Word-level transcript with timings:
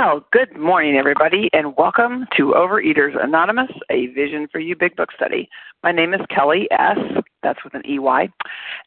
Well, 0.00 0.24
good 0.30 0.56
morning, 0.56 0.94
everybody, 0.94 1.50
and 1.52 1.76
welcome 1.76 2.24
to 2.36 2.52
Overeaters 2.52 3.20
Anonymous, 3.20 3.72
a 3.90 4.06
Vision 4.06 4.46
for 4.46 4.60
You 4.60 4.76
Big 4.76 4.94
Book 4.94 5.10
study. 5.10 5.48
My 5.82 5.90
name 5.90 6.14
is 6.14 6.20
Kelly 6.30 6.68
S., 6.70 6.98
that's 7.42 7.64
with 7.64 7.74
an 7.74 7.82
EY, 7.84 8.28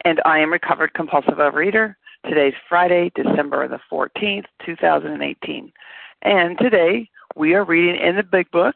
and 0.05 0.21
I 0.23 0.39
am 0.39 0.53
recovered 0.53 0.93
compulsive 0.93 1.33
overeater. 1.33 1.95
Today's 2.23 2.53
Friday, 2.69 3.11
December 3.13 3.67
the 3.67 3.81
14th, 3.91 4.45
2018. 4.65 5.73
And 6.21 6.57
today 6.57 7.09
we 7.35 7.55
are 7.55 7.65
reading 7.65 8.01
in 8.01 8.15
the 8.15 8.23
Big 8.23 8.49
Book. 8.51 8.75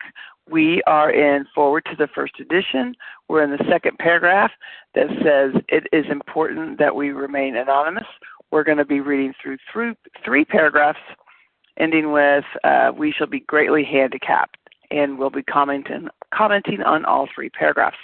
We 0.52 0.84
are 0.88 1.12
in 1.12 1.46
Foreword 1.56 1.86
to 1.86 1.96
the 1.96 2.10
First 2.14 2.42
Edition. 2.42 2.96
We're 3.30 3.44
in 3.44 3.52
the 3.52 3.66
second 3.70 3.98
paragraph 3.98 4.52
that 4.94 5.08
says 5.24 5.62
it 5.70 5.88
is 5.94 6.04
important 6.12 6.80
that 6.80 6.98
we 6.98 7.12
remain 7.12 7.56
anonymous. 7.56 8.08
We're 8.52 8.66
going 8.66 8.78
to 8.78 8.86
be 8.86 9.00
reading 9.00 9.34
through, 9.42 9.58
through 9.72 9.96
three 10.26 10.44
paragraphs 10.44 11.00
ending 11.78 12.12
with 12.12 12.46
uh, 12.64 12.92
we 12.96 13.12
shall 13.12 13.28
be 13.28 13.42
greatly 13.42 13.84
handicapped, 13.84 14.58
and 14.92 15.18
we'll 15.18 15.30
be 15.30 15.44
commenting 15.44 16.08
commenting 16.34 16.82
on 16.82 17.06
all 17.06 17.28
three 17.34 17.50
paragraphs. 17.50 17.98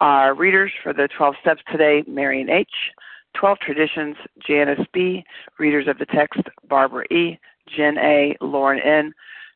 Our 0.00 0.34
readers 0.34 0.72
for 0.82 0.92
the 0.92 1.08
12 1.16 1.34
steps 1.40 1.62
today: 1.70 2.04
Marion 2.06 2.50
H. 2.50 2.70
12 3.34 3.58
Traditions, 3.60 4.16
Janice 4.46 4.86
B. 4.92 5.24
Readers 5.58 5.88
of 5.88 5.98
the 5.98 6.06
text, 6.06 6.40
Barbara 6.68 7.04
E. 7.10 7.38
Jen 7.74 7.96
A. 7.98 8.36
Lauren 8.40 8.80
N. 8.80 9.14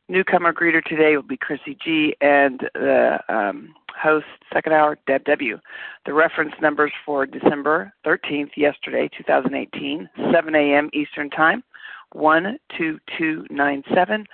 Newcomer 0.09 0.53
greeter 0.53 0.83
today 0.85 1.17
will 1.17 1.23
be 1.23 1.37
Chrissy 1.37 1.77
G. 1.85 2.15
and 2.21 2.61
the 2.75 3.19
um, 3.29 3.75
host, 4.01 4.27
second 4.53 4.73
hour, 4.73 4.97
Deb 5.07 5.25
W. 5.25 5.59
The 6.05 6.13
reference 6.13 6.55
numbers 6.63 6.93
for 7.05 7.27
December 7.27 7.93
13th, 8.07 8.51
yesterday, 8.57 9.11
2018, 9.17 10.09
7 10.33 10.55
a.m. 10.55 10.91
Eastern 10.93 11.29
Time. 11.29 11.65
12297, 12.13 14.27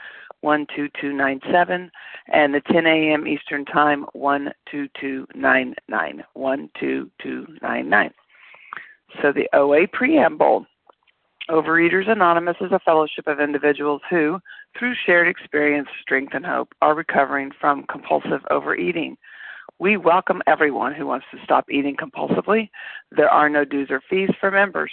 12297, 0.43 1.91
and 2.33 2.55
the 2.55 2.61
10 2.73 2.87
a.m. 2.87 3.27
Eastern 3.27 3.65
Time 3.65 4.05
12299, 4.15 6.25
12299. 6.34 8.11
So 9.20 9.33
the 9.33 9.48
OA 9.53 9.87
preamble. 9.93 10.67
Overeaters 11.50 12.09
Anonymous 12.09 12.56
is 12.61 12.73
a 12.73 12.78
fellowship 12.78 13.27
of 13.27 13.41
individuals 13.41 14.00
who, 14.09 14.39
through 14.78 14.95
shared 15.05 15.28
experience, 15.28 15.89
strength, 16.00 16.34
and 16.34 16.47
hope, 16.47 16.73
are 16.81 16.95
recovering 16.95 17.50
from 17.61 17.84
compulsive 17.91 18.41
overeating. 18.50 19.17
We 19.78 19.97
welcome 19.97 20.41
everyone 20.47 20.95
who 20.95 21.06
wants 21.06 21.27
to 21.33 21.39
stop 21.43 21.67
eating 21.69 21.97
compulsively. 21.97 22.70
There 23.11 23.28
are 23.28 23.48
no 23.48 23.65
dues 23.65 23.89
or 23.91 24.00
fees 24.09 24.31
for 24.41 24.50
members. 24.50 24.93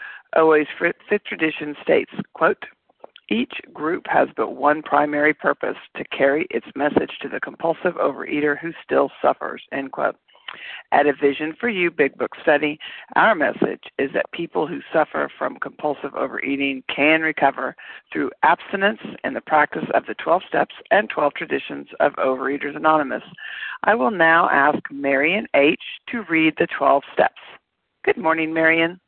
OA's 0.35 0.67
fifth 0.79 1.23
tradition 1.25 1.75
states, 1.81 2.11
quote, 2.33 2.65
each 3.29 3.61
group 3.73 4.07
has 4.07 4.27
but 4.35 4.55
one 4.55 4.81
primary 4.81 5.33
purpose 5.33 5.77
to 5.95 6.03
carry 6.05 6.47
its 6.49 6.67
message 6.75 7.11
to 7.21 7.29
the 7.29 7.39
compulsive 7.39 7.95
overeater 7.95 8.59
who 8.59 8.73
still 8.83 9.09
suffers, 9.21 9.63
end 9.71 9.93
quote. 9.93 10.17
At 10.91 11.07
a 11.07 11.13
Vision 11.13 11.55
for 11.57 11.69
You 11.69 11.91
Big 11.91 12.17
Book 12.17 12.31
study, 12.41 12.77
our 13.15 13.33
message 13.33 13.83
is 13.97 14.11
that 14.13 14.29
people 14.33 14.67
who 14.67 14.81
suffer 14.91 15.31
from 15.37 15.59
compulsive 15.59 16.13
overeating 16.13 16.83
can 16.93 17.21
recover 17.21 17.73
through 18.11 18.31
abstinence 18.43 18.99
and 19.23 19.33
the 19.33 19.39
practice 19.39 19.87
of 19.93 20.05
the 20.07 20.15
12 20.15 20.41
steps 20.49 20.75
and 20.91 21.09
12 21.09 21.33
traditions 21.35 21.87
of 22.01 22.11
Overeaters 22.13 22.75
Anonymous. 22.75 23.23
I 23.83 23.95
will 23.95 24.11
now 24.11 24.49
ask 24.49 24.79
Marion 24.91 25.47
H. 25.53 25.79
to 26.07 26.23
read 26.23 26.55
the 26.57 26.67
12 26.67 27.03
steps. 27.13 27.41
Good 28.03 28.17
morning, 28.17 28.53
Marion. 28.53 28.99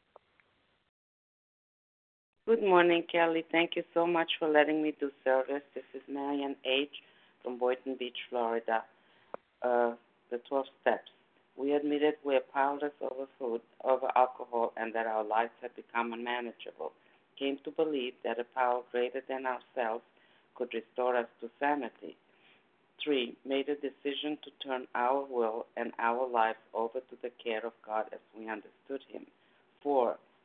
Good 2.45 2.61
morning, 2.61 3.03
Kelly. 3.09 3.45
Thank 3.53 3.77
you 3.77 3.83
so 3.93 4.05
much 4.05 4.33
for 4.37 4.49
letting 4.49 4.83
me 4.83 4.93
do 4.99 5.09
service. 5.23 5.61
This 5.73 5.85
is 5.93 6.01
Marian 6.09 6.57
H. 6.65 6.91
from 7.41 7.57
Boynton 7.57 7.95
Beach, 7.97 8.17
Florida. 8.29 8.83
Uh, 9.61 9.93
the 10.29 10.39
12 10.49 10.65
steps. 10.81 11.09
We 11.55 11.71
admitted 11.71 12.15
we 12.25 12.35
are 12.35 12.43
powerless 12.53 12.91
over 12.99 13.27
food, 13.39 13.61
over 13.85 14.09
alcohol, 14.17 14.73
and 14.75 14.93
that 14.93 15.07
our 15.07 15.23
lives 15.23 15.53
had 15.61 15.73
become 15.77 16.11
unmanageable. 16.11 16.91
Came 17.39 17.59
to 17.63 17.71
believe 17.71 18.11
that 18.25 18.39
a 18.39 18.43
power 18.43 18.81
greater 18.91 19.21
than 19.29 19.45
ourselves 19.45 20.03
could 20.55 20.73
restore 20.73 21.15
us 21.15 21.27
to 21.39 21.49
sanity. 21.61 22.17
3. 23.01 23.37
Made 23.45 23.69
a 23.69 23.75
decision 23.75 24.37
to 24.43 24.67
turn 24.67 24.85
our 24.95 25.23
will 25.23 25.65
and 25.77 25.93
our 25.97 26.27
lives 26.27 26.59
over 26.73 26.99
to 26.99 27.15
the 27.21 27.31
care 27.41 27.65
of 27.65 27.71
God 27.87 28.07
as 28.11 28.19
we 28.37 28.49
understood 28.49 28.99
Him. 29.09 29.27
4 29.81 30.17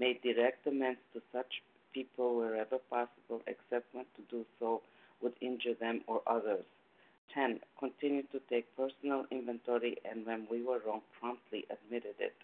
made 0.00 0.22
direct 0.22 0.66
amends 0.66 0.98
to 1.12 1.20
such 1.30 1.62
people 1.92 2.36
wherever 2.36 2.78
possible, 2.88 3.42
except 3.46 3.94
when 3.94 4.06
to 4.16 4.22
do 4.30 4.46
so 4.58 4.80
would 5.20 5.34
injure 5.42 5.74
them 5.74 6.00
or 6.06 6.22
others. 6.26 6.64
10. 7.34 7.60
Continued 7.78 8.26
to 8.32 8.40
take 8.48 8.64
personal 8.76 9.24
inventory 9.30 9.98
and 10.10 10.26
when 10.26 10.46
we 10.50 10.62
were 10.62 10.80
wrong, 10.86 11.02
promptly 11.20 11.64
admitted 11.70 12.14
it. 12.18 12.34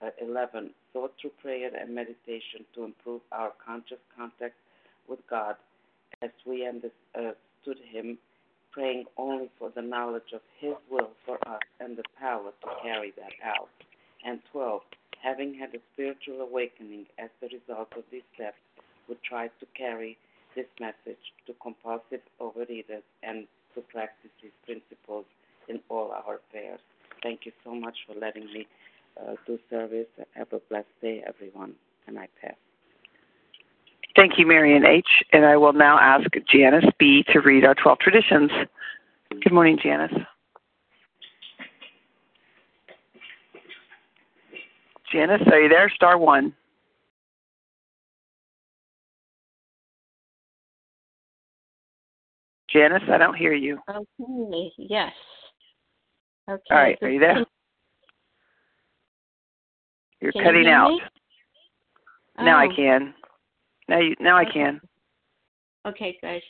Uh, 0.00 0.10
11. 0.22 0.70
Sought 0.92 1.12
through 1.20 1.32
prayer 1.42 1.70
and 1.74 1.94
meditation 1.94 2.64
to 2.74 2.84
improve 2.84 3.20
our 3.32 3.52
conscious 3.64 3.98
contact 4.16 4.54
with 5.08 5.18
God 5.28 5.56
as 6.22 6.30
we 6.46 6.66
understood 6.66 7.78
Him, 7.90 8.18
praying 8.70 9.04
only 9.16 9.50
for 9.58 9.70
the 9.74 9.82
knowledge 9.82 10.32
of 10.32 10.40
His 10.60 10.74
will 10.90 11.10
for 11.24 11.36
us 11.48 11.60
and 11.80 11.96
the 11.96 12.04
power 12.18 12.52
to 12.62 12.68
carry 12.82 13.12
that 13.16 13.32
out. 13.44 13.68
And 14.24 14.40
12 14.52 14.82
having 15.26 15.54
had 15.54 15.74
a 15.74 15.78
spiritual 15.92 16.40
awakening 16.40 17.06
as 17.18 17.30
the 17.40 17.48
result 17.48 17.88
of 17.96 18.04
these 18.12 18.22
steps, 18.34 18.62
would 19.08 19.22
try 19.22 19.48
to 19.48 19.66
carry 19.76 20.16
this 20.54 20.66
message 20.80 21.22
to 21.46 21.52
compulsive 21.60 22.22
overeaters 22.40 23.02
and 23.22 23.46
to 23.74 23.80
practice 23.80 24.30
these 24.42 24.52
principles 24.64 25.24
in 25.68 25.80
all 25.88 26.12
our 26.12 26.38
affairs. 26.48 26.80
Thank 27.22 27.40
you 27.44 27.52
so 27.64 27.74
much 27.74 27.96
for 28.06 28.18
letting 28.18 28.46
me 28.46 28.66
uh, 29.20 29.34
do 29.46 29.58
service. 29.68 30.06
Have 30.34 30.52
a 30.52 30.60
blessed 30.70 30.86
day, 31.02 31.24
everyone. 31.26 31.74
And 32.06 32.18
I 32.18 32.28
pass. 32.40 32.54
Thank 34.14 34.38
you, 34.38 34.46
Marion 34.46 34.86
H. 34.86 35.08
And 35.32 35.44
I 35.44 35.56
will 35.56 35.72
now 35.72 35.98
ask 35.98 36.30
Janice 36.50 36.90
B. 36.98 37.24
to 37.32 37.40
read 37.40 37.64
our 37.64 37.74
12 37.74 37.98
traditions. 37.98 38.50
Good 39.42 39.52
morning, 39.52 39.78
Janice. 39.82 40.14
Janice, 45.12 45.42
are 45.50 45.60
you 45.60 45.68
there? 45.68 45.90
Star 45.94 46.18
one. 46.18 46.52
Janice, 52.72 53.02
I 53.10 53.18
don't 53.18 53.36
hear 53.36 53.54
you. 53.54 53.78
Okay, 53.88 54.72
yes. 54.78 55.12
Okay. 56.50 56.62
All 56.70 56.76
right, 56.76 56.98
are 57.00 57.08
you 57.08 57.20
there? 57.20 57.44
You're 60.20 60.32
can 60.32 60.44
cutting 60.44 60.64
you 60.64 60.70
out. 60.70 60.90
Me? 60.90 61.00
Now 62.38 62.58
oh. 62.58 62.70
I 62.70 62.74
can. 62.74 63.14
Now 63.88 64.00
you 64.00 64.14
now 64.20 64.40
okay. 64.40 64.50
I 64.50 64.52
can. 64.52 64.80
Okay, 65.86 66.18
good. 66.20 66.42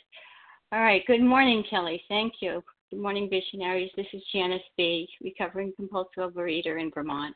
All 0.71 0.81
right. 0.81 1.03
Good 1.05 1.21
morning, 1.21 1.63
Kelly. 1.69 2.01
Thank 2.09 2.33
you. 2.41 2.63
Good 2.89 2.99
morning, 2.99 3.29
visionaries. 3.29 3.91
This 3.95 4.07
is 4.13 4.21
Janice 4.33 4.61
B., 4.77 5.07
recovering 5.21 5.73
compulsive 5.75 6.33
overeater 6.33 6.81
in 6.81 6.91
Vermont 6.93 7.35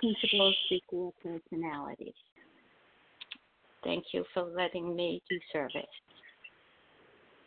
principles 0.00 1.14
personalities. 1.22 2.14
Thank 3.84 4.04
you 4.12 4.24
for 4.34 4.44
letting 4.44 4.94
me 4.94 5.22
do 5.28 5.38
service. 5.52 5.86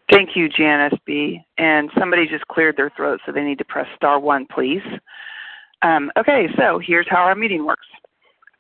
Thank 0.10 0.36
you, 0.36 0.50
Janice 0.50 0.98
B. 1.06 1.42
And 1.58 1.90
somebody 1.98 2.28
just 2.28 2.48
cleared 2.48 2.78
their 2.78 2.92
throat, 2.96 3.20
so 3.26 3.32
they 3.32 3.44
need 3.44 3.58
to 3.60 3.66
press 3.66 3.88
star 3.96 4.20
one, 4.20 4.46
please. 4.46 4.82
Um, 5.82 6.12
okay, 6.18 6.48
so 6.58 6.80
here's 6.80 7.08
how 7.10 7.24
our 7.24 7.36
meeting 7.36 7.66
works. 7.66 7.88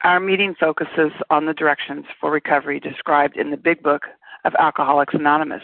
Our 0.03 0.19
meeting 0.19 0.55
focuses 0.59 1.11
on 1.29 1.45
the 1.45 1.53
directions 1.53 2.05
for 2.19 2.31
recovery 2.31 2.79
described 2.79 3.37
in 3.37 3.51
the 3.51 3.57
Big 3.57 3.81
Book 3.81 4.03
of 4.45 4.53
Alcoholics 4.59 5.13
Anonymous. 5.13 5.63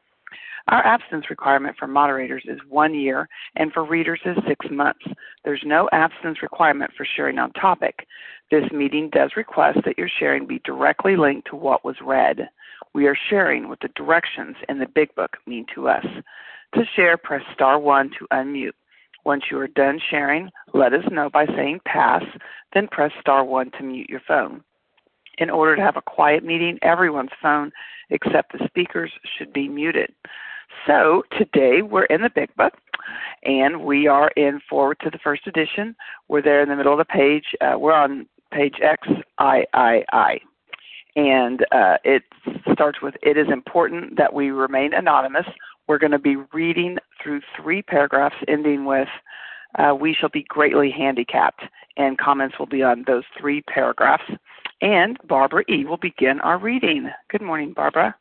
Our 0.67 0.85
abstinence 0.85 1.29
requirement 1.29 1.75
for 1.77 1.87
moderators 1.87 2.43
is 2.45 2.59
one 2.69 2.93
year, 2.93 3.27
and 3.55 3.73
for 3.73 3.83
readers 3.83 4.21
is 4.25 4.37
six 4.47 4.65
months. 4.71 5.05
There's 5.43 5.63
no 5.65 5.89
abstinence 5.91 6.41
requirement 6.41 6.91
for 6.95 7.05
sharing 7.05 7.39
on 7.39 7.51
topic. 7.53 8.07
This 8.51 8.69
meeting 8.71 9.09
does 9.09 9.31
request 9.35 9.79
that 9.85 9.97
your 9.97 10.09
sharing 10.19 10.45
be 10.45 10.59
directly 10.63 11.15
linked 11.15 11.47
to 11.49 11.55
what 11.55 11.83
was 11.83 11.95
read. 12.01 12.49
We 12.93 13.07
are 13.07 13.17
sharing 13.29 13.69
what 13.69 13.79
the 13.79 13.89
directions 13.95 14.55
in 14.69 14.79
the 14.79 14.87
Big 14.87 15.13
Book 15.15 15.37
mean 15.47 15.65
to 15.73 15.87
us. 15.87 16.05
To 16.75 16.83
share, 16.95 17.17
press 17.17 17.43
star 17.53 17.79
one 17.79 18.11
to 18.19 18.27
unmute. 18.31 18.73
Once 19.25 19.43
you 19.51 19.59
are 19.59 19.67
done 19.67 19.99
sharing, 20.09 20.49
let 20.73 20.93
us 20.93 21.03
know 21.11 21.29
by 21.29 21.45
saying 21.45 21.79
pass, 21.85 22.23
then 22.73 22.87
press 22.87 23.11
star 23.19 23.43
one 23.43 23.71
to 23.71 23.83
mute 23.83 24.09
your 24.09 24.21
phone. 24.27 24.63
In 25.37 25.49
order 25.49 25.75
to 25.75 25.81
have 25.81 25.97
a 25.97 26.01
quiet 26.01 26.43
meeting, 26.43 26.77
everyone's 26.81 27.29
phone 27.41 27.71
except 28.09 28.51
the 28.51 28.65
speakers 28.67 29.11
should 29.37 29.53
be 29.53 29.67
muted. 29.67 30.13
So 30.87 31.23
today 31.37 31.83
we're 31.83 32.05
in 32.05 32.21
the 32.21 32.29
Big 32.33 32.55
Book, 32.55 32.73
and 33.43 33.83
we 33.83 34.07
are 34.07 34.29
in 34.29 34.59
foreword 34.67 34.97
to 35.01 35.11
the 35.11 35.19
first 35.23 35.45
edition. 35.45 35.95
We're 36.27 36.41
there 36.41 36.63
in 36.63 36.69
the 36.69 36.75
middle 36.75 36.93
of 36.93 36.97
the 36.97 37.05
page. 37.05 37.45
Uh, 37.61 37.77
we're 37.77 37.93
on 37.93 38.27
page 38.51 38.75
XIII, 38.79 40.41
and 41.15 41.65
uh, 41.71 41.97
it 42.03 42.23
starts 42.73 42.99
with 43.01 43.13
"It 43.21 43.37
is 43.37 43.47
important 43.51 44.17
that 44.17 44.33
we 44.33 44.49
remain 44.49 44.93
anonymous." 44.93 45.45
We're 45.87 45.99
going 45.99 46.11
to 46.11 46.19
be 46.19 46.37
reading 46.51 46.97
through 47.21 47.41
three 47.55 47.83
paragraphs, 47.83 48.37
ending 48.47 48.85
with 48.85 49.09
uh, 49.77 49.93
"We 49.93 50.15
shall 50.15 50.29
be 50.29 50.45
greatly 50.49 50.89
handicapped," 50.89 51.61
and 51.97 52.17
comments 52.17 52.57
will 52.57 52.65
be 52.65 52.81
on 52.81 53.03
those 53.05 53.23
three 53.39 53.61
paragraphs. 53.63 54.23
And 54.81 55.19
Barbara 55.27 55.63
E. 55.69 55.85
will 55.85 55.97
begin 55.97 56.39
our 56.41 56.57
reading. 56.57 57.11
Good 57.29 57.43
morning, 57.43 57.73
Barbara. 57.73 58.15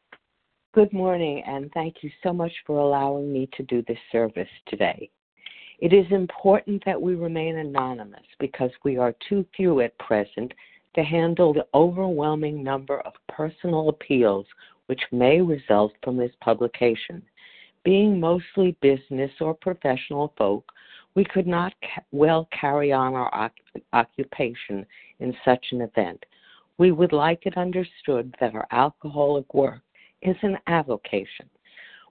Good 0.72 0.92
morning, 0.92 1.42
and 1.48 1.68
thank 1.72 1.96
you 2.00 2.12
so 2.22 2.32
much 2.32 2.52
for 2.64 2.78
allowing 2.78 3.32
me 3.32 3.48
to 3.56 3.64
do 3.64 3.82
this 3.88 3.98
service 4.12 4.48
today. 4.68 5.10
It 5.80 5.92
is 5.92 6.06
important 6.12 6.80
that 6.86 7.02
we 7.02 7.16
remain 7.16 7.56
anonymous 7.56 8.22
because 8.38 8.70
we 8.84 8.96
are 8.96 9.12
too 9.28 9.44
few 9.56 9.80
at 9.80 9.98
present 9.98 10.54
to 10.94 11.02
handle 11.02 11.52
the 11.52 11.66
overwhelming 11.74 12.62
number 12.62 13.00
of 13.00 13.14
personal 13.28 13.88
appeals 13.88 14.46
which 14.86 15.00
may 15.10 15.40
result 15.40 15.92
from 16.04 16.16
this 16.16 16.30
publication. 16.40 17.20
Being 17.82 18.20
mostly 18.20 18.76
business 18.80 19.32
or 19.40 19.54
professional 19.54 20.32
folk, 20.38 20.70
we 21.16 21.24
could 21.24 21.48
not 21.48 21.74
ca- 21.82 22.04
well 22.12 22.48
carry 22.52 22.92
on 22.92 23.14
our 23.14 23.50
occupation 23.92 24.86
in 25.18 25.34
such 25.44 25.66
an 25.72 25.80
event. 25.80 26.24
We 26.78 26.92
would 26.92 27.12
like 27.12 27.44
it 27.44 27.56
understood 27.56 28.36
that 28.38 28.54
our 28.54 28.68
alcoholic 28.70 29.52
work 29.52 29.82
is 30.22 30.36
an 30.42 30.58
avocation. 30.66 31.48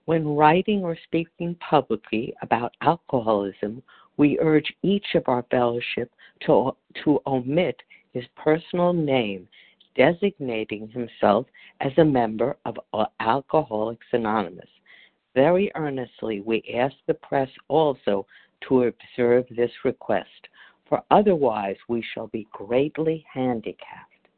When 0.06 0.34
writing 0.36 0.82
or 0.82 0.96
speaking 1.04 1.54
publicly 1.56 2.34
about 2.42 2.74
alcoholism, 2.80 3.82
we 4.16 4.38
urge 4.40 4.72
each 4.82 5.14
of 5.14 5.24
our 5.28 5.44
fellowship 5.50 6.12
to, 6.46 6.76
to 7.04 7.20
omit 7.26 7.80
his 8.12 8.24
personal 8.36 8.92
name, 8.92 9.46
designating 9.96 10.88
himself 10.88 11.46
as 11.80 11.92
a 11.98 12.04
member 12.04 12.56
of 12.64 12.76
Alcoholics 13.20 14.06
Anonymous. 14.12 14.68
Very 15.34 15.70
earnestly, 15.74 16.40
we 16.40 16.62
ask 16.76 16.94
the 17.06 17.14
press 17.14 17.48
also 17.68 18.26
to 18.68 18.84
observe 18.84 19.46
this 19.50 19.70
request, 19.84 20.48
for 20.88 21.02
otherwise 21.10 21.76
we 21.88 22.04
shall 22.14 22.26
be 22.28 22.48
greatly 22.52 23.24
handicapped. 23.32 24.28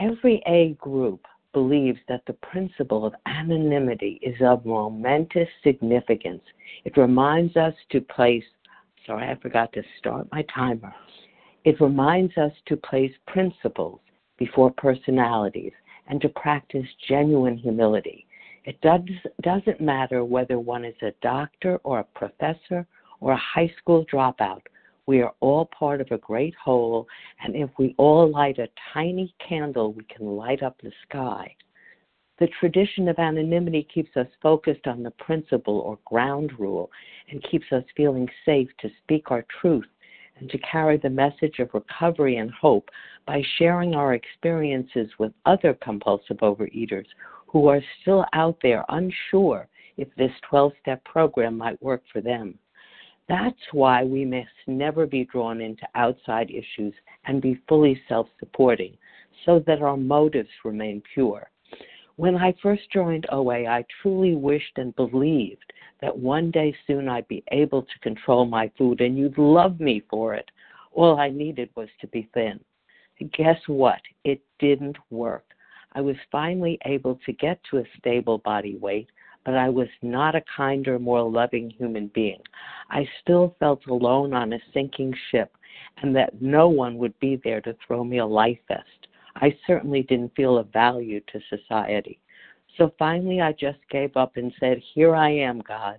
Every 0.00 0.42
A 0.46 0.74
group 0.80 1.26
believes 1.52 1.98
that 2.08 2.22
the 2.26 2.34
principle 2.34 3.04
of 3.04 3.14
anonymity 3.26 4.18
is 4.22 4.36
of 4.40 4.64
momentous 4.64 5.48
significance. 5.62 6.42
It 6.84 6.96
reminds 6.96 7.56
us 7.56 7.74
to 7.90 8.00
place, 8.00 8.44
sorry, 9.06 9.28
I 9.28 9.36
forgot 9.36 9.72
to 9.72 9.82
start 9.98 10.28
my 10.32 10.44
timer. 10.54 10.94
It 11.64 11.80
reminds 11.80 12.36
us 12.38 12.52
to 12.66 12.76
place 12.76 13.12
principles 13.26 14.00
before 14.38 14.70
personalities 14.70 15.72
and 16.06 16.20
to 16.20 16.28
practice 16.30 16.86
genuine 17.08 17.56
humility. 17.56 18.26
It 18.64 18.80
does, 18.80 19.00
doesn't 19.42 19.80
matter 19.80 20.24
whether 20.24 20.58
one 20.58 20.84
is 20.84 20.94
a 21.02 21.12
doctor 21.22 21.78
or 21.84 22.00
a 22.00 22.18
professor 22.18 22.86
or 23.20 23.32
a 23.32 23.36
high 23.54 23.72
school 23.78 24.04
dropout. 24.12 24.62
We 25.08 25.22
are 25.22 25.32
all 25.40 25.64
part 25.64 26.02
of 26.02 26.10
a 26.10 26.18
great 26.18 26.54
whole, 26.62 27.08
and 27.42 27.56
if 27.56 27.70
we 27.78 27.94
all 27.96 28.30
light 28.30 28.58
a 28.58 28.68
tiny 28.92 29.34
candle, 29.38 29.94
we 29.94 30.04
can 30.04 30.36
light 30.36 30.62
up 30.62 30.78
the 30.82 30.92
sky. 31.08 31.56
The 32.38 32.48
tradition 32.60 33.08
of 33.08 33.18
anonymity 33.18 33.88
keeps 33.94 34.14
us 34.18 34.26
focused 34.42 34.86
on 34.86 35.02
the 35.02 35.12
principle 35.12 35.78
or 35.78 35.98
ground 36.04 36.52
rule 36.58 36.90
and 37.30 37.42
keeps 37.50 37.64
us 37.72 37.84
feeling 37.96 38.28
safe 38.44 38.68
to 38.80 38.90
speak 39.02 39.30
our 39.30 39.46
truth 39.62 39.88
and 40.40 40.50
to 40.50 40.58
carry 40.58 40.98
the 40.98 41.08
message 41.08 41.58
of 41.58 41.72
recovery 41.72 42.36
and 42.36 42.50
hope 42.50 42.90
by 43.26 43.42
sharing 43.56 43.94
our 43.94 44.12
experiences 44.12 45.08
with 45.18 45.32
other 45.46 45.72
compulsive 45.82 46.36
overeaters 46.42 47.06
who 47.46 47.66
are 47.68 47.80
still 48.02 48.26
out 48.34 48.58
there 48.62 48.84
unsure 48.90 49.68
if 49.96 50.14
this 50.16 50.32
12 50.50 50.72
step 50.82 51.02
program 51.06 51.56
might 51.56 51.82
work 51.82 52.02
for 52.12 52.20
them. 52.20 52.58
That's 53.28 53.60
why 53.72 54.04
we 54.04 54.24
must 54.24 54.48
never 54.66 55.06
be 55.06 55.24
drawn 55.24 55.60
into 55.60 55.86
outside 55.94 56.50
issues 56.50 56.94
and 57.26 57.42
be 57.42 57.60
fully 57.68 58.00
self 58.08 58.26
supporting 58.40 58.96
so 59.44 59.62
that 59.66 59.82
our 59.82 59.96
motives 59.96 60.48
remain 60.64 61.02
pure. 61.14 61.50
When 62.16 62.36
I 62.36 62.54
first 62.62 62.90
joined 62.92 63.26
OA, 63.30 63.66
I 63.66 63.84
truly 64.02 64.34
wished 64.34 64.76
and 64.76 64.96
believed 64.96 65.72
that 66.00 66.16
one 66.16 66.50
day 66.50 66.74
soon 66.86 67.08
I'd 67.08 67.28
be 67.28 67.44
able 67.52 67.82
to 67.82 67.98
control 68.02 68.46
my 68.46 68.70
food 68.78 69.00
and 69.00 69.16
you'd 69.16 69.38
love 69.38 69.78
me 69.78 70.02
for 70.10 70.34
it. 70.34 70.50
All 70.92 71.18
I 71.18 71.28
needed 71.28 71.70
was 71.76 71.88
to 72.00 72.06
be 72.08 72.28
thin. 72.34 72.58
Guess 73.36 73.60
what? 73.66 74.00
It 74.24 74.40
didn't 74.58 74.96
work. 75.10 75.44
I 75.92 76.00
was 76.00 76.16
finally 76.30 76.78
able 76.86 77.18
to 77.26 77.32
get 77.32 77.60
to 77.70 77.78
a 77.78 77.84
stable 77.98 78.38
body 78.38 78.76
weight, 78.76 79.08
but 79.48 79.56
I 79.56 79.70
was 79.70 79.88
not 80.02 80.34
a 80.34 80.44
kinder, 80.54 80.98
more 80.98 81.22
loving 81.22 81.70
human 81.70 82.08
being. 82.08 82.42
I 82.90 83.08
still 83.22 83.56
felt 83.58 83.86
alone 83.86 84.34
on 84.34 84.52
a 84.52 84.58
sinking 84.74 85.14
ship 85.30 85.56
and 86.02 86.14
that 86.16 86.42
no 86.42 86.68
one 86.68 86.98
would 86.98 87.18
be 87.18 87.40
there 87.42 87.62
to 87.62 87.74
throw 87.86 88.04
me 88.04 88.18
a 88.18 88.26
life 88.26 88.58
vest. 88.68 89.06
I 89.36 89.56
certainly 89.66 90.02
didn't 90.02 90.36
feel 90.36 90.58
of 90.58 90.70
value 90.70 91.22
to 91.32 91.40
society. 91.48 92.20
So 92.76 92.92
finally, 92.98 93.40
I 93.40 93.52
just 93.52 93.78
gave 93.90 94.18
up 94.18 94.36
and 94.36 94.52
said, 94.60 94.82
Here 94.92 95.16
I 95.16 95.30
am, 95.30 95.62
God, 95.66 95.98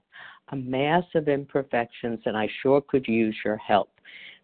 a 0.50 0.56
mass 0.56 1.06
of 1.15 1.27
imperfections, 1.27 2.20
and 2.27 2.38
I 2.38 2.48
sure 2.62 2.82
could 2.82 3.08
use 3.08 3.36
your 3.44 3.58
help. 3.58 3.89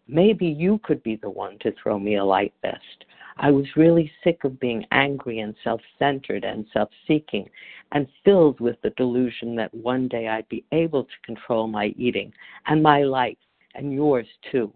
Maybe 0.08 0.46
you 0.46 0.80
could 0.82 1.00
be 1.04 1.14
the 1.14 1.30
one 1.30 1.58
to 1.60 1.72
throw 1.80 2.00
me 2.00 2.16
a 2.16 2.24
light 2.24 2.54
vest. 2.60 3.04
I 3.38 3.50
was 3.50 3.66
really 3.76 4.10
sick 4.24 4.44
of 4.44 4.58
being 4.58 4.86
angry 4.92 5.40
and 5.40 5.54
self 5.62 5.80
centered 5.98 6.44
and 6.44 6.66
self 6.72 6.88
seeking 7.06 7.48
and 7.92 8.06
filled 8.24 8.60
with 8.60 8.80
the 8.82 8.90
delusion 8.90 9.54
that 9.56 9.74
one 9.74 10.08
day 10.08 10.28
I'd 10.28 10.48
be 10.48 10.64
able 10.72 11.04
to 11.04 11.10
control 11.24 11.66
my 11.66 11.86
eating 11.98 12.32
and 12.66 12.82
my 12.82 13.02
life 13.02 13.36
and 13.74 13.92
yours 13.92 14.26
too. 14.50 14.72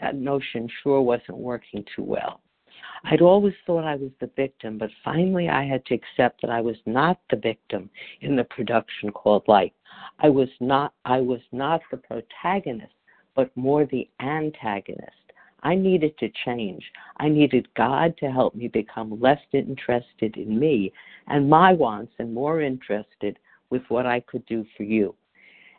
That 0.00 0.16
notion 0.16 0.68
sure 0.82 1.00
wasn't 1.00 1.38
working 1.38 1.84
too 1.94 2.02
well. 2.02 2.40
I'd 3.04 3.20
always 3.20 3.54
thought 3.66 3.84
I 3.84 3.94
was 3.94 4.10
the 4.20 4.30
victim, 4.36 4.78
but 4.78 4.90
finally 5.04 5.48
I 5.48 5.64
had 5.64 5.84
to 5.86 5.94
accept 5.94 6.40
that 6.42 6.50
I 6.50 6.60
was 6.60 6.76
not 6.86 7.20
the 7.30 7.36
victim 7.36 7.88
in 8.20 8.34
the 8.34 8.44
production 8.44 9.12
called 9.12 9.44
life. 9.46 9.72
I 10.18 10.28
was 10.28 10.48
not 10.60 10.92
I 11.04 11.20
was 11.20 11.40
not 11.52 11.82
the 11.90 11.98
protagonist, 11.98 12.94
but 13.36 13.56
more 13.56 13.86
the 13.86 14.08
antagonist. 14.20 15.21
I 15.62 15.74
needed 15.74 16.18
to 16.18 16.30
change. 16.44 16.84
I 17.18 17.28
needed 17.28 17.72
God 17.74 18.16
to 18.18 18.30
help 18.30 18.54
me 18.54 18.68
become 18.68 19.20
less 19.20 19.40
interested 19.52 20.36
in 20.36 20.58
me 20.58 20.92
and 21.28 21.48
my 21.48 21.72
wants 21.72 22.12
and 22.18 22.34
more 22.34 22.60
interested 22.60 23.38
with 23.70 23.82
what 23.88 24.06
I 24.06 24.20
could 24.20 24.44
do 24.46 24.66
for 24.76 24.82
you. 24.82 25.14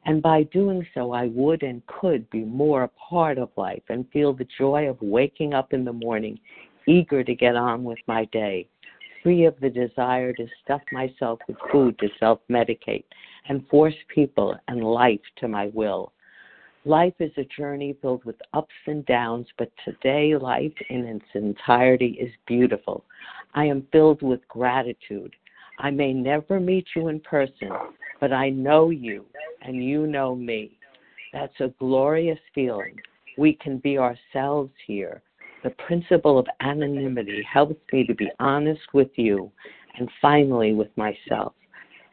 And 0.06 0.22
by 0.22 0.44
doing 0.44 0.86
so, 0.94 1.14
I 1.14 1.28
would 1.28 1.64
and 1.64 1.86
could 1.88 2.30
be 2.30 2.44
more 2.44 2.84
a 2.84 2.90
part 2.90 3.38
of 3.38 3.50
life 3.56 3.84
and 3.90 4.10
feel 4.12 4.34
the 4.34 4.48
joy 4.58 4.90
of 4.90 5.02
waking 5.02 5.54
up 5.54 5.74
in 5.74 5.86
the 5.86 5.94
morning 5.94 6.40
eager 6.88 7.24
to 7.24 7.36
get 7.36 7.56
on 7.56 7.84
with 7.84 8.00
my 8.08 8.26
day, 8.26 8.68
free 9.22 9.46
of 9.46 9.58
the 9.62 9.70
desire 9.70 10.34
to 10.34 10.48
stuff 10.64 10.82
myself 10.92 11.40
with 11.48 11.58
food 11.72 11.98
to 12.00 12.10
self 12.20 12.40
medicate 12.50 13.06
and 13.48 13.68
force 13.70 13.96
people 14.14 14.56
and 14.68 14.84
life 14.84 15.22
to 15.38 15.48
my 15.48 15.68
will. 15.74 16.12
Life 16.86 17.14
is 17.20 17.32
a 17.38 17.46
journey 17.46 17.96
filled 18.02 18.26
with 18.26 18.36
ups 18.54 18.74
and 18.88 19.06
downs, 19.06 19.48
but 19.58 19.72
today 19.86 20.36
life 20.36 20.74
in 20.90 21.06
its 21.06 21.26
entirety 21.34 22.18
is 22.20 22.32
beautiful. 22.46 23.06
I 23.54 23.66
am 23.66 23.88
filled 23.92 24.22
with 24.22 24.46
gratitude. 24.48 25.34
I 25.80 25.92
may 25.92 26.14
never 26.14 26.60
meet 26.60 26.88
you 26.96 27.08
in 27.08 27.20
person, 27.22 27.70
but 28.20 28.34
I 28.34 28.50
know 28.50 28.90
you 28.90 29.26
and 29.62 29.84
you 29.84 30.08
know 30.08 30.36
me. 30.36 30.78
That's 31.32 31.60
a 31.62 31.74
glorious 31.80 32.40
feeling. 32.54 33.00
We 33.38 33.54
can 33.54 33.78
be 33.78 33.98
ourselves 33.98 34.74
here 34.86 35.24
the 35.64 35.72
principle 35.88 36.38
of 36.38 36.46
anonymity 36.60 37.42
helps 37.52 37.80
me 37.92 38.06
to 38.06 38.14
be 38.14 38.30
honest 38.40 38.82
with 38.94 39.10
you 39.16 39.52
and 39.98 40.10
finally 40.22 40.74
with 40.74 40.90
myself. 40.98 41.54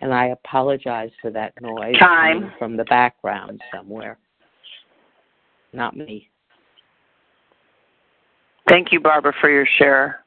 And 0.00 0.14
I 0.14 0.26
apologize 0.28 1.10
for 1.20 1.30
that 1.32 1.52
noise 1.60 1.98
Time. 1.98 2.52
from 2.58 2.76
the 2.76 2.84
background 2.84 3.60
somewhere. 3.74 4.18
Not 5.72 5.96
me. 5.96 6.28
Thank 8.68 8.92
you, 8.92 9.00
Barbara, 9.00 9.32
for 9.40 9.50
your 9.50 9.66
share. 9.78 10.22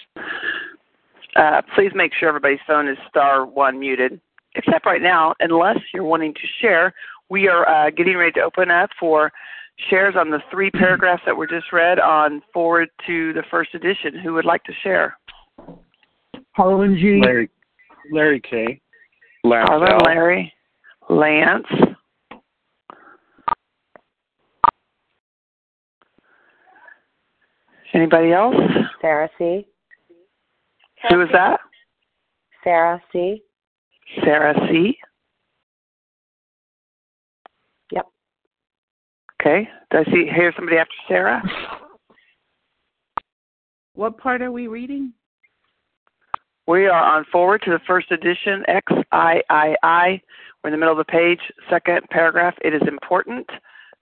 Uh, 1.35 1.61
please 1.75 1.91
make 1.95 2.11
sure 2.13 2.29
everybody's 2.29 2.59
phone 2.67 2.87
is 2.87 2.97
star 3.09 3.45
one 3.45 3.79
muted, 3.79 4.19
except 4.55 4.85
right 4.85 5.01
now, 5.01 5.33
unless 5.39 5.77
you're 5.93 6.03
wanting 6.03 6.33
to 6.33 6.47
share. 6.61 6.93
We 7.29 7.47
are 7.47 7.67
uh, 7.67 7.89
getting 7.89 8.17
ready 8.17 8.33
to 8.33 8.41
open 8.41 8.69
up 8.69 8.89
for 8.99 9.31
shares 9.89 10.15
on 10.17 10.29
the 10.29 10.39
three 10.51 10.69
paragraphs 10.71 11.23
that 11.25 11.35
were 11.35 11.47
just 11.47 11.71
read 11.71 11.99
on 11.99 12.41
foreword 12.53 12.89
to 13.07 13.33
the 13.33 13.43
first 13.49 13.73
edition. 13.73 14.19
Who 14.19 14.33
would 14.33 14.45
like 14.45 14.63
to 14.65 14.73
share? 14.83 15.17
Harlan 16.51 16.97
G. 16.97 17.19
Larry, 17.23 17.49
Larry 18.11 18.41
K. 18.41 18.79
Lance 19.43 19.67
Harlan, 19.69 19.91
L. 19.91 19.97
Larry, 20.05 20.53
Lance. 21.09 21.65
Anybody 27.93 28.31
else? 28.31 28.55
Sarah 29.01 29.29
C. 29.37 29.67
Who 31.09 31.21
is 31.21 31.29
that? 31.31 31.59
Sarah 32.63 33.01
C. 33.11 33.43
Sarah 34.23 34.55
C. 34.67 34.97
Yep. 37.91 38.05
Okay. 39.41 39.69
Do 39.91 39.97
I 39.99 40.03
see 40.05 40.29
hear 40.33 40.53
somebody 40.55 40.77
after 40.77 40.93
Sarah? 41.07 41.41
What 43.95 44.17
part 44.17 44.41
are 44.41 44.51
we 44.51 44.65
reading? 44.65 45.13
We 46.65 46.87
are 46.87 47.17
on 47.17 47.25
foreword 47.31 47.61
to 47.65 47.71
the 47.71 47.79
first 47.85 48.11
edition, 48.11 48.63
XIII. 48.67 49.03
We're 49.13 50.69
in 50.69 50.71
the 50.71 50.77
middle 50.77 50.93
of 50.93 50.97
the 50.97 51.11
page, 51.11 51.39
second 51.69 52.01
paragraph. 52.09 52.55
It 52.63 52.73
is 52.73 52.81
important. 52.87 53.47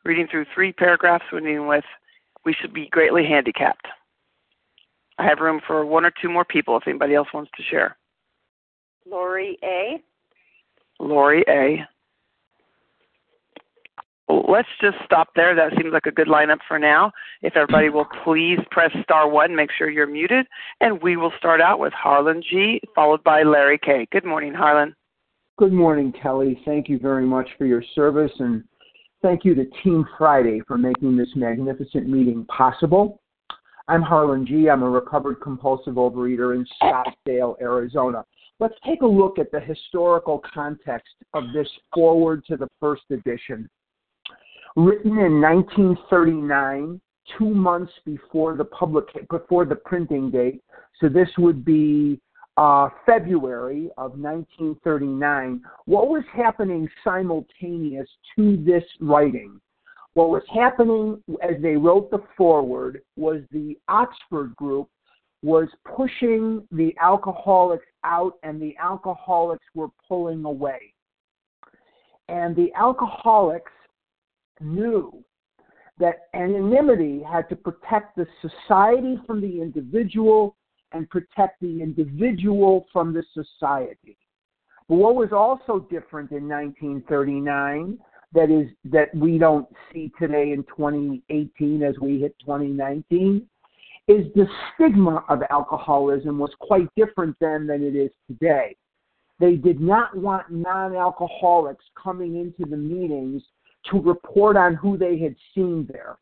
Reading 0.06 0.28
through 0.32 0.46
three 0.54 0.72
paragraphs, 0.72 1.26
we're 1.32 1.40
ending 1.40 1.68
with, 1.68 1.84
we 2.46 2.54
should 2.54 2.74
be 2.74 2.88
greatly 2.90 3.26
handicapped. 3.26 3.88
I 5.18 5.26
have 5.26 5.40
room 5.40 5.62
for 5.66 5.86
one 5.86 6.06
or 6.06 6.12
two 6.22 6.30
more 6.30 6.46
people 6.46 6.78
if 6.78 6.88
anybody 6.88 7.16
else 7.16 7.28
wants 7.34 7.52
to 7.58 7.64
share. 7.64 7.98
Lori 9.06 9.58
A. 9.64 10.02
Lori 11.00 11.44
A 11.48 11.86
let's 14.48 14.68
just 14.80 14.98
stop 15.06 15.30
there. 15.36 15.56
That 15.56 15.72
seems 15.78 15.94
like 15.94 16.06
a 16.06 16.12
good 16.12 16.28
lineup 16.28 16.60
for 16.68 16.80
now. 16.80 17.12
If 17.42 17.56
everybody 17.56 17.90
will 17.90 18.08
please 18.24 18.60
press 18.70 18.92
star 19.04 19.30
one, 19.30 19.56
make 19.56 19.70
sure 19.78 19.90
you're 19.90 20.08
muted, 20.08 20.46
and 20.80 21.02
we 21.02 21.18
will 21.18 21.34
start 21.38 21.62
out 21.62 21.80
with 21.80 21.94
Harlan 21.94 22.44
G, 22.48 22.82
followed 22.96 23.24
by 23.24 23.44
Larry 23.44 23.80
K. 23.84 24.08
Good 24.12 24.26
morning, 24.26 24.54
Harlan. 24.54 24.96
Good 25.58 25.74
morning, 25.74 26.14
Kelly. 26.22 26.62
Thank 26.66 26.90
you 26.90 26.98
very 27.00 27.26
much 27.26 27.48
for 27.58 27.66
your 27.66 27.84
service, 27.96 28.32
and 28.40 28.64
thank 29.22 29.46
you 29.46 29.56
to 29.56 29.66
Team 29.84 30.06
Friday 30.18 30.62
for 30.68 30.78
making 30.78 31.18
this 31.18 31.30
magnificent 31.36 32.08
meeting 32.08 32.46
possible. 32.46 33.22
I'm 33.88 34.02
Harlan 34.02 34.46
G. 34.46 34.70
I'm 34.70 34.84
a 34.84 34.90
recovered 34.90 35.42
compulsive 35.42 35.96
overeater 35.96 36.56
in 36.56 36.66
Scottsdale, 36.82 37.60
Arizona. 37.62 38.24
Let's 38.60 38.76
take 38.86 39.02
a 39.02 39.08
look 39.08 39.40
at 39.40 39.52
the 39.52 39.60
historical 39.60 40.42
context 40.54 41.14
of 41.34 41.46
this 41.54 41.68
foreword 41.94 42.46
to 42.46 42.58
the 42.58 42.68
first 42.80 43.04
edition 43.10 43.70
written 44.76 45.18
in 45.18 45.42
1939, 45.42 47.02
two 47.38 47.50
months 47.50 47.92
before 48.06 48.56
the 48.56 48.66
public 48.66 49.06
before 49.30 49.66
the 49.66 49.76
printing 49.76 50.32
date. 50.32 50.62
So 51.00 51.10
this 51.10 51.30
would 51.38 51.66
be 51.66 52.20
uh, 52.58 52.90
February 53.06 53.90
of 53.98 54.12
1939. 54.20 55.62
What 55.86 56.10
was 56.10 56.24
happening 56.34 56.90
simultaneous 57.04 58.08
to 58.36 58.58
this 58.58 58.84
writing? 59.00 59.60
What 60.14 60.30
was 60.30 60.44
happening 60.54 61.24
as 61.42 61.62
they 61.62 61.78
wrote 61.78 62.12
the 62.12 62.24
foreword 62.38 63.02
was 63.16 63.42
the 63.52 63.78
Oxford 63.88 64.56
group 64.56 64.90
was 65.44 65.68
pushing 65.96 66.68
the 66.72 66.94
alcoholics 67.02 67.86
out 68.04 68.34
and 68.44 68.62
the 68.62 68.76
alcoholics 68.78 69.66
were 69.74 69.88
pulling 70.08 70.46
away. 70.46 70.94
And 72.28 72.56
the 72.56 72.72
alcoholics 72.76 73.72
knew 74.60 75.24
that 76.00 76.28
anonymity 76.34 77.24
had 77.24 77.48
to 77.50 77.56
protect 77.56 78.16
the 78.16 78.28
society 78.42 79.18
from 79.26 79.42
the 79.42 79.62
individual 79.62 80.56
and 80.94 81.10
protect 81.10 81.62
the 81.62 81.82
individual 81.82 82.86
from 82.92 83.14
the 83.14 83.24
society. 83.34 84.18
But 84.90 84.96
what 84.96 85.16
was 85.16 85.32
also 85.32 85.88
different 85.90 86.32
in 86.32 86.48
1939 86.48 87.98
that 88.34 88.50
is 88.50 88.70
that 88.86 89.14
we 89.16 89.38
don't 89.38 89.68
see 89.92 90.12
today 90.20 90.52
in 90.52 90.64
2018 90.64 91.84
as 91.84 91.96
we 92.00 92.20
hit 92.20 92.36
2019 92.40 93.46
is 94.08 94.26
the 94.36 94.48
stigma 94.74 95.24
of 95.30 95.42
alcoholism 95.50 96.40
was 96.40 96.52
quite 96.60 96.88
different 96.96 97.36
then 97.40 97.68
than 97.68 97.84
it 97.84 97.96
is 97.96 98.12
today. 98.28 98.76
They 99.40 99.56
did 99.56 99.80
not 99.80 100.16
want 100.16 100.52
non-alcoholics 100.52 101.86
coming 102.02 102.38
into 102.38 102.70
the 102.70 102.78
meetings 102.78 103.42
to 103.90 104.00
report 104.00 104.56
on 104.56 104.76
who 104.76 104.98
they 104.98 105.18
had 105.18 105.36
seen 105.54 105.88
there. 105.92 106.18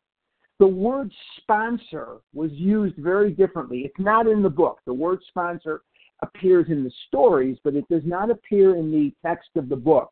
The 0.59 0.67
word 0.67 1.11
sponsor 1.37 2.17
was 2.33 2.51
used 2.51 2.97
very 2.97 3.31
differently. 3.31 3.79
It's 3.79 3.99
not 3.99 4.27
in 4.27 4.43
the 4.43 4.49
book. 4.49 4.79
The 4.85 4.93
word 4.93 5.19
sponsor 5.29 5.81
appears 6.21 6.67
in 6.69 6.83
the 6.83 6.91
stories, 7.07 7.57
but 7.63 7.75
it 7.75 7.87
does 7.89 8.03
not 8.05 8.29
appear 8.29 8.75
in 8.75 8.91
the 8.91 9.13
text 9.25 9.49
of 9.55 9.69
the 9.69 9.75
book. 9.75 10.11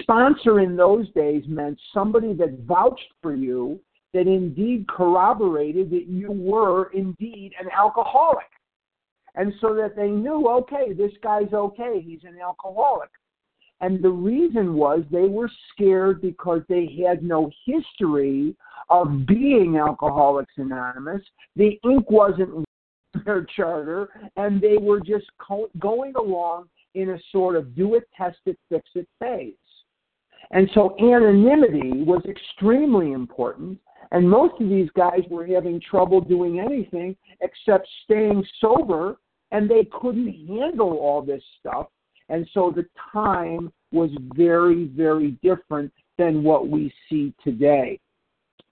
Sponsor 0.00 0.60
in 0.60 0.74
those 0.74 1.10
days 1.12 1.44
meant 1.46 1.78
somebody 1.92 2.32
that 2.34 2.60
vouched 2.66 3.12
for 3.20 3.34
you, 3.34 3.78
that 4.14 4.26
indeed 4.26 4.88
corroborated 4.88 5.90
that 5.90 6.06
you 6.06 6.32
were 6.32 6.90
indeed 6.92 7.52
an 7.60 7.68
alcoholic. 7.76 8.46
And 9.34 9.52
so 9.60 9.74
that 9.74 9.96
they 9.96 10.08
knew, 10.08 10.48
okay, 10.48 10.92
this 10.92 11.12
guy's 11.22 11.52
okay, 11.52 12.02
he's 12.04 12.24
an 12.24 12.38
alcoholic. 12.42 13.10
And 13.82 14.00
the 14.00 14.10
reason 14.10 14.74
was 14.74 15.02
they 15.10 15.26
were 15.26 15.50
scared 15.72 16.22
because 16.22 16.62
they 16.68 17.02
had 17.04 17.22
no 17.24 17.50
history 17.66 18.56
of 18.88 19.26
being 19.26 19.76
Alcoholics 19.76 20.54
Anonymous. 20.56 21.22
The 21.56 21.80
ink 21.84 22.08
wasn't 22.08 22.64
their 23.24 23.44
charter, 23.56 24.08
and 24.36 24.60
they 24.60 24.78
were 24.78 25.00
just 25.00 25.26
co- 25.38 25.70
going 25.80 26.14
along 26.14 26.68
in 26.94 27.10
a 27.10 27.18
sort 27.32 27.56
of 27.56 27.74
do 27.74 27.96
it, 27.96 28.08
test 28.16 28.38
it, 28.46 28.56
fix 28.68 28.88
it 28.94 29.08
phase. 29.18 29.54
And 30.52 30.70
so 30.74 30.94
anonymity 31.00 32.04
was 32.04 32.22
extremely 32.28 33.12
important, 33.12 33.78
and 34.12 34.28
most 34.28 34.60
of 34.60 34.68
these 34.68 34.90
guys 34.94 35.22
were 35.28 35.46
having 35.46 35.80
trouble 35.80 36.20
doing 36.20 36.60
anything 36.60 37.16
except 37.40 37.88
staying 38.04 38.44
sober, 38.60 39.16
and 39.50 39.68
they 39.68 39.88
couldn't 40.00 40.46
handle 40.46 40.98
all 40.98 41.22
this 41.22 41.42
stuff. 41.58 41.88
And 42.32 42.48
so 42.54 42.72
the 42.74 42.86
time 43.12 43.70
was 43.92 44.10
very, 44.34 44.86
very 44.86 45.32
different 45.42 45.92
than 46.16 46.42
what 46.42 46.66
we 46.66 46.92
see 47.08 47.34
today. 47.44 48.00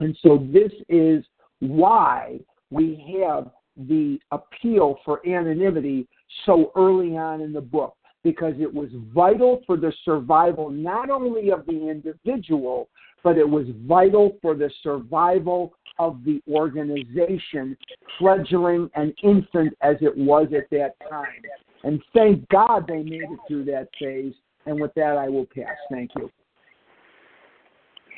And 0.00 0.16
so 0.22 0.48
this 0.50 0.72
is 0.88 1.22
why 1.58 2.40
we 2.70 3.22
have 3.22 3.50
the 3.76 4.18
appeal 4.32 4.98
for 5.04 5.20
anonymity 5.28 6.08
so 6.46 6.72
early 6.74 7.18
on 7.18 7.42
in 7.42 7.52
the 7.52 7.60
book 7.60 7.94
because 8.24 8.54
it 8.58 8.72
was 8.72 8.88
vital 9.14 9.60
for 9.66 9.76
the 9.76 9.92
survival 10.06 10.70
not 10.70 11.10
only 11.10 11.50
of 11.50 11.66
the 11.66 11.88
individual, 11.90 12.88
but 13.22 13.36
it 13.36 13.48
was 13.48 13.66
vital 13.86 14.38
for 14.40 14.54
the 14.54 14.70
survival 14.82 15.74
of 15.98 16.24
the 16.24 16.40
organization, 16.50 17.76
fledgling 18.18 18.88
and 18.94 19.12
infant 19.22 19.74
as 19.82 19.96
it 20.00 20.16
was 20.16 20.48
at 20.56 20.70
that 20.70 20.94
time. 21.10 21.42
And 21.82 22.02
thank 22.14 22.48
God 22.48 22.86
they 22.86 23.02
made 23.02 23.22
it 23.22 23.38
through 23.48 23.64
that 23.66 23.88
phase. 23.98 24.34
And 24.66 24.80
with 24.80 24.92
that, 24.94 25.16
I 25.16 25.28
will 25.28 25.46
pass. 25.46 25.76
Thank 25.90 26.10
you. 26.16 26.30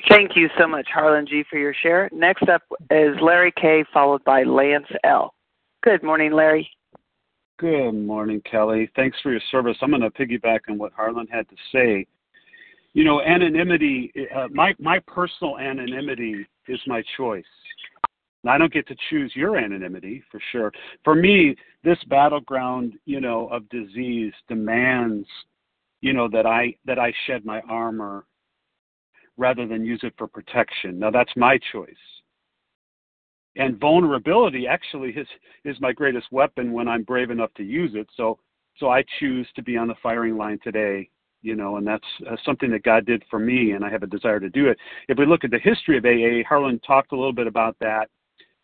Thank 0.09 0.31
you 0.35 0.49
so 0.59 0.67
much, 0.67 0.87
Harlan 0.93 1.25
G, 1.25 1.43
for 1.49 1.57
your 1.57 1.73
share. 1.81 2.09
Next 2.11 2.49
up 2.49 2.61
is 2.91 3.15
Larry 3.21 3.53
K, 3.59 3.85
followed 3.93 4.23
by 4.25 4.43
Lance 4.43 4.87
L. 5.05 5.33
Good 5.81 6.03
morning, 6.03 6.33
Larry. 6.33 6.69
Good 7.57 7.93
morning, 7.93 8.41
Kelly. 8.49 8.89
Thanks 8.95 9.17
for 9.23 9.31
your 9.31 9.41
service. 9.49 9.77
I'm 9.81 9.91
going 9.91 10.01
to 10.01 10.09
piggyback 10.09 10.59
on 10.69 10.77
what 10.77 10.91
Harlan 10.93 11.27
had 11.27 11.47
to 11.49 11.55
say. 11.71 12.05
You 12.93 13.05
know, 13.05 13.21
anonymity, 13.21 14.11
uh, 14.35 14.47
my, 14.51 14.73
my 14.79 14.99
personal 15.07 15.57
anonymity 15.57 16.45
is 16.67 16.79
my 16.85 17.01
choice. 17.15 17.43
I 18.45 18.57
don't 18.57 18.73
get 18.73 18.87
to 18.87 18.95
choose 19.09 19.31
your 19.35 19.57
anonymity 19.57 20.23
for 20.29 20.39
sure. 20.51 20.71
For 21.03 21.15
me, 21.15 21.55
this 21.83 21.97
battleground, 22.09 22.93
you 23.05 23.21
know, 23.21 23.47
of 23.47 23.67
disease 23.69 24.33
demands, 24.47 25.27
you 26.01 26.13
know, 26.13 26.27
that 26.29 26.45
I 26.45 26.75
that 26.85 26.99
I 26.99 27.13
shed 27.25 27.45
my 27.45 27.61
armor 27.69 28.25
rather 29.37 29.65
than 29.65 29.85
use 29.85 30.01
it 30.03 30.13
for 30.17 30.27
protection. 30.27 30.99
Now 30.99 31.11
that's 31.11 31.31
my 31.35 31.57
choice. 31.71 31.95
And 33.55 33.79
vulnerability 33.79 34.67
actually 34.67 35.11
is 35.11 35.27
is 35.63 35.79
my 35.79 35.93
greatest 35.93 36.27
weapon 36.31 36.73
when 36.73 36.87
I'm 36.87 37.03
brave 37.03 37.29
enough 37.29 37.53
to 37.55 37.63
use 37.63 37.91
it. 37.93 38.07
So 38.17 38.39
so 38.77 38.89
I 38.89 39.03
choose 39.19 39.47
to 39.55 39.63
be 39.63 39.77
on 39.77 39.87
the 39.87 39.95
firing 40.01 40.35
line 40.37 40.59
today, 40.63 41.09
you 41.41 41.55
know, 41.55 41.77
and 41.77 41.85
that's 41.85 42.07
uh, 42.29 42.35
something 42.43 42.71
that 42.71 42.83
God 42.83 43.05
did 43.05 43.23
for 43.29 43.39
me, 43.39 43.71
and 43.71 43.85
I 43.85 43.89
have 43.89 44.03
a 44.03 44.07
desire 44.07 44.39
to 44.39 44.49
do 44.49 44.67
it. 44.67 44.77
If 45.07 45.17
we 45.17 45.25
look 45.25 45.43
at 45.43 45.51
the 45.51 45.59
history 45.59 45.97
of 45.97 46.05
AA, 46.05 46.47
Harlan 46.47 46.79
talked 46.79 47.11
a 47.11 47.15
little 47.15 47.33
bit 47.33 47.47
about 47.47 47.77
that. 47.79 48.09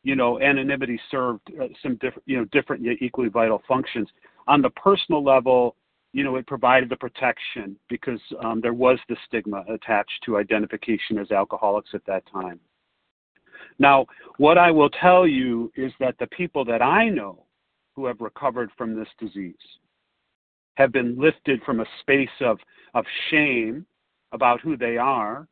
You 0.03 0.15
know, 0.15 0.39
anonymity 0.39 0.99
served 1.11 1.41
uh, 1.61 1.67
some 1.83 1.95
different, 1.95 2.23
you 2.25 2.37
know, 2.37 2.45
different 2.45 2.83
yet 2.83 2.97
equally 3.01 3.29
vital 3.29 3.61
functions. 3.67 4.07
On 4.47 4.61
the 4.61 4.69
personal 4.71 5.23
level, 5.23 5.75
you 6.13 6.23
know, 6.23 6.37
it 6.37 6.47
provided 6.47 6.89
the 6.89 6.95
protection 6.95 7.75
because 7.89 8.19
um, 8.43 8.61
there 8.61 8.73
was 8.73 8.97
the 9.09 9.17
stigma 9.27 9.63
attached 9.69 10.23
to 10.25 10.37
identification 10.37 11.17
as 11.19 11.31
alcoholics 11.31 11.89
at 11.93 12.05
that 12.05 12.23
time. 12.31 12.59
Now, 13.77 14.05
what 14.37 14.57
I 14.57 14.71
will 14.71 14.89
tell 14.89 15.27
you 15.27 15.71
is 15.75 15.91
that 15.99 16.15
the 16.17 16.27
people 16.27 16.65
that 16.65 16.81
I 16.81 17.09
know 17.09 17.43
who 17.95 18.05
have 18.05 18.21
recovered 18.21 18.71
from 18.77 18.95
this 18.95 19.07
disease 19.19 19.55
have 20.75 20.91
been 20.91 21.19
lifted 21.19 21.61
from 21.63 21.81
a 21.81 21.85
space 21.99 22.29
of, 22.41 22.57
of 22.93 23.05
shame 23.29 23.85
about 24.31 24.61
who 24.61 24.77
they 24.77 24.97
are 24.97 25.47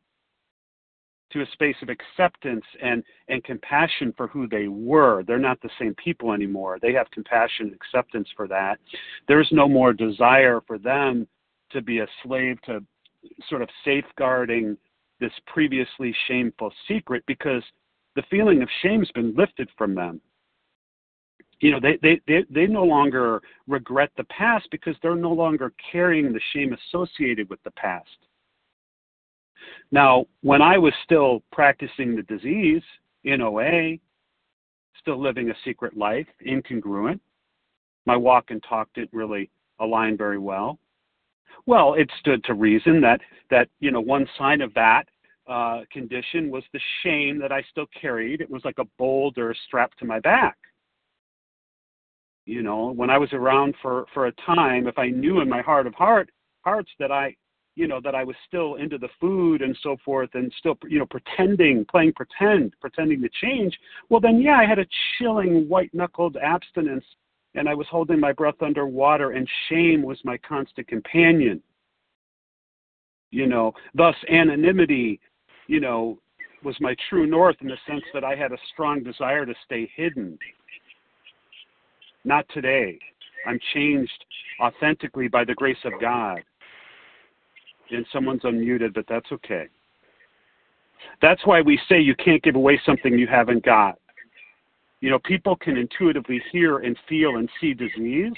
to 1.31 1.41
a 1.41 1.45
space 1.51 1.75
of 1.81 1.89
acceptance 1.89 2.63
and, 2.81 3.03
and 3.27 3.43
compassion 3.43 4.13
for 4.15 4.27
who 4.27 4.47
they 4.47 4.67
were. 4.67 5.23
They're 5.23 5.39
not 5.39 5.61
the 5.61 5.69
same 5.79 5.93
people 5.95 6.33
anymore. 6.33 6.79
They 6.81 6.93
have 6.93 7.11
compassion 7.11 7.67
and 7.67 7.73
acceptance 7.73 8.29
for 8.35 8.47
that. 8.47 8.79
There's 9.27 9.49
no 9.51 9.67
more 9.67 9.93
desire 9.93 10.61
for 10.65 10.77
them 10.77 11.27
to 11.71 11.81
be 11.81 11.99
a 11.99 12.07
slave 12.23 12.61
to 12.63 12.81
sort 13.49 13.61
of 13.61 13.69
safeguarding 13.83 14.77
this 15.19 15.33
previously 15.47 16.15
shameful 16.27 16.71
secret 16.87 17.23
because 17.27 17.63
the 18.15 18.23
feeling 18.29 18.61
of 18.61 18.69
shame's 18.81 19.11
been 19.11 19.35
lifted 19.35 19.69
from 19.77 19.95
them. 19.95 20.21
You 21.59 21.71
know, 21.71 21.79
they, 21.79 21.97
they, 22.01 22.21
they, 22.27 22.45
they 22.49 22.67
no 22.67 22.83
longer 22.83 23.41
regret 23.67 24.11
the 24.15 24.23
past 24.25 24.67
because 24.71 24.95
they're 25.01 25.15
no 25.15 25.33
longer 25.33 25.73
carrying 25.91 26.31
the 26.31 26.41
shame 26.53 26.73
associated 26.73 27.49
with 27.49 27.61
the 27.63 27.71
past 27.71 28.26
now, 29.91 30.25
when 30.41 30.61
I 30.61 30.77
was 30.77 30.93
still 31.03 31.41
practicing 31.51 32.15
the 32.15 32.23
disease 32.23 32.83
in 33.23 33.41
OA, 33.41 33.97
still 34.99 35.21
living 35.21 35.49
a 35.49 35.55
secret 35.63 35.95
life, 35.95 36.27
incongruent, 36.45 37.19
my 38.05 38.15
walk 38.15 38.45
and 38.49 38.63
talk 38.67 38.89
didn't 38.93 39.13
really 39.13 39.49
align 39.79 40.17
very 40.17 40.39
well. 40.39 40.79
Well, 41.65 41.93
it 41.95 42.09
stood 42.19 42.43
to 42.45 42.53
reason 42.53 43.01
that 43.01 43.19
that 43.49 43.69
you 43.79 43.91
know 43.91 44.01
one 44.01 44.27
sign 44.37 44.61
of 44.61 44.73
that 44.73 45.03
uh, 45.47 45.81
condition 45.91 46.49
was 46.51 46.63
the 46.73 46.79
shame 47.03 47.39
that 47.39 47.51
I 47.51 47.63
still 47.71 47.87
carried. 47.99 48.41
It 48.41 48.49
was 48.49 48.63
like 48.65 48.79
a 48.79 48.85
boulder 48.97 49.55
strapped 49.65 49.99
to 49.99 50.05
my 50.05 50.19
back. 50.19 50.57
You 52.45 52.63
know, 52.63 52.91
when 52.91 53.09
I 53.09 53.17
was 53.17 53.31
around 53.33 53.75
for 53.81 54.05
for 54.13 54.27
a 54.27 54.31
time, 54.45 54.87
if 54.87 54.97
I 54.97 55.09
knew 55.09 55.41
in 55.41 55.49
my 55.49 55.61
heart 55.61 55.87
of 55.87 55.93
heart 55.93 56.29
hearts 56.63 56.91
that 56.99 57.11
I 57.11 57.35
you 57.77 57.87
know 57.87 58.01
that 58.03 58.15
I 58.15 58.23
was 58.23 58.35
still 58.47 58.75
into 58.75 58.97
the 58.97 59.07
food 59.21 59.61
and 59.61 59.77
so 59.83 59.97
forth 60.03 60.31
and 60.33 60.51
still 60.57 60.77
you 60.89 60.97
know 60.97 61.05
pretending 61.05 61.85
playing 61.85 62.13
pretend 62.13 62.73
pretending 62.81 63.21
to 63.21 63.29
change 63.41 63.77
well 64.09 64.19
then 64.19 64.41
yeah 64.41 64.57
I 64.57 64.65
had 64.65 64.79
a 64.79 64.87
chilling 65.17 65.69
white 65.69 65.93
knuckled 65.93 66.37
abstinence 66.37 67.05
and 67.53 67.69
I 67.69 67.75
was 67.75 67.85
holding 67.89 68.19
my 68.19 68.33
breath 68.33 68.61
underwater 68.61 69.31
and 69.31 69.47
shame 69.69 70.01
was 70.01 70.17
my 70.25 70.37
constant 70.37 70.87
companion. 70.87 71.61
You 73.29 73.45
know 73.45 73.73
thus 73.93 74.15
anonymity 74.27 75.19
you 75.67 75.79
know 75.79 76.17
was 76.63 76.75
my 76.81 76.95
true 77.09 77.27
north 77.27 77.57
in 77.61 77.67
the 77.67 77.77
sense 77.87 78.03
that 78.15 78.23
I 78.23 78.35
had 78.35 78.51
a 78.51 78.57
strong 78.73 79.03
desire 79.03 79.45
to 79.45 79.53
stay 79.65 79.89
hidden. 79.95 80.39
Not 82.25 82.45
today. 82.51 82.97
I'm 83.45 83.59
changed 83.75 84.25
authentically 84.59 85.27
by 85.27 85.45
the 85.45 85.53
grace 85.53 85.77
of 85.85 85.93
God 86.01 86.41
and 87.91 88.05
someone's 88.11 88.43
unmuted, 88.43 88.93
but 88.93 89.05
that's 89.07 89.31
okay. 89.31 89.67
That's 91.21 91.45
why 91.45 91.61
we 91.61 91.79
say 91.89 91.99
you 91.99 92.15
can't 92.15 92.41
give 92.43 92.55
away 92.55 92.79
something 92.85 93.17
you 93.17 93.27
haven't 93.27 93.63
got. 93.63 93.99
You 94.99 95.09
know, 95.09 95.19
people 95.19 95.55
can 95.55 95.77
intuitively 95.77 96.41
hear 96.51 96.79
and 96.79 96.97
feel 97.07 97.37
and 97.37 97.49
see 97.61 97.73
disease. 97.73 98.33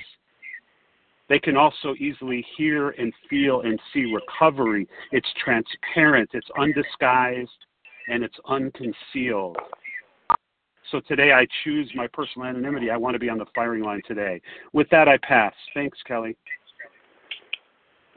They 1.30 1.40
can 1.40 1.56
also 1.56 1.94
easily 2.00 2.46
hear 2.58 2.90
and 2.90 3.14
feel 3.30 3.62
and 3.62 3.80
see 3.94 4.12
recovery. 4.14 4.88
It's 5.12 5.28
transparent, 5.44 6.30
it's 6.34 6.48
undisguised, 6.58 7.50
and 8.10 8.24
it's 8.24 8.38
unconcealed. 8.48 9.58
So 10.92 11.00
today 11.08 11.32
I 11.32 11.46
choose 11.64 11.90
my 11.94 12.08
personal 12.08 12.48
anonymity. 12.48 12.90
I 12.90 12.98
want 12.98 13.14
to 13.14 13.20
be 13.20 13.30
on 13.30 13.38
the 13.38 13.46
firing 13.54 13.84
line 13.84 14.02
today. 14.08 14.42
With 14.74 14.90
that, 14.90 15.08
I 15.08 15.18
pass. 15.18 15.54
Thanks, 15.76 16.00
Kelly. 16.08 16.36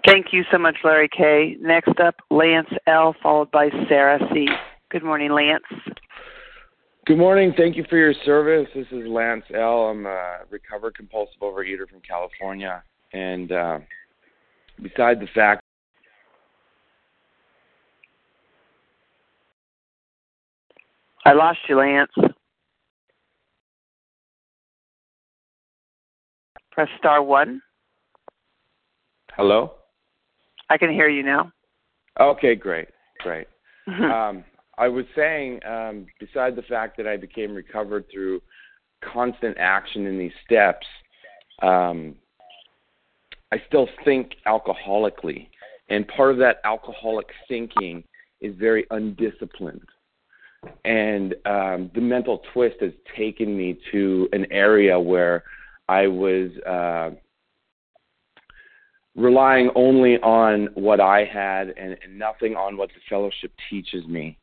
Thank 0.05 0.33
you 0.33 0.43
so 0.51 0.59
much, 0.59 0.77
Larry 0.83 1.09
K. 1.09 1.57
Next 1.61 2.01
up, 2.01 2.17
Lance 2.31 2.69
L., 2.87 3.15
followed 3.23 3.51
by 3.53 3.71
Sarah 3.89 4.19
C. 4.33 4.49
Good 4.91 5.05
morning, 5.05 5.31
Lance. 5.31 5.63
Good 7.07 7.19
morning. 7.19 7.53
Thank 7.57 7.77
you 7.77 7.85
for 7.89 7.97
your 7.97 8.15
service. 8.25 8.69
This 8.75 8.87
is 8.91 9.07
Lance 9.07 9.45
L. 9.55 9.89
I'm 9.89 10.07
a 10.07 10.39
recovered 10.51 10.97
compulsive 10.97 11.41
overeater 11.41 11.89
from 11.89 12.01
California. 12.07 12.83
And 13.13 13.53
uh, 13.53 13.79
beside 14.81 15.21
the 15.21 15.29
fact 15.35 15.63
I 21.25 21.33
lost 21.33 21.59
you, 21.69 21.79
Lance. 21.79 22.11
Press 26.73 26.89
star 26.99 27.23
one. 27.23 27.61
Hello? 29.37 29.73
I 30.73 30.79
can 30.79 30.91
hear 30.91 31.09
you 31.11 31.23
now. 31.23 31.53
Okay, 32.19 32.55
great. 32.55 32.89
Great. 33.19 33.47
um, 33.87 34.43
I 34.79 34.89
was 34.89 35.05
saying, 35.15 35.61
um, 35.69 36.07
beside 36.19 36.57
the 36.57 36.63
fact 36.63 36.97
that 36.97 37.07
I 37.07 37.19
became 37.19 37.55
recovered 37.55 38.07
through 38.11 38.41
constant 39.05 39.59
action 39.59 40.07
in 40.07 40.19
these 40.19 40.33
steps, 40.47 40.87
um, 41.61 42.15
I 43.53 43.61
still 43.69 43.87
think 44.03 44.33
alcoholically. 44.47 45.49
And 45.91 46.09
part 46.09 46.31
of 46.31 46.39
that 46.39 46.63
alcoholic 46.65 47.27
thinking 47.49 48.03
is 48.41 48.57
very 48.57 48.87
undisciplined. 48.91 49.87
And 50.87 51.35
um, 51.45 51.91
the 51.95 52.01
mental 52.01 52.41
twist 52.55 52.77
has 52.81 52.93
taken 53.15 53.55
me 53.55 53.79
to 53.91 54.27
an 54.33 54.47
area 54.51 54.99
where 54.99 55.45
I 55.91 56.07
was 56.07 56.51
uh, 56.67 57.11
relying 59.15 59.71
only 59.75 60.17
on 60.19 60.69
what 60.75 61.01
I 61.01 61.25
had 61.25 61.69
and, 61.77 61.97
and 62.03 62.19
nothing 62.19 62.57
on 62.57 62.77
what 62.77 62.89
the 62.91 63.01
fellowship 63.09 63.53
teaches 63.69 64.07
me. 64.07 64.39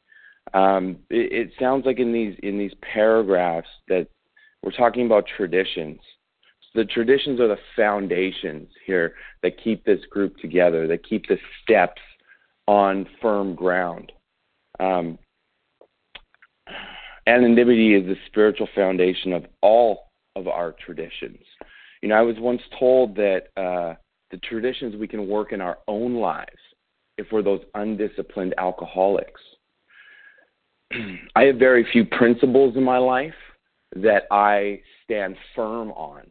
Um, 0.53 0.97
it, 1.10 1.32
it 1.32 1.51
sounds 1.60 1.86
like 1.86 1.99
in 1.99 2.12
these 2.12 2.36
in 2.43 2.58
these 2.58 2.73
paragraphs 2.82 3.67
that 3.88 4.08
we're 4.63 4.71
talking 4.71 5.05
about 5.05 5.25
traditions. 5.38 5.99
So 6.62 6.82
the 6.82 6.86
traditions 6.86 7.39
are 7.39 7.47
the 7.47 7.58
foundations 7.75 8.67
here 8.86 9.15
that 9.41 9.62
keep 9.63 9.84
this 9.86 10.03
group 10.10 10.38
together, 10.38 10.88
that 10.88 11.08
keep 11.08 11.27
the 11.27 11.38
steps 11.63 12.01
on 12.67 13.08
firm 13.21 13.55
ground. 13.55 14.12
Um, 14.79 15.17
anonymity 17.25 17.95
is 17.95 18.05
the 18.05 18.15
spiritual 18.27 18.67
foundation 18.75 19.34
of 19.34 19.45
all 19.62 20.10
of 20.36 20.47
our 20.47 20.75
traditions. 20.84 21.39
You 22.01 22.10
know, 22.10 22.15
I 22.15 22.21
was 22.21 22.36
once 22.39 22.62
told 22.79 23.15
that 23.15 23.47
uh, 23.58 23.95
the 24.31 24.37
traditions 24.37 24.95
we 24.95 25.07
can 25.07 25.27
work 25.27 25.51
in 25.51 25.61
our 25.61 25.79
own 25.87 26.15
lives 26.15 26.59
if 27.17 27.27
we're 27.31 27.41
those 27.41 27.61
undisciplined 27.75 28.53
alcoholics. 28.57 29.41
I 31.35 31.43
have 31.43 31.57
very 31.57 31.85
few 31.91 32.05
principles 32.05 32.75
in 32.75 32.83
my 32.83 32.97
life 32.97 33.33
that 33.95 34.23
I 34.31 34.81
stand 35.03 35.35
firm 35.55 35.91
on. 35.91 36.23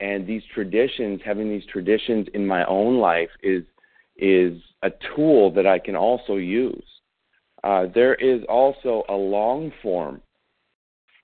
And 0.00 0.26
these 0.26 0.42
traditions, 0.52 1.20
having 1.24 1.48
these 1.48 1.64
traditions 1.70 2.26
in 2.34 2.46
my 2.46 2.64
own 2.66 2.98
life, 2.98 3.30
is 3.42 3.64
is 4.16 4.60
a 4.82 4.90
tool 5.14 5.50
that 5.52 5.66
I 5.66 5.78
can 5.78 5.96
also 5.96 6.36
use. 6.36 6.84
Uh, 7.64 7.86
there 7.94 8.14
is 8.14 8.42
also 8.48 9.02
a 9.08 9.14
long 9.14 9.72
form 9.82 10.20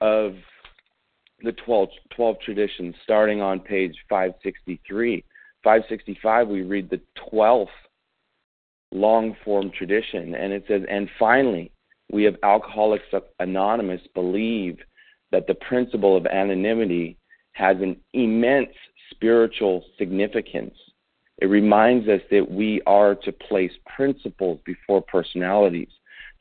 of 0.00 0.34
the 1.42 1.52
12, 1.52 1.88
12 2.16 2.36
traditions, 2.40 2.94
starting 3.04 3.40
on 3.40 3.60
page 3.60 3.94
563. 4.08 5.24
565, 5.62 6.48
we 6.48 6.62
read 6.62 6.90
the 6.90 7.00
12th 7.32 7.68
long 8.92 9.36
form 9.44 9.70
tradition, 9.70 10.34
and 10.34 10.52
it 10.52 10.64
says, 10.66 10.82
And 10.90 11.08
finally, 11.18 11.70
we 12.10 12.26
of 12.26 12.36
Alcoholics 12.42 13.04
Anonymous 13.38 14.00
believe 14.14 14.78
that 15.30 15.46
the 15.46 15.54
principle 15.54 16.16
of 16.16 16.26
anonymity 16.26 17.16
has 17.52 17.76
an 17.80 17.96
immense 18.14 18.70
spiritual 19.10 19.84
significance. 19.98 20.74
It 21.38 21.46
reminds 21.46 22.08
us 22.08 22.20
that 22.30 22.50
we 22.50 22.82
are 22.86 23.14
to 23.14 23.32
place 23.32 23.72
principles 23.94 24.60
before 24.64 25.02
personalities, 25.02 25.90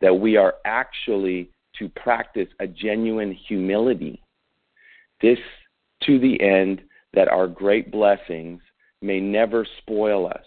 that 0.01 0.13
we 0.13 0.37
are 0.37 0.55
actually 0.65 1.49
to 1.77 1.89
practice 1.89 2.47
a 2.59 2.67
genuine 2.67 3.31
humility. 3.31 4.21
This 5.21 5.39
to 6.03 6.19
the 6.19 6.41
end 6.41 6.81
that 7.13 7.27
our 7.27 7.47
great 7.47 7.91
blessings 7.91 8.61
may 9.01 9.19
never 9.19 9.65
spoil 9.79 10.27
us, 10.27 10.45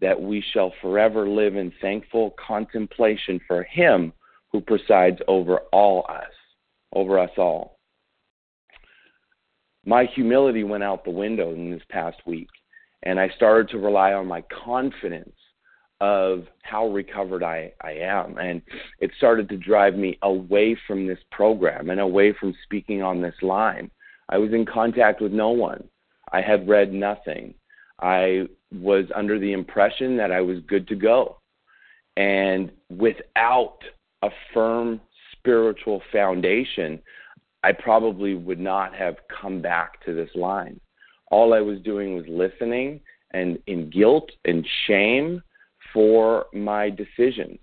that 0.00 0.20
we 0.20 0.44
shall 0.52 0.72
forever 0.80 1.28
live 1.28 1.56
in 1.56 1.72
thankful 1.80 2.34
contemplation 2.44 3.40
for 3.46 3.62
Him 3.64 4.12
who 4.52 4.60
presides 4.60 5.18
over 5.28 5.58
all 5.72 6.06
us, 6.08 6.32
over 6.92 7.18
us 7.18 7.30
all. 7.36 7.78
My 9.86 10.04
humility 10.14 10.64
went 10.64 10.82
out 10.82 11.04
the 11.04 11.10
window 11.10 11.52
in 11.52 11.70
this 11.70 11.82
past 11.90 12.18
week, 12.26 12.48
and 13.02 13.20
I 13.20 13.28
started 13.36 13.68
to 13.70 13.78
rely 13.78 14.14
on 14.14 14.26
my 14.26 14.42
confidence 14.64 15.34
of 16.00 16.44
how 16.62 16.88
recovered 16.88 17.42
I, 17.42 17.72
I 17.82 17.92
am. 17.92 18.38
And 18.38 18.62
it 19.00 19.10
started 19.16 19.48
to 19.48 19.56
drive 19.56 19.94
me 19.94 20.18
away 20.22 20.76
from 20.86 21.06
this 21.06 21.18
program 21.30 21.90
and 21.90 22.00
away 22.00 22.32
from 22.32 22.54
speaking 22.64 23.02
on 23.02 23.20
this 23.20 23.34
line. 23.42 23.90
I 24.28 24.38
was 24.38 24.52
in 24.52 24.66
contact 24.66 25.20
with 25.20 25.32
no 25.32 25.50
one. 25.50 25.84
I 26.32 26.40
had 26.40 26.68
read 26.68 26.92
nothing. 26.92 27.54
I 28.00 28.48
was 28.72 29.06
under 29.14 29.38
the 29.38 29.52
impression 29.52 30.16
that 30.16 30.32
I 30.32 30.40
was 30.40 30.58
good 30.66 30.88
to 30.88 30.96
go. 30.96 31.38
And 32.16 32.70
without 32.90 33.78
a 34.22 34.30
firm 34.52 35.00
spiritual 35.32 36.02
foundation, 36.12 37.00
I 37.62 37.72
probably 37.72 38.34
would 38.34 38.60
not 38.60 38.94
have 38.94 39.16
come 39.40 39.60
back 39.60 40.04
to 40.04 40.14
this 40.14 40.30
line. 40.34 40.80
All 41.30 41.54
I 41.54 41.60
was 41.60 41.80
doing 41.80 42.14
was 42.14 42.24
listening 42.28 43.00
and 43.32 43.58
in 43.66 43.90
guilt 43.90 44.30
and 44.44 44.66
shame 44.86 45.42
for 45.92 46.46
my 46.52 46.90
decisions. 46.90 47.58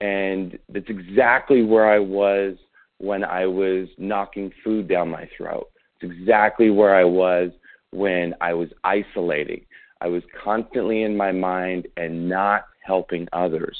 And 0.00 0.58
that's 0.68 0.88
exactly 0.88 1.62
where 1.62 1.90
I 1.90 1.98
was 1.98 2.56
when 2.98 3.24
I 3.24 3.46
was 3.46 3.88
knocking 3.98 4.52
food 4.62 4.88
down 4.88 5.08
my 5.08 5.28
throat. 5.36 5.68
It's 6.00 6.12
exactly 6.12 6.70
where 6.70 6.94
I 6.94 7.04
was 7.04 7.50
when 7.92 8.34
I 8.40 8.54
was 8.54 8.68
isolating. 8.84 9.64
I 10.00 10.08
was 10.08 10.22
constantly 10.42 11.02
in 11.02 11.16
my 11.16 11.30
mind 11.30 11.86
and 11.96 12.28
not 12.28 12.66
helping 12.84 13.28
others. 13.32 13.78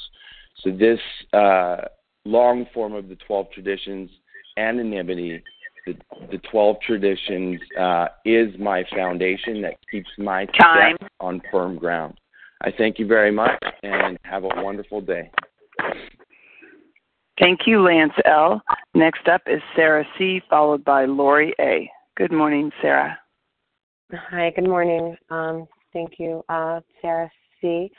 So, 0.62 0.70
this 0.70 1.00
uh, 1.32 1.78
long 2.24 2.66
form 2.72 2.94
of 2.94 3.08
the 3.08 3.16
12 3.16 3.50
traditions, 3.52 4.10
anonymity, 4.56 5.42
the, 5.86 5.96
the 6.30 6.38
12 6.50 6.76
traditions 6.86 7.60
uh, 7.78 8.08
is 8.24 8.54
my 8.58 8.84
foundation 8.94 9.62
that 9.62 9.74
keeps 9.90 10.10
my 10.18 10.46
Time. 10.46 10.96
on 11.20 11.42
firm 11.50 11.76
ground. 11.76 12.18
I 12.62 12.70
thank 12.70 12.98
you 12.98 13.06
very 13.06 13.32
much 13.32 13.60
and 13.82 14.16
have 14.22 14.44
a 14.44 14.62
wonderful 14.62 15.00
day. 15.00 15.30
Thank 17.40 17.60
you, 17.66 17.82
Lance 17.82 18.12
L. 18.24 18.62
Next 18.94 19.26
up 19.26 19.42
is 19.46 19.60
Sarah 19.74 20.06
C., 20.16 20.40
followed 20.48 20.84
by 20.84 21.06
Lori 21.06 21.54
A. 21.60 21.90
Good 22.16 22.30
morning, 22.30 22.70
Sarah. 22.80 23.18
Hi, 24.14 24.50
good 24.54 24.68
morning. 24.68 25.16
Um, 25.30 25.66
thank 25.94 26.18
you. 26.18 26.44
Uh, 26.50 26.80
Sarah 27.00 27.30
C., 27.62 27.90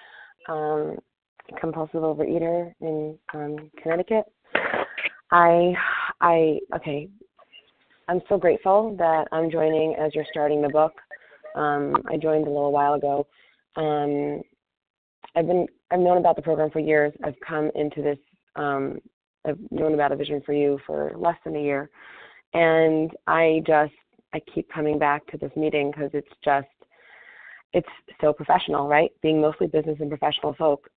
um, 0.48 0.96
compulsive 1.60 2.02
overeater 2.02 2.72
in 2.82 3.18
um, 3.34 3.72
Connecticut. 3.82 4.26
I, 5.32 5.74
I, 6.22 6.60
okay. 6.76 7.10
I'm 8.08 8.22
so 8.30 8.38
grateful 8.38 8.96
that 9.00 9.28
I'm 9.32 9.50
joining 9.50 9.96
as 9.96 10.14
you're 10.14 10.26
starting 10.30 10.62
the 10.62 10.70
book. 10.70 10.94
Um, 11.56 11.96
I 12.08 12.18
joined 12.18 12.46
a 12.46 12.52
little 12.52 12.72
while 12.72 12.94
ago. 12.94 13.26
Um, 13.76 14.44
I've 15.36 15.48
been 15.48 15.66
I've 15.90 16.00
known 16.00 16.20
about 16.20 16.36
the 16.36 16.44
program 16.44 16.70
for 16.70 16.80
years. 16.80 17.12
I've 17.24 17.40
come 17.48 17.72
into 17.74 18.04
this. 18.04 18.20
Um, 18.56 19.00
I've 19.48 19.58
known 19.72 19.96
about 19.96 20.12
a 20.12 20.16
vision 20.16 20.44
for 20.46 20.54
you 20.54 20.78
for 20.86 21.12
less 21.16 21.38
than 21.44 21.56
a 21.56 21.62
year, 21.62 21.90
and 22.54 23.10
I 23.26 23.64
just 23.66 23.94
I 24.34 24.42
keep 24.54 24.72
coming 24.72 24.98
back 24.98 25.26
to 25.28 25.38
this 25.38 25.52
meeting 25.56 25.92
because 25.92 26.10
it's 26.14 26.28
just 26.44 26.68
it's 27.74 27.88
so 28.22 28.34
professional, 28.34 28.88
right? 28.88 29.12
Being 29.22 29.42
mostly 29.42 29.68
business 29.68 29.98
and 30.00 30.10
professional 30.10 30.54
folk, 30.54 30.90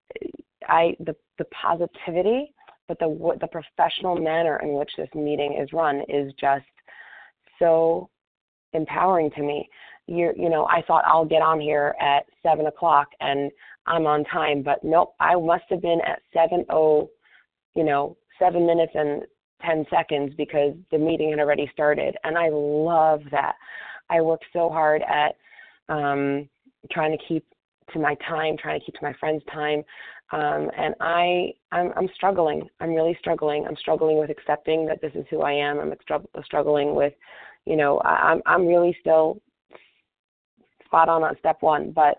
I 0.69 0.97
the 1.01 1.17
the 1.39 1.47
positivity, 1.47 2.53
but 2.89 2.99
the 2.99 3.37
the 3.41 3.49
professional 3.49 4.17
manner 4.17 4.61
in 4.63 4.75
which 4.75 4.91
this 4.97 5.09
meeting 5.15 5.59
is 5.61 5.73
run 5.73 6.03
is 6.09 6.33
just 6.41 6.65
so 7.59 8.09
empowering 8.73 9.31
to 9.33 9.43
me. 9.43 9.69
You 10.07 10.33
you 10.37 10.49
know, 10.49 10.67
I 10.67 10.83
thought 10.87 11.05
I'll 11.07 11.25
get 11.25 11.43
on 11.43 11.61
here 11.61 11.95
at 12.01 12.25
seven 12.43 12.67
o'clock 12.67 13.09
and 13.21 13.51
I'm 13.87 14.07
on 14.07 14.25
time, 14.25 14.63
but 14.63 14.83
nope, 14.83 15.15
I 15.21 15.35
must 15.37 15.65
have 15.71 15.83
been 15.83 16.01
at 16.07 16.21
seven 16.33 16.65
oh, 16.71 17.11
you 17.75 17.85
know, 17.85 18.17
seven 18.39 18.67
minutes 18.67 18.93
and 18.95 19.23
ten 19.63 19.85
seconds 19.91 20.35
because 20.37 20.75
the 20.91 20.99
meeting 20.99 21.31
had 21.31 21.41
already 21.41 21.71
started, 21.73 22.17
and 22.25 22.37
I 22.37 22.49
love 22.51 23.23
that. 23.31 23.55
I 24.11 24.21
work 24.21 24.41
so 24.53 24.69
hard 24.69 25.03
at 25.03 25.37
um, 25.89 26.49
trying 26.93 27.17
to 27.17 27.25
keep 27.27 27.45
to 27.93 27.99
my 27.99 28.17
time, 28.29 28.57
trying 28.57 28.81
to 28.81 28.87
keep 28.87 28.95
to 28.97 29.05
my 29.05 29.13
friends' 29.15 29.43
time. 29.53 29.83
Um, 30.33 30.71
and 30.77 30.95
I, 31.01 31.53
I'm, 31.71 31.93
I'm 31.97 32.09
struggling. 32.15 32.69
I'm 32.81 32.95
really 32.95 33.17
struggling. 33.21 33.65
I'm 33.67 33.77
struggling 33.77 34.19
with 34.19 34.31
accepting 34.31 34.85
that 34.87 35.01
this 35.01 35.13
is 35.15 35.25
who 35.31 35.43
I 35.43 35.53
am. 35.53 35.79
I'm 35.79 35.95
struggling 36.45 36.97
with, 36.97 37.13
you 37.65 37.77
know, 37.77 37.99
I, 37.99 38.33
I'm, 38.33 38.43
I'm 38.45 38.67
really 38.67 38.97
still 39.01 39.41
spot 40.85 41.09
on 41.09 41.23
on 41.23 41.37
step 41.39 41.59
one, 41.61 41.93
but 41.93 42.19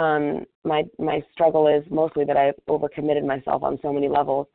um, 0.00 0.44
my 0.64 0.84
my 0.98 1.22
struggle 1.32 1.68
is 1.68 1.84
mostly 1.90 2.24
that 2.24 2.36
I've 2.36 2.54
overcommitted 2.68 3.24
myself 3.24 3.62
on 3.62 3.78
so 3.82 3.92
many 3.92 4.08
levels. 4.08 4.46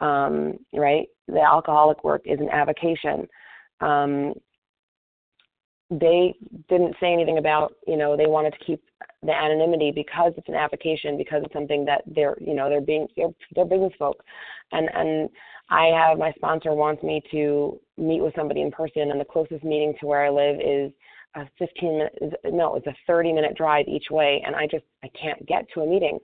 Um, 0.00 0.58
right, 0.74 1.08
the 1.26 1.40
alcoholic 1.40 2.04
work 2.04 2.22
is 2.24 2.38
an 2.40 2.50
avocation. 2.50 3.26
Um, 3.80 4.34
they 5.90 6.34
didn't 6.68 6.96
say 7.00 7.12
anything 7.12 7.38
about 7.38 7.74
you 7.86 7.96
know 7.96 8.16
they 8.16 8.26
wanted 8.26 8.52
to 8.52 8.64
keep 8.64 8.82
the 9.22 9.32
anonymity 9.32 9.92
because 9.94 10.32
it's 10.36 10.48
an 10.48 10.54
avocation 10.54 11.16
because 11.16 11.42
it's 11.44 11.52
something 11.52 11.84
that 11.84 12.02
they're 12.06 12.36
you 12.40 12.54
know 12.54 12.68
they're 12.68 12.80
being 12.80 13.06
they're, 13.16 13.28
they're 13.54 13.64
business 13.64 13.92
folk 13.98 14.22
and 14.72 14.88
and 14.94 15.28
i 15.70 15.86
have 15.86 16.18
my 16.18 16.32
sponsor 16.32 16.74
wants 16.74 17.02
me 17.04 17.22
to 17.30 17.78
meet 17.96 18.20
with 18.20 18.34
somebody 18.34 18.62
in 18.62 18.70
person 18.70 19.10
and 19.12 19.20
the 19.20 19.24
closest 19.24 19.62
meeting 19.62 19.94
to 20.00 20.06
where 20.06 20.24
i 20.24 20.28
live 20.28 20.56
is 20.60 20.90
a 21.36 21.48
15 21.58 21.98
minute 21.98 22.18
no 22.44 22.74
it's 22.74 22.86
a 22.86 22.96
30 23.06 23.32
minute 23.32 23.56
drive 23.56 23.86
each 23.88 24.06
way 24.10 24.42
and 24.44 24.56
i 24.56 24.66
just 24.66 24.84
i 25.04 25.08
can't 25.08 25.44
get 25.46 25.66
to 25.72 25.80
a 25.80 25.86
meeting 25.86 26.18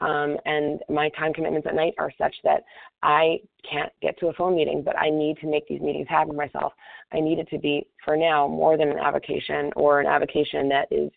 um, 0.00 0.36
and 0.44 0.80
my 0.88 1.08
time 1.10 1.32
commitments 1.32 1.66
at 1.66 1.74
night 1.74 1.94
are 1.98 2.12
such 2.18 2.34
that 2.44 2.62
I 3.02 3.38
can't 3.68 3.92
get 4.00 4.18
to 4.20 4.28
a 4.28 4.32
phone 4.32 4.54
meeting, 4.54 4.82
but 4.84 4.96
I 4.96 5.10
need 5.10 5.38
to 5.40 5.48
make 5.48 5.66
these 5.66 5.80
meetings 5.80 6.06
happen 6.08 6.36
myself. 6.36 6.72
I 7.12 7.20
need 7.20 7.38
it 7.38 7.48
to 7.50 7.58
be, 7.58 7.86
for 8.04 8.16
now, 8.16 8.46
more 8.46 8.76
than 8.76 8.90
an 8.90 8.98
avocation 8.98 9.72
or 9.74 10.00
an 10.00 10.06
avocation 10.06 10.68
that 10.68 10.86
is 10.90 11.10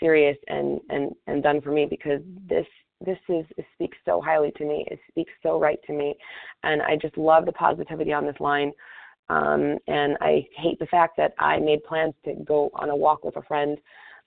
serious 0.00 0.36
and, 0.48 0.80
and, 0.90 1.14
and 1.26 1.42
done 1.42 1.60
for 1.62 1.70
me 1.70 1.86
because 1.88 2.20
this 2.48 2.66
this 3.04 3.18
is 3.28 3.44
speaks 3.74 3.98
so 4.06 4.22
highly 4.22 4.50
to 4.56 4.64
me. 4.64 4.86
It 4.90 4.98
speaks 5.10 5.32
so 5.42 5.60
right 5.60 5.78
to 5.86 5.92
me, 5.92 6.16
and 6.62 6.80
I 6.80 6.96
just 6.96 7.18
love 7.18 7.44
the 7.44 7.52
positivity 7.52 8.14
on 8.14 8.24
this 8.24 8.40
line. 8.40 8.72
Um, 9.28 9.78
and 9.88 10.16
I 10.20 10.46
hate 10.56 10.78
the 10.78 10.86
fact 10.86 11.16
that 11.16 11.34
I 11.38 11.58
made 11.58 11.84
plans 11.84 12.14
to 12.24 12.34
go 12.44 12.70
on 12.74 12.90
a 12.90 12.96
walk 12.96 13.24
with 13.24 13.36
a 13.36 13.42
friend, 13.42 13.78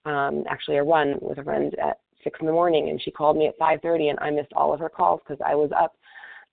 um, 0.05 0.43
actually 0.49 0.77
a 0.77 0.83
run 0.83 1.15
with 1.21 1.37
a 1.37 1.43
friend 1.43 1.73
at 1.79 1.99
six 2.23 2.39
in 2.41 2.47
the 2.47 2.51
morning, 2.51 2.89
and 2.89 3.01
she 3.01 3.11
called 3.11 3.37
me 3.37 3.47
at 3.47 3.57
5:30, 3.57 4.09
and 4.09 4.19
I 4.19 4.29
missed 4.29 4.51
all 4.53 4.73
of 4.73 4.79
her 4.79 4.89
calls 4.89 5.21
because 5.21 5.41
I 5.45 5.55
was 5.55 5.71
up 5.71 5.95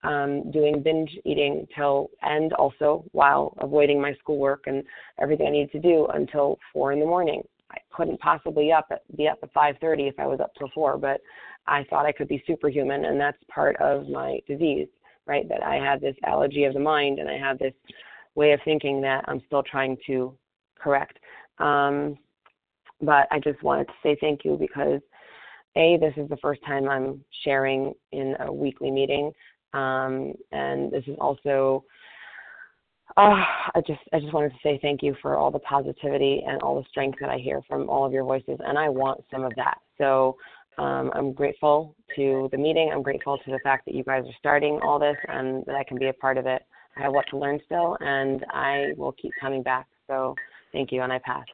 um, 0.05 0.51
doing 0.53 0.83
binge 0.83 1.11
eating 1.25 1.67
till 1.75 2.11
and 2.23 2.53
also 2.53 3.05
while 3.13 3.55
avoiding 3.59 4.01
my 4.01 4.15
schoolwork 4.15 4.65
and 4.67 4.85
everything 5.21 5.49
I 5.49 5.51
needed 5.51 5.73
to 5.73 5.81
do 5.81 6.07
until 6.15 6.59
four 6.73 6.93
in 6.93 7.01
the 7.01 7.07
morning. 7.07 7.43
I 7.73 7.79
couldn't 7.93 8.21
possibly 8.21 8.71
up 8.71 8.87
at, 8.93 9.03
be 9.17 9.27
up 9.27 9.39
at 9.43 9.53
5:30 9.53 10.09
if 10.09 10.19
I 10.21 10.27
was 10.27 10.39
up 10.39 10.53
till 10.55 10.69
four, 10.69 10.99
but 10.99 11.21
I 11.67 11.85
thought 11.85 12.07
I 12.07 12.13
could 12.13 12.29
be 12.29 12.43
superhuman, 12.47 13.07
and 13.07 13.19
that's 13.21 13.43
part 13.49 13.77
of 13.81 14.09
my 14.09 14.39
disease, 14.47 14.89
right? 15.27 15.49
That 15.49 15.65
I 15.65 15.77
have 15.77 16.01
this 16.01 16.15
allergy 16.25 16.65
of 16.65 16.75
the 16.75 16.81
mind, 16.81 17.19
and 17.19 17.29
I 17.29 17.39
have 17.39 17.59
this 17.59 17.75
way 18.37 18.53
of 18.53 18.61
thinking 18.65 19.01
that 19.01 19.25
I'm 19.27 19.43
still 19.47 19.63
trying 19.63 19.97
to 20.07 20.37
correct. 20.79 21.19
Um, 21.59 22.17
but 23.01 23.27
I 23.31 23.41
just 23.41 23.63
wanted 23.63 23.89
to 23.89 23.95
say 24.03 24.17
thank 24.21 24.45
you 24.45 24.57
because 24.57 25.01
a, 25.77 25.99
this 25.99 26.15
is 26.17 26.29
the 26.29 26.37
first 26.39 26.63
time 26.65 26.89
I'm 26.89 27.23
sharing 27.45 27.93
in 28.13 28.35
a 28.41 28.53
weekly 28.53 28.91
meeting, 28.91 29.33
um, 29.75 30.33
and 30.53 30.91
this 30.93 31.05
is 31.07 31.17
also. 31.21 31.85
Uh, 33.17 33.45
I 33.75 33.81
just 33.87 34.01
I 34.13 34.21
just 34.21 34.33
wanted 34.33 34.51
to 34.51 34.59
say 34.63 34.79
thank 34.83 35.03
you 35.03 35.15
for 35.23 35.37
all 35.37 35.51
the 35.51 35.59
positivity 35.61 36.43
and 36.47 36.61
all 36.63 36.81
the 36.81 36.89
strength 36.89 37.19
that 37.21 37.31
I 37.31 37.39
hear 37.39 37.63
from 37.69 37.89
all 37.89 38.05
of 38.05 38.13
your 38.13 38.25
voices, 38.25 38.59
and 38.65 38.79
I 38.79 38.89
want 38.89 39.23
some 39.31 39.45
of 39.45 39.53
that. 39.57 39.79
So 39.99 40.37
um, 40.79 41.11
I'm 41.15 41.33
grateful 41.33 41.95
to 42.17 42.49
the 42.53 42.59
meeting. 42.59 42.91
I'm 42.93 43.03
grateful 43.03 43.39
to 43.39 43.51
the 43.51 43.59
fact 43.63 43.87
that 43.87 43.95
you 43.95 44.05
guys 44.05 44.25
are 44.27 44.35
starting 44.39 44.81
all 44.83 44.99
this 44.99 45.17
and 45.29 45.65
that 45.67 45.77
I 45.77 45.85
can 45.85 45.99
be 45.99 46.09
a 46.09 46.13
part 46.13 46.37
of 46.37 46.47
it. 46.47 46.63
I 46.97 47.03
have 47.03 47.13
what 47.13 47.27
to 47.31 47.39
learn 47.39 47.61
still, 47.65 47.97
and 48.01 48.45
I 48.51 48.93
will 48.97 49.13
keep 49.13 49.33
coming 49.41 49.63
back. 49.63 49.87
So 50.07 50.35
thank 50.73 50.93
you, 50.93 51.03
and 51.03 51.13
I 51.13 51.19
pass. 51.19 51.45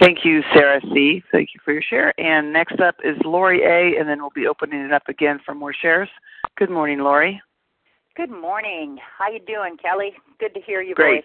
Thank 0.00 0.24
you, 0.24 0.42
Sarah 0.54 0.80
C. 0.94 1.22
Thank 1.32 1.50
you 1.54 1.60
for 1.64 1.72
your 1.72 1.82
share. 1.82 2.18
And 2.20 2.52
next 2.52 2.80
up 2.80 2.94
is 3.02 3.16
Lori 3.24 3.62
A. 3.62 3.98
And 3.98 4.08
then 4.08 4.20
we'll 4.20 4.30
be 4.30 4.46
opening 4.46 4.80
it 4.80 4.92
up 4.92 5.08
again 5.08 5.40
for 5.44 5.54
more 5.54 5.74
shares. 5.74 6.08
Good 6.56 6.70
morning, 6.70 7.00
Lori. 7.00 7.40
Good 8.16 8.30
morning. 8.30 8.98
How 9.18 9.28
you 9.30 9.40
doing, 9.40 9.76
Kelly? 9.76 10.12
Good 10.38 10.54
to 10.54 10.60
hear 10.60 10.82
you 10.82 10.94
Great. 10.94 11.24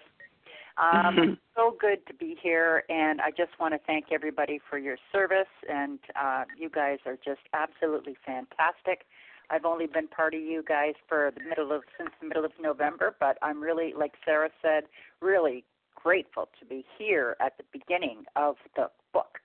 Um, 0.76 1.38
so 1.56 1.76
good 1.80 2.04
to 2.08 2.14
be 2.14 2.36
here, 2.42 2.82
and 2.88 3.20
I 3.20 3.30
just 3.30 3.52
want 3.60 3.74
to 3.74 3.80
thank 3.86 4.06
everybody 4.10 4.60
for 4.68 4.78
your 4.78 4.96
service. 5.12 5.50
And 5.68 6.00
uh, 6.20 6.44
you 6.58 6.68
guys 6.68 6.98
are 7.06 7.16
just 7.24 7.42
absolutely 7.52 8.16
fantastic. 8.26 9.06
I've 9.50 9.64
only 9.64 9.86
been 9.86 10.08
part 10.08 10.34
of 10.34 10.40
you 10.40 10.62
guys 10.66 10.94
for 11.08 11.32
the 11.36 11.44
middle 11.44 11.72
of 11.72 11.82
since 11.98 12.10
the 12.20 12.28
middle 12.28 12.44
of 12.44 12.52
November, 12.60 13.14
but 13.20 13.38
I'm 13.42 13.62
really, 13.62 13.92
like 13.96 14.12
Sarah 14.24 14.50
said, 14.62 14.84
really 15.20 15.64
grateful 15.94 16.48
to 16.60 16.66
be 16.66 16.84
here 16.98 17.36
at 17.40 17.56
the 17.56 17.64
beginning 17.72 18.24
of 18.36 18.56
the 18.76 18.90
book. 19.12 19.38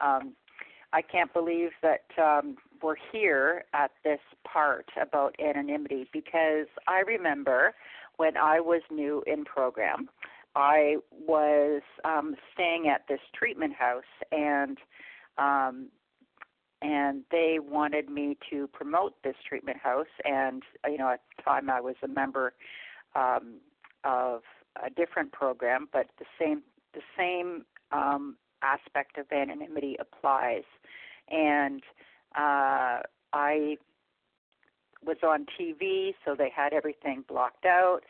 Um, 0.00 0.34
I 0.92 1.00
can't 1.00 1.32
believe 1.32 1.70
that 1.82 2.04
um, 2.22 2.56
we're 2.82 2.96
here 3.12 3.64
at 3.72 3.92
this 4.04 4.20
part 4.50 4.86
about 5.00 5.34
anonymity 5.40 6.08
because 6.12 6.66
I 6.86 7.00
remember 7.00 7.74
when 8.16 8.36
I 8.36 8.60
was 8.60 8.82
new 8.90 9.22
in 9.26 9.44
program, 9.44 10.08
I 10.54 10.96
was 11.10 11.80
um, 12.04 12.36
staying 12.52 12.88
at 12.88 13.02
this 13.08 13.20
treatment 13.34 13.72
house 13.74 14.02
and 14.30 14.76
um, 15.38 15.88
and 16.82 17.22
they 17.30 17.58
wanted 17.60 18.10
me 18.10 18.36
to 18.50 18.66
promote 18.68 19.14
this 19.22 19.36
treatment 19.48 19.78
house 19.78 20.06
and 20.24 20.62
you 20.88 20.98
know 20.98 21.10
at 21.10 21.20
the 21.36 21.42
time 21.42 21.70
I 21.70 21.80
was 21.80 21.94
a 22.02 22.08
member 22.08 22.54
um, 23.14 23.60
of 24.04 24.42
a 24.82 24.90
different 24.90 25.32
program, 25.32 25.88
but 25.92 26.06
the 26.18 26.24
same 26.38 26.62
the 26.94 27.00
same 27.16 27.64
um, 27.90 28.36
aspect 28.62 29.18
of 29.18 29.26
anonymity 29.32 29.96
applies. 29.98 30.64
And 31.30 31.82
uh, 32.36 33.00
I 33.32 33.76
was 35.04 35.16
on 35.22 35.46
TV, 35.58 36.14
so 36.24 36.34
they 36.36 36.50
had 36.54 36.72
everything 36.72 37.24
blocked 37.26 37.64
out. 37.64 38.00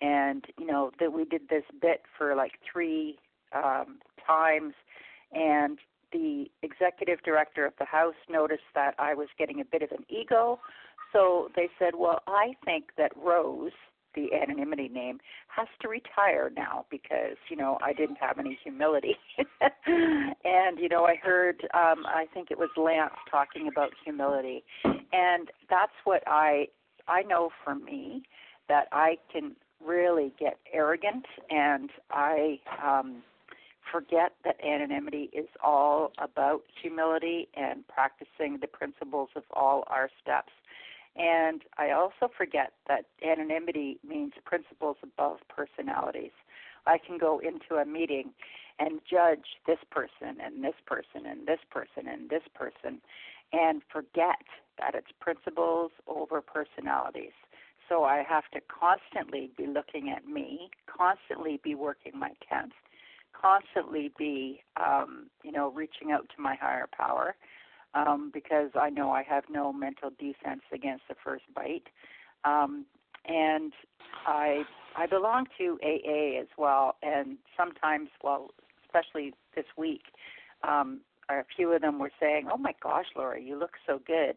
And 0.00 0.44
you 0.58 0.66
know 0.66 0.90
that 0.98 1.12
we 1.12 1.24
did 1.24 1.48
this 1.48 1.64
bit 1.80 2.02
for 2.16 2.34
like 2.34 2.52
three 2.70 3.18
um, 3.52 3.98
times, 4.26 4.74
and 5.32 5.78
the 6.12 6.46
executive 6.62 7.22
director 7.22 7.66
of 7.66 7.72
the 7.78 7.84
house 7.84 8.14
noticed 8.28 8.68
that 8.74 8.94
I 8.98 9.14
was 9.14 9.28
getting 9.38 9.60
a 9.60 9.64
bit 9.64 9.82
of 9.82 9.90
an 9.92 10.04
ego. 10.08 10.60
So 11.12 11.50
they 11.56 11.68
said, 11.78 11.94
"Well, 11.96 12.22
I 12.26 12.54
think 12.64 12.92
that 12.96 13.12
Rose, 13.16 13.72
the 14.14 14.32
anonymity 14.34 14.88
name 14.88 15.20
has 15.48 15.68
to 15.80 15.88
retire 15.88 16.50
now 16.56 16.84
because 16.90 17.36
you 17.48 17.56
know 17.56 17.78
I 17.82 17.92
didn't 17.92 18.18
have 18.20 18.38
any 18.38 18.58
humility. 18.62 19.16
and 19.86 20.78
you 20.78 20.88
know 20.88 21.04
I 21.04 21.16
heard 21.16 21.62
um 21.74 22.04
I 22.06 22.26
think 22.32 22.50
it 22.50 22.58
was 22.58 22.70
Lance 22.76 23.14
talking 23.30 23.68
about 23.68 23.90
humility. 24.04 24.64
And 24.84 25.50
that's 25.68 25.92
what 26.04 26.22
I 26.26 26.68
I 27.08 27.22
know 27.22 27.50
for 27.64 27.74
me 27.74 28.22
that 28.68 28.86
I 28.92 29.18
can 29.32 29.56
really 29.84 30.32
get 30.38 30.58
arrogant 30.72 31.24
and 31.50 31.90
I 32.10 32.58
um 32.84 33.22
forget 33.90 34.32
that 34.44 34.56
anonymity 34.64 35.30
is 35.32 35.48
all 35.62 36.12
about 36.18 36.62
humility 36.80 37.48
and 37.54 37.86
practicing 37.88 38.58
the 38.60 38.66
principles 38.66 39.28
of 39.36 39.42
all 39.52 39.84
our 39.88 40.10
steps 40.22 40.52
and 41.16 41.62
I 41.76 41.90
also 41.90 42.30
forget 42.36 42.72
that 42.88 43.06
anonymity 43.26 43.98
means 44.06 44.32
principles 44.44 44.96
above 45.02 45.38
personalities. 45.48 46.32
I 46.86 46.98
can 46.98 47.18
go 47.18 47.40
into 47.40 47.80
a 47.80 47.84
meeting 47.84 48.32
and 48.78 49.00
judge 49.08 49.58
this 49.66 49.78
person 49.90 50.38
and 50.42 50.64
this 50.64 50.74
person 50.86 51.26
and 51.26 51.46
this 51.46 51.60
person 51.70 52.08
and 52.08 52.30
this 52.30 52.42
person 52.54 53.00
and 53.52 53.82
forget 53.92 54.46
that 54.78 54.94
it's 54.94 55.10
principles 55.20 55.90
over 56.06 56.40
personalities. 56.40 57.34
So 57.88 58.04
I 58.04 58.22
have 58.26 58.44
to 58.54 58.60
constantly 58.60 59.50
be 59.58 59.66
looking 59.66 60.10
at 60.10 60.26
me, 60.26 60.70
constantly 60.86 61.60
be 61.62 61.74
working 61.74 62.12
my 62.14 62.30
tenth, 62.48 62.72
constantly 63.40 64.12
be, 64.18 64.62
um, 64.76 65.26
you 65.42 65.52
know, 65.52 65.70
reaching 65.70 66.12
out 66.12 66.28
to 66.36 66.42
my 66.42 66.54
higher 66.54 66.88
power, 66.96 67.34
um, 67.94 68.30
because 68.32 68.70
I 68.74 68.90
know 68.90 69.10
I 69.10 69.22
have 69.22 69.44
no 69.50 69.72
mental 69.72 70.10
defense 70.18 70.62
against 70.72 71.04
the 71.08 71.14
first 71.22 71.44
bite. 71.54 71.88
Um, 72.44 72.86
and 73.26 73.72
I 74.26 74.62
I 74.96 75.06
belong 75.06 75.46
to 75.58 75.78
AA 75.82 76.40
as 76.40 76.48
well, 76.58 76.96
and 77.02 77.38
sometimes, 77.56 78.08
well, 78.22 78.50
especially 78.84 79.34
this 79.54 79.66
week, 79.76 80.02
um, 80.66 81.00
a 81.28 81.42
few 81.54 81.72
of 81.72 81.80
them 81.80 81.98
were 81.98 82.10
saying, 82.18 82.48
"Oh 82.52 82.56
my 82.56 82.74
gosh, 82.82 83.06
Laura, 83.14 83.40
you 83.40 83.56
look 83.56 83.74
so 83.86 84.00
good," 84.06 84.36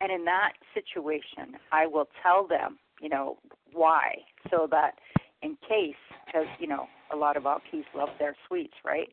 and 0.00 0.12
in 0.12 0.24
that 0.24 0.52
situation, 0.74 1.56
I 1.72 1.86
will 1.86 2.08
tell 2.22 2.46
them, 2.46 2.78
you 3.00 3.08
know, 3.08 3.38
why, 3.72 4.16
so 4.50 4.66
that 4.70 4.98
in 5.42 5.56
case, 5.66 5.94
because 6.26 6.46
you 6.58 6.66
know, 6.66 6.86
a 7.14 7.16
lot 7.16 7.36
of 7.36 7.44
alkies 7.44 7.84
love 7.94 8.10
their 8.18 8.36
sweets, 8.46 8.74
right? 8.84 9.08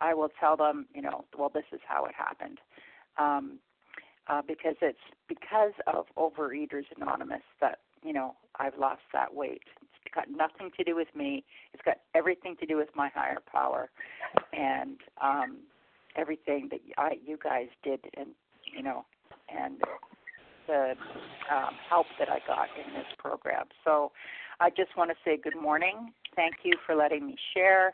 I 0.00 0.14
will 0.14 0.30
tell 0.40 0.56
them, 0.56 0.86
you 0.94 1.02
know, 1.02 1.24
well, 1.36 1.50
this 1.52 1.64
is 1.72 1.80
how 1.86 2.06
it 2.06 2.14
happened. 2.16 2.58
Um, 3.18 3.58
uh, 4.28 4.42
because 4.46 4.76
it's 4.80 4.98
because 5.28 5.72
of 5.86 6.06
Overeaters 6.16 6.84
Anonymous 6.96 7.42
that 7.60 7.80
you 8.04 8.12
know 8.12 8.34
I've 8.58 8.78
lost 8.78 9.02
that 9.12 9.34
weight. 9.34 9.62
It's 9.82 10.14
got 10.14 10.30
nothing 10.30 10.70
to 10.76 10.84
do 10.84 10.94
with 10.94 11.08
me. 11.14 11.44
It's 11.74 11.82
got 11.84 11.96
everything 12.14 12.56
to 12.60 12.66
do 12.66 12.76
with 12.76 12.88
my 12.94 13.10
higher 13.12 13.38
power, 13.50 13.90
and 14.52 14.98
um, 15.22 15.58
everything 16.16 16.68
that 16.70 16.80
I, 16.96 17.12
you 17.24 17.38
guys 17.42 17.68
did, 17.82 18.00
and 18.16 18.28
you 18.64 18.82
know, 18.82 19.04
and 19.48 19.78
the 20.66 20.94
um, 21.52 21.74
help 21.88 22.06
that 22.18 22.28
I 22.28 22.38
got 22.46 22.68
in 22.76 22.94
this 22.94 23.06
program. 23.18 23.66
So 23.84 24.12
I 24.60 24.70
just 24.70 24.96
want 24.96 25.10
to 25.10 25.16
say 25.24 25.36
good 25.42 25.60
morning. 25.60 26.12
Thank 26.36 26.56
you 26.62 26.74
for 26.86 26.94
letting 26.94 27.26
me 27.26 27.36
share, 27.54 27.92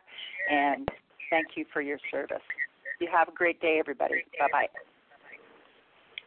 and 0.51 0.89
thank 1.31 1.49
you 1.57 1.65
for 1.73 1.81
your 1.81 1.99
service. 2.11 2.43
You 3.01 3.09
have 3.13 3.29
a 3.29 3.33
great 3.33 3.61
day, 3.61 3.79
everybody. 3.79 4.25
Bye 4.39 4.49
bye. 4.53 4.69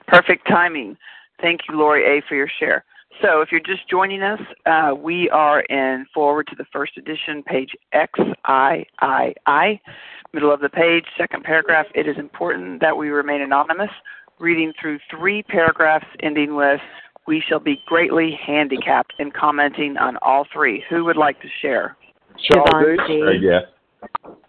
Perfect 0.07 0.47
timing. 0.47 0.97
Thank 1.41 1.61
you, 1.69 1.77
Lori 1.77 2.03
A., 2.05 2.21
for 2.27 2.35
your 2.35 2.49
share. 2.59 2.83
So, 3.21 3.41
if 3.41 3.51
you're 3.51 3.59
just 3.59 3.89
joining 3.89 4.21
us, 4.21 4.39
uh, 4.65 4.93
we 4.95 5.29
are 5.31 5.61
in 5.61 6.05
Foreword 6.13 6.47
to 6.47 6.55
the 6.55 6.65
First 6.71 6.97
Edition, 6.97 7.43
page 7.43 7.75
XIII, 7.93 8.85
middle 10.33 10.51
of 10.53 10.61
the 10.61 10.69
page, 10.69 11.05
second 11.17 11.43
paragraph. 11.43 11.87
It 11.95 12.07
is 12.07 12.17
important 12.17 12.81
that 12.81 12.95
we 12.95 13.09
remain 13.09 13.41
anonymous, 13.41 13.89
reading 14.39 14.73
through 14.79 14.99
three 15.09 15.43
paragraphs 15.43 16.05
ending 16.21 16.55
with, 16.55 16.81
We 17.29 17.43
shall 17.47 17.59
be 17.59 17.79
greatly 17.85 18.31
handicapped 18.43 19.13
in 19.19 19.29
commenting 19.29 19.97
on 19.97 20.17
all 20.23 20.47
three. 20.51 20.83
Who 20.89 21.05
would 21.05 21.15
like 21.15 21.39
to 21.41 21.47
share? 21.61 21.95
Charles 22.51 22.97
H. 22.99 22.99
Craig 23.05 23.43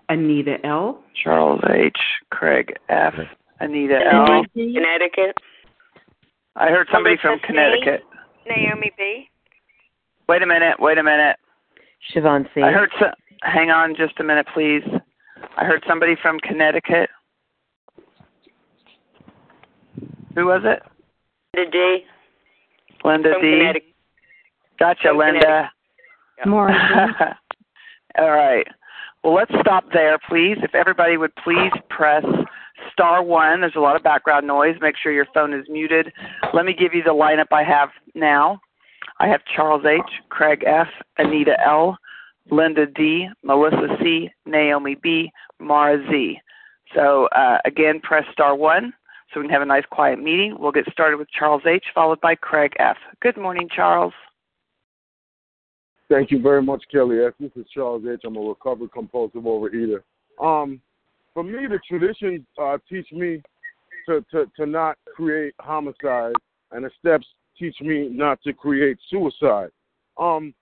Anita 0.08 0.56
L. 0.64 1.04
Charles 1.22 1.60
H. 1.68 1.98
Craig 2.30 2.72
F. 2.88 3.12
Anita 3.60 3.98
L. 4.10 4.46
Connecticut. 4.54 5.36
I 6.56 6.68
heard 6.68 6.88
somebody 6.90 7.16
from 7.20 7.38
Connecticut. 7.40 8.02
Naomi 8.48 8.90
B. 8.96 9.28
Wait 10.26 10.40
a 10.40 10.46
minute. 10.46 10.80
Wait 10.80 10.96
a 10.96 11.02
minute. 11.02 11.36
Siobhan 12.14 12.46
C. 12.54 12.62
I 12.62 12.72
heard. 12.72 12.88
So, 12.98 13.08
hang 13.42 13.68
on, 13.68 13.94
just 13.94 14.18
a 14.20 14.24
minute, 14.24 14.46
please. 14.54 14.84
I 15.58 15.66
heard 15.66 15.84
somebody 15.86 16.14
from 16.22 16.38
Connecticut. 16.40 17.10
Who 20.34 20.46
was 20.46 20.62
it? 20.64 20.82
Linda 21.54 21.70
D. 21.70 22.04
Linda 23.04 23.32
from 23.34 23.42
D. 23.42 23.50
Connecticut. 23.50 23.94
Gotcha, 24.78 25.08
From 25.08 25.18
Linda. 25.18 25.70
More. 26.46 26.70
All 28.18 28.30
right. 28.30 28.66
Well, 29.22 29.34
let's 29.34 29.52
stop 29.60 29.84
there, 29.92 30.18
please. 30.28 30.56
If 30.62 30.74
everybody 30.74 31.16
would 31.16 31.34
please 31.36 31.72
press 31.90 32.24
star 32.92 33.22
one. 33.22 33.60
There's 33.60 33.76
a 33.76 33.80
lot 33.80 33.96
of 33.96 34.02
background 34.02 34.46
noise. 34.46 34.76
Make 34.80 34.96
sure 34.96 35.12
your 35.12 35.26
phone 35.34 35.52
is 35.52 35.66
muted. 35.68 36.12
Let 36.54 36.64
me 36.64 36.72
give 36.72 36.94
you 36.94 37.02
the 37.02 37.10
lineup 37.10 37.46
I 37.52 37.62
have 37.62 37.90
now. 38.14 38.60
I 39.18 39.28
have 39.28 39.42
Charles 39.54 39.84
H., 39.84 40.00
Craig 40.30 40.64
F., 40.66 40.88
Anita 41.18 41.56
L., 41.64 41.98
Linda 42.50 42.86
D., 42.86 43.28
Melissa 43.42 43.96
C., 44.02 44.30
Naomi 44.46 44.96
B., 45.02 45.30
Mara 45.58 46.02
Z. 46.10 46.38
So 46.94 47.28
uh, 47.36 47.58
again, 47.66 48.00
press 48.00 48.24
star 48.32 48.56
one 48.56 48.92
so 49.32 49.40
we 49.40 49.46
can 49.46 49.52
have 49.52 49.62
a 49.62 49.66
nice 49.66 49.84
quiet 49.90 50.18
meeting. 50.20 50.56
We'll 50.58 50.72
get 50.72 50.90
started 50.92 51.16
with 51.16 51.28
Charles 51.30 51.62
H., 51.66 51.84
followed 51.94 52.20
by 52.20 52.34
Craig 52.34 52.72
F. 52.78 52.96
Good 53.20 53.36
morning, 53.36 53.68
Charles. 53.74 54.12
Thank 56.08 56.32
you 56.32 56.40
very 56.42 56.62
much, 56.62 56.82
Kelly 56.90 57.18
F. 57.24 57.34
This 57.38 57.52
is 57.54 57.66
Charles 57.72 58.02
H. 58.10 58.22
I'm 58.24 58.36
a 58.36 58.40
recovered 58.40 58.92
compulsive 58.92 59.42
overeater. 59.42 60.02
Um, 60.40 60.80
for 61.32 61.44
me, 61.44 61.66
the 61.68 61.78
traditions 61.88 62.44
uh, 62.60 62.78
teach 62.88 63.06
me 63.12 63.40
to, 64.08 64.24
to, 64.32 64.50
to 64.56 64.66
not 64.66 64.98
create 65.14 65.54
homicide, 65.60 66.34
and 66.72 66.84
the 66.84 66.90
steps 66.98 67.26
teach 67.56 67.76
me 67.80 68.08
not 68.08 68.42
to 68.42 68.52
create 68.52 68.98
suicide. 69.08 69.70
Um, 70.18 70.52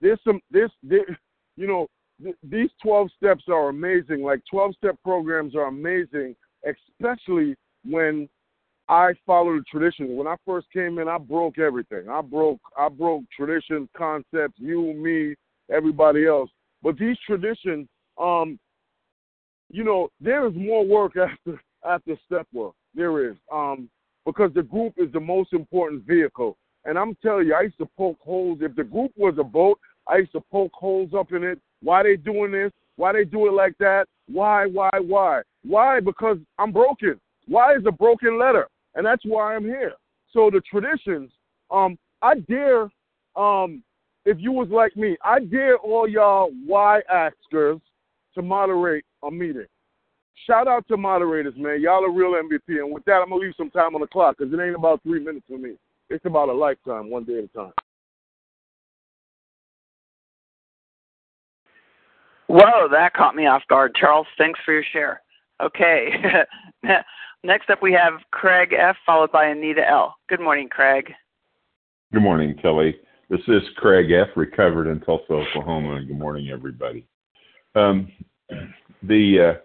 there's 0.00 0.18
some 0.24 0.40
this, 0.50 0.70
this 0.82 1.02
you 1.56 1.66
know 1.66 1.88
th- 2.22 2.36
these 2.42 2.70
12 2.82 3.10
steps 3.16 3.44
are 3.48 3.68
amazing. 3.68 4.22
Like 4.22 4.40
12 4.50 4.74
step 4.76 4.96
programs 5.04 5.54
are 5.54 5.66
amazing, 5.66 6.34
especially 6.64 7.54
when 7.88 8.28
I 8.88 9.14
followed 9.26 9.60
the 9.60 9.64
tradition. 9.64 10.16
When 10.16 10.26
I 10.26 10.36
first 10.46 10.68
came 10.72 10.98
in, 10.98 11.08
I 11.08 11.18
broke 11.18 11.58
everything. 11.58 12.08
I 12.08 12.20
broke 12.20 12.60
I 12.78 12.88
broke 12.88 13.24
traditions, 13.36 13.88
concepts, 13.96 14.54
you, 14.58 14.94
me, 14.94 15.34
everybody 15.74 16.26
else. 16.26 16.50
But 16.82 16.98
these 16.98 17.16
traditions, 17.26 17.88
um, 18.20 18.58
you 19.70 19.82
know, 19.82 20.08
there 20.20 20.46
is 20.46 20.54
more 20.54 20.86
work 20.86 21.14
after 21.16 21.60
after 21.84 22.16
step 22.26 22.46
work. 22.52 22.74
There 22.94 23.28
is. 23.30 23.36
Um, 23.52 23.88
because 24.24 24.50
the 24.54 24.62
group 24.62 24.94
is 24.96 25.10
the 25.12 25.20
most 25.20 25.52
important 25.52 26.04
vehicle. 26.04 26.56
And 26.84 26.98
I'm 26.98 27.16
telling 27.22 27.46
you, 27.46 27.54
I 27.54 27.62
used 27.62 27.78
to 27.78 27.88
poke 27.96 28.18
holes. 28.20 28.58
If 28.60 28.74
the 28.74 28.84
group 28.84 29.12
was 29.16 29.34
a 29.38 29.44
boat, 29.44 29.78
I 30.08 30.18
used 30.18 30.32
to 30.32 30.42
poke 30.52 30.72
holes 30.74 31.10
up 31.16 31.32
in 31.32 31.44
it. 31.44 31.60
Why 31.82 32.02
they 32.02 32.16
doing 32.16 32.52
this? 32.52 32.72
Why 32.96 33.12
they 33.12 33.24
do 33.24 33.46
it 33.46 33.52
like 33.52 33.76
that? 33.78 34.06
Why, 34.28 34.66
why, 34.66 34.90
why? 35.00 35.42
Why? 35.64 36.00
Because 36.00 36.38
I'm 36.58 36.72
broken. 36.72 37.20
Why 37.48 37.74
is 37.74 37.82
a 37.86 37.92
broken 37.92 38.38
letter? 38.38 38.68
And 38.94 39.04
that's 39.04 39.24
why 39.24 39.54
I'm 39.54 39.64
here. 39.64 39.92
So 40.32 40.50
the 40.50 40.60
traditions, 40.70 41.30
um, 41.70 41.98
I 42.22 42.34
dare, 42.40 42.88
um, 43.36 43.82
if 44.24 44.38
you 44.40 44.52
was 44.52 44.68
like 44.70 44.96
me, 44.96 45.16
I 45.24 45.40
dare 45.40 45.76
all 45.78 46.08
y'all 46.08 46.50
why 46.66 47.00
askers 47.12 47.80
to 48.34 48.42
moderate 48.42 49.04
a 49.22 49.30
meeting. 49.30 49.66
Shout 50.46 50.68
out 50.68 50.86
to 50.88 50.96
moderators, 50.96 51.54
man. 51.56 51.80
Y'all 51.80 52.04
are 52.04 52.12
real 52.12 52.32
MVP. 52.32 52.78
And 52.80 52.92
with 52.92 53.04
that, 53.06 53.22
I'm 53.22 53.30
gonna 53.30 53.40
leave 53.40 53.54
some 53.56 53.70
time 53.70 53.94
on 53.94 54.00
the 54.00 54.06
clock 54.06 54.36
because 54.38 54.52
it 54.52 54.60
ain't 54.60 54.76
about 54.76 55.02
three 55.02 55.20
minutes 55.20 55.46
for 55.48 55.58
me. 55.58 55.74
It's 56.10 56.24
about 56.24 56.48
a 56.48 56.52
lifetime, 56.52 57.10
one 57.10 57.24
day 57.24 57.38
at 57.38 57.44
a 57.44 57.48
time. 57.48 57.72
Whoa, 62.48 62.88
that 62.92 63.14
caught 63.14 63.34
me 63.34 63.46
off 63.46 63.62
guard. 63.68 63.96
Charles, 63.98 64.26
thanks 64.38 64.60
for 64.64 64.72
your 64.72 64.84
share. 64.92 65.20
Okay. 65.62 66.10
Next 67.46 67.70
up, 67.70 67.80
we 67.80 67.92
have 67.92 68.14
Craig 68.32 68.74
F., 68.76 68.96
followed 69.06 69.30
by 69.30 69.46
Anita 69.46 69.88
L. 69.88 70.16
Good 70.28 70.40
morning, 70.40 70.68
Craig. 70.68 71.12
Good 72.12 72.22
morning, 72.22 72.56
Kelly. 72.60 72.96
This 73.30 73.40
is 73.46 73.62
Craig 73.76 74.10
F., 74.10 74.26
recovered 74.34 74.90
in 74.90 74.98
Tulsa, 74.98 75.32
Oklahoma. 75.32 76.04
Good 76.04 76.18
morning, 76.18 76.50
everybody. 76.50 77.06
Um, 77.76 78.10
the 79.04 79.60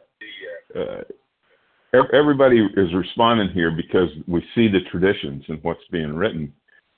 uh, 0.76 0.80
uh, 0.80 2.04
everybody 2.14 2.60
is 2.78 2.94
responding 2.94 3.50
here 3.50 3.72
because 3.72 4.10
we 4.28 4.46
see 4.54 4.68
the 4.68 4.82
traditions 4.92 5.44
and 5.48 5.58
what's 5.64 5.82
being 5.92 6.14
written 6.14 6.54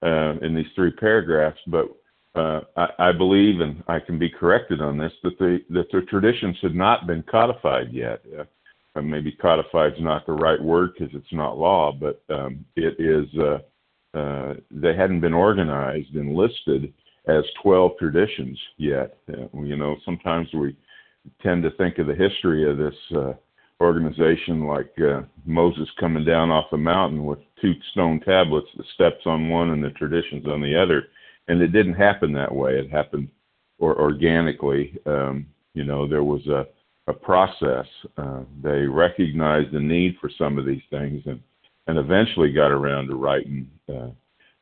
uh, 0.06 0.34
in 0.42 0.54
these 0.54 0.68
three 0.76 0.92
paragraphs, 0.92 1.60
but 1.68 1.86
uh, 2.36 2.60
I, 2.76 2.88
I, 3.00 3.12
believe, 3.14 3.62
and 3.62 3.82
I 3.88 4.02
can 4.02 4.20
be 4.20 4.30
corrected 4.30 4.82
on 4.82 4.98
this, 4.98 5.14
that 5.24 5.40
the 5.40 5.60
that 5.70 5.90
the 5.94 6.02
traditions 6.10 6.58
had 6.62 6.76
not 6.76 7.08
been 7.08 7.24
codified 7.32 7.94
yet. 7.94 8.22
Uh, 8.38 8.44
maybe 9.02 9.32
codified 9.32 9.94
is 9.94 10.02
not 10.02 10.26
the 10.26 10.34
right 10.34 10.62
word 10.62 10.92
because 10.94 11.14
it's 11.16 11.34
not 11.34 11.58
law, 11.58 11.92
but 11.92 12.24
um, 12.30 12.66
it 12.76 12.96
is. 13.00 13.28
Uh, 13.40 13.60
uh, 14.18 14.54
they 14.70 14.96
hadn't 14.96 15.22
been 15.22 15.34
organized 15.34 16.14
and 16.14 16.36
listed 16.36 16.94
as 17.28 17.44
12 17.64 17.94
traditions 17.98 18.60
yet. 18.78 19.18
Uh, 19.28 19.48
you 19.62 19.76
know, 19.76 19.96
sometimes 20.06 20.48
we 20.54 20.78
tend 21.42 21.64
to 21.64 21.72
think 21.72 21.98
of 21.98 22.06
the 22.06 22.14
history 22.14 22.70
of 22.70 22.78
this 22.78 23.18
uh, 23.18 23.34
organization 23.82 24.68
like 24.68 24.96
Moses 25.46 25.90
coming 26.00 26.24
down 26.24 26.52
off 26.52 26.66
the 26.70 26.78
mountain 26.78 27.26
with 27.26 27.40
two 27.60 27.74
stone 27.92 28.20
tablets, 28.20 28.68
the 28.78 28.84
steps 28.94 29.26
on 29.26 29.50
one 29.50 29.72
and 29.72 29.84
the 29.84 29.90
traditions 29.92 30.46
on 30.46 30.62
the 30.62 30.80
other 30.80 31.08
and 31.48 31.62
it 31.62 31.70
didn't 31.70 31.96
happen 31.96 32.34
that 32.34 32.54
way. 32.54 32.74
It 32.74 32.92
happened 32.92 33.30
or 33.80 34.00
organically. 34.00 34.98
Um, 35.06 35.48
you 35.74 35.84
know, 35.84 36.08
there 36.08 36.24
was 36.24 36.46
a 36.48 36.68
a 37.08 37.14
process. 37.14 37.86
Uh, 38.18 38.42
they 38.62 38.82
recognized 38.82 39.72
the 39.72 39.80
need 39.80 40.16
for 40.22 40.30
some 40.38 40.58
of 40.58 40.66
these 40.66 40.84
things, 40.90 41.22
and 41.26 41.40
and 41.88 41.98
eventually 41.98 42.52
got 42.52 42.72
around 42.72 43.08
to 43.08 43.16
writing 43.16 43.70
uh, 43.90 44.08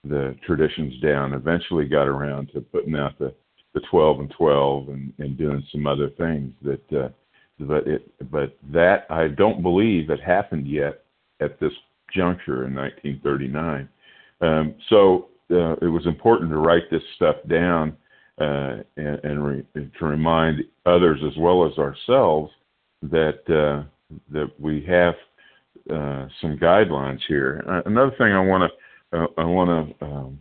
the 0.03 0.35
traditions 0.45 0.99
down. 1.01 1.33
Eventually 1.33 1.85
got 1.85 2.07
around 2.07 2.49
to 2.53 2.61
putting 2.61 2.95
out 2.95 3.17
the 3.19 3.33
the 3.73 3.81
12 3.89 4.19
and 4.19 4.33
12 4.37 4.89
and, 4.89 5.13
and 5.19 5.37
doing 5.37 5.65
some 5.71 5.87
other 5.87 6.09
things 6.17 6.51
that 6.61 6.93
uh, 6.93 7.09
but 7.59 7.87
it 7.87 8.11
but 8.31 8.57
that 8.71 9.05
I 9.09 9.27
don't 9.27 9.61
believe 9.61 10.09
had 10.09 10.19
happened 10.19 10.67
yet 10.67 11.03
at 11.39 11.59
this 11.59 11.73
juncture 12.13 12.65
in 12.65 12.75
1939. 12.75 13.89
Um, 14.41 14.75
so 14.89 15.29
uh, 15.51 15.73
it 15.81 15.91
was 15.91 16.05
important 16.05 16.49
to 16.51 16.57
write 16.57 16.89
this 16.89 17.03
stuff 17.15 17.35
down 17.47 17.95
uh, 18.41 18.77
and, 18.97 19.19
and, 19.23 19.45
re, 19.45 19.63
to 19.75 20.05
remind 20.05 20.63
others 20.85 21.19
as 21.25 21.37
well 21.37 21.65
as 21.65 21.77
ourselves 21.77 22.51
that 23.03 23.39
uh, 23.49 23.83
that 24.31 24.51
we 24.59 24.83
have 24.87 25.13
uh, 25.91 26.27
some 26.41 26.57
guidelines 26.57 27.19
here. 27.27 27.63
Uh, 27.67 27.81
another 27.85 28.11
thing 28.17 28.31
I 28.31 28.39
want 28.39 28.71
to 29.11 29.17
uh, 29.17 29.27
I 29.37 29.45
want 29.45 29.97
to 29.99 30.05
um, 30.05 30.39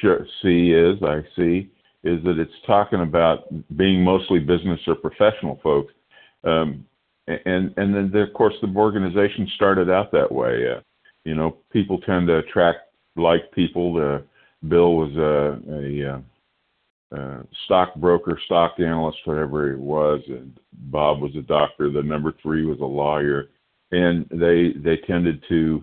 sh- 0.00 0.28
see 0.42 0.72
is 0.72 1.02
I 1.02 1.20
see 1.34 1.70
is 2.04 2.22
that 2.24 2.38
it's 2.38 2.52
talking 2.66 3.00
about 3.00 3.44
being 3.76 4.04
mostly 4.04 4.38
business 4.38 4.80
or 4.86 4.96
professional 4.96 5.60
folks. 5.62 5.94
Um, 6.44 6.84
and 7.26 7.72
and 7.76 7.94
then 7.94 8.10
the, 8.12 8.20
of 8.20 8.34
course 8.34 8.54
the 8.60 8.72
organization 8.76 9.48
started 9.54 9.88
out 9.88 10.12
that 10.12 10.30
way. 10.30 10.66
you 11.24 11.34
know, 11.34 11.56
people 11.72 12.00
tend 12.00 12.26
to 12.26 12.38
attract 12.38 12.80
like 13.16 13.50
people. 13.52 14.20
Bill 14.68 14.94
was 14.94 15.16
a, 15.16 15.58
a, 15.72 16.22
uh, 17.12 17.16
uh, 17.16 17.42
stockbroker, 17.64 18.38
stock 18.44 18.74
analyst, 18.78 19.18
whatever 19.24 19.72
it 19.72 19.78
was, 19.78 20.20
and 20.28 20.58
Bob 20.72 21.20
was 21.20 21.34
a 21.36 21.42
doctor. 21.42 21.90
The 21.90 22.02
number 22.02 22.34
three 22.42 22.64
was 22.64 22.78
a 22.80 22.84
lawyer, 22.84 23.48
and 23.90 24.26
they 24.30 24.72
they 24.76 24.96
tended 25.06 25.42
to 25.48 25.82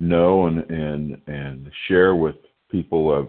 know 0.00 0.46
and 0.46 0.70
and 0.70 1.20
and 1.26 1.70
share 1.88 2.14
with 2.14 2.36
people 2.70 3.12
of 3.16 3.28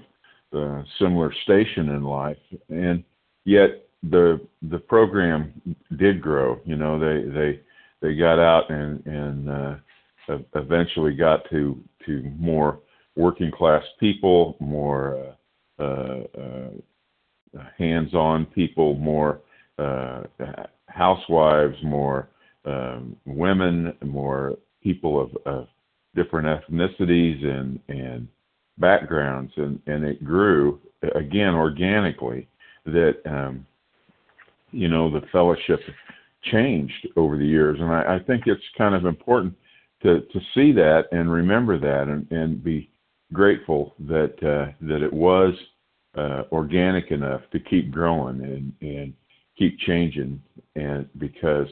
the 0.51 0.83
similar 0.99 1.33
station 1.43 1.89
in 1.89 2.03
life, 2.03 2.37
and 2.69 3.03
yet 3.45 3.87
the 4.03 4.39
the 4.69 4.79
program 4.79 5.53
did 5.97 6.21
grow. 6.21 6.59
You 6.65 6.75
know, 6.75 6.99
they 6.99 7.29
they 7.29 7.59
they 8.01 8.15
got 8.15 8.39
out 8.39 8.69
and 8.69 9.05
and 9.05 9.49
uh, 9.49 9.75
eventually 10.55 11.13
got 11.13 11.49
to 11.49 11.81
to 12.05 12.31
more 12.37 12.79
working 13.15 13.51
class 13.51 13.83
people, 13.99 14.55
more 14.59 15.35
uh, 15.79 15.83
uh, 15.83 16.23
uh, 16.37 16.69
hands-on 17.77 18.45
people, 18.47 18.95
more 18.95 19.41
uh, 19.77 20.23
housewives, 20.87 21.75
more 21.83 22.29
um, 22.65 23.15
women, 23.25 23.93
more 24.03 24.57
people 24.83 25.21
of, 25.21 25.37
of 25.45 25.67
different 26.15 26.47
ethnicities 26.47 27.43
and 27.45 27.79
and 27.87 28.27
backgrounds, 28.77 29.51
and 29.57 29.79
and 29.87 30.03
it 30.03 30.23
grew 30.23 30.79
again 31.15 31.53
organically. 31.53 32.47
That 32.85 33.17
um, 33.25 33.65
you 34.71 34.87
know 34.87 35.09
the 35.09 35.25
fellowship 35.31 35.79
changed 36.51 37.07
over 37.15 37.37
the 37.37 37.45
years, 37.45 37.77
and 37.79 37.89
I, 37.89 38.15
I 38.15 38.19
think 38.19 38.43
it's 38.45 38.63
kind 38.77 38.95
of 38.95 39.05
important 39.05 39.53
to 40.03 40.21
to 40.21 40.39
see 40.53 40.71
that 40.73 41.03
and 41.11 41.31
remember 41.31 41.79
that 41.79 42.11
and 42.11 42.29
and 42.31 42.63
be 42.63 42.89
grateful 43.33 43.93
that 43.99 44.33
uh, 44.43 44.71
that 44.81 45.01
it 45.01 45.13
was 45.13 45.53
uh, 46.17 46.43
organic 46.51 47.11
enough 47.11 47.41
to 47.51 47.59
keep 47.59 47.91
growing 47.91 48.41
and 48.41 48.73
and 48.81 49.13
keep 49.57 49.77
changing 49.79 50.41
and 50.75 51.07
because 51.19 51.67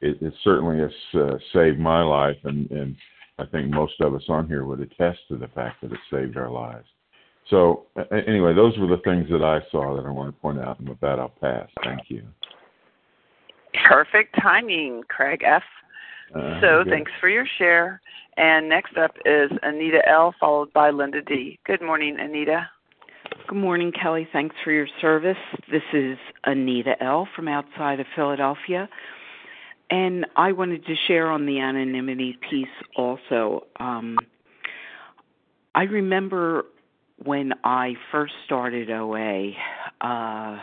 it, 0.00 0.20
it 0.22 0.32
certainly 0.42 0.78
has 0.78 1.20
uh, 1.20 1.36
saved 1.52 1.78
my 1.78 2.02
life 2.02 2.36
and 2.44 2.70
and 2.70 2.96
I 3.38 3.46
think 3.46 3.70
most 3.70 4.00
of 4.00 4.14
us 4.14 4.24
on 4.28 4.48
here 4.48 4.64
would 4.64 4.80
attest 4.80 5.20
to 5.28 5.36
the 5.36 5.48
fact 5.48 5.80
that 5.82 5.92
it 5.92 5.98
saved 6.10 6.36
our 6.36 6.50
lives. 6.50 6.86
So 7.50 7.86
anyway, 8.26 8.52
those 8.52 8.76
were 8.78 8.88
the 8.88 9.00
things 9.04 9.28
that 9.30 9.42
I 9.42 9.60
saw 9.70 9.96
that 9.96 10.04
I 10.04 10.10
want 10.10 10.34
to 10.34 10.40
point 10.40 10.58
out, 10.58 10.80
and 10.80 10.88
with 10.88 11.00
that, 11.00 11.18
I'll 11.18 11.28
pass. 11.28 11.68
Thank 11.84 12.02
you. 12.08 12.24
Perfect 13.88 14.36
timing, 14.40 15.02
Craig 15.08 15.42
F. 15.44 15.62
Uh, 16.34 16.60
so 16.60 16.84
good. 16.84 16.92
thanks 16.92 17.12
for 17.20 17.28
your 17.28 17.46
share. 17.58 18.02
And 18.36 18.68
next 18.68 18.96
up 18.96 19.12
is 19.24 19.50
Anita 19.62 20.06
L, 20.06 20.34
followed 20.38 20.72
by 20.72 20.90
Linda 20.90 21.22
D. 21.22 21.58
Good 21.64 21.80
morning, 21.80 22.18
Anita. 22.20 22.68
Good 23.30 23.56
morning, 23.56 23.92
Kelly. 23.92 24.26
Thanks 24.32 24.56
for 24.64 24.72
your 24.72 24.86
service. 25.00 25.36
This 25.70 25.82
is 25.92 26.18
Anita 26.44 27.02
L 27.02 27.28
from 27.34 27.48
outside 27.48 28.00
of 28.00 28.06
Philadelphia. 28.14 28.88
And 29.90 30.26
I 30.36 30.52
wanted 30.52 30.84
to 30.86 30.94
share 31.06 31.30
on 31.30 31.46
the 31.46 31.60
anonymity 31.60 32.38
piece 32.50 32.66
also. 32.96 33.66
Um, 33.80 34.18
I 35.74 35.84
remember 35.84 36.64
when 37.22 37.52
I 37.64 37.94
first 38.12 38.34
started 38.44 38.90
OA, 38.90 39.52
uh, 40.00 40.58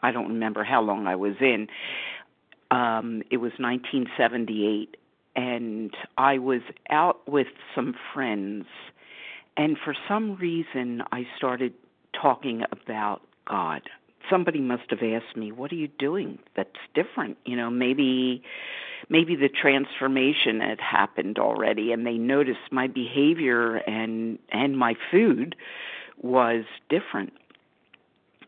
I 0.00 0.12
don't 0.12 0.28
remember 0.28 0.64
how 0.64 0.82
long 0.82 1.06
I 1.06 1.16
was 1.16 1.34
in. 1.40 1.68
Um, 2.70 3.22
it 3.30 3.38
was 3.38 3.52
1978, 3.58 4.96
and 5.36 5.94
I 6.16 6.38
was 6.38 6.60
out 6.90 7.26
with 7.28 7.46
some 7.74 7.94
friends, 8.12 8.66
and 9.58 9.76
for 9.84 9.94
some 10.06 10.36
reason, 10.36 11.02
I 11.12 11.26
started 11.36 11.74
talking 12.18 12.62
about 12.70 13.22
God. 13.46 13.82
Somebody 14.30 14.60
must 14.60 14.84
have 14.90 15.02
asked 15.02 15.36
me, 15.36 15.52
"What 15.52 15.72
are 15.72 15.76
you 15.76 15.88
doing 15.88 16.38
that's 16.54 16.78
different?" 16.94 17.36
You 17.44 17.56
know, 17.56 17.68
maybe 17.68 18.42
maybe 19.08 19.34
the 19.34 19.48
transformation 19.48 20.60
had 20.60 20.80
happened 20.80 21.38
already 21.38 21.92
and 21.92 22.06
they 22.06 22.18
noticed 22.18 22.70
my 22.70 22.86
behavior 22.86 23.76
and 23.76 24.38
and 24.50 24.76
my 24.78 24.94
food 25.10 25.56
was 26.20 26.64
different 26.88 27.32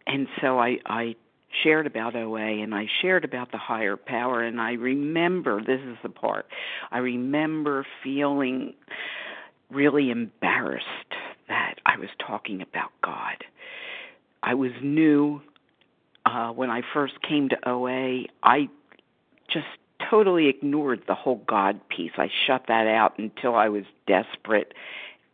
and 0.07 0.27
so 0.41 0.59
i 0.59 0.79
i 0.87 1.15
shared 1.63 1.87
about 1.87 2.15
OA 2.15 2.63
and 2.63 2.75
I 2.75 2.87
shared 3.03 3.25
about 3.25 3.51
the 3.51 3.59
higher 3.59 3.97
power 3.97 4.41
and 4.43 4.61
I 4.61 4.75
remember 4.75 5.61
this 5.61 5.81
is 5.81 5.97
the 6.03 6.09
part 6.09 6.47
I 6.93 6.99
remember 6.99 7.85
feeling 8.05 8.75
really 9.71 10.11
embarrassed 10.11 10.87
that 11.49 11.77
I 11.87 11.99
was 11.99 12.09
talking 12.25 12.63
about 12.63 12.91
God. 13.03 13.45
I 14.43 14.55
was 14.55 14.73
new 14.83 15.43
uh 16.27 16.51
when 16.51 16.71
I 16.71 16.83
first 16.93 17.21
came 17.23 17.49
to 17.51 17.69
OA. 17.69 18.25
I 18.43 18.69
just 19.49 19.67
totally 20.11 20.49
ignored 20.49 21.03
the 21.07 21.15
whole 21.15 21.43
God 21.47 21.81
piece. 21.89 22.13
I 22.17 22.31
shut 22.47 22.65
that 22.69 22.87
out 22.87 23.19
until 23.19 23.55
I 23.55 23.69
was 23.69 23.85
desperate 24.07 24.75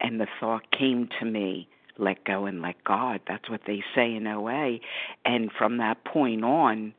and 0.01 0.21
the 0.21 0.27
thought 0.41 0.71
came 0.71 1.09
to 1.21 1.27
me 1.27 1.69
let 1.99 2.25
go 2.25 2.47
and 2.47 2.63
let 2.63 2.83
God. 2.85 3.21
That's 3.27 3.49
what 3.49 3.63
they 3.67 3.83
say 3.95 4.15
in 4.15 4.27
OA. 4.27 4.79
And 5.25 5.51
from 5.51 5.79
that 5.79 6.05
point 6.05 6.45
on, 6.45 6.95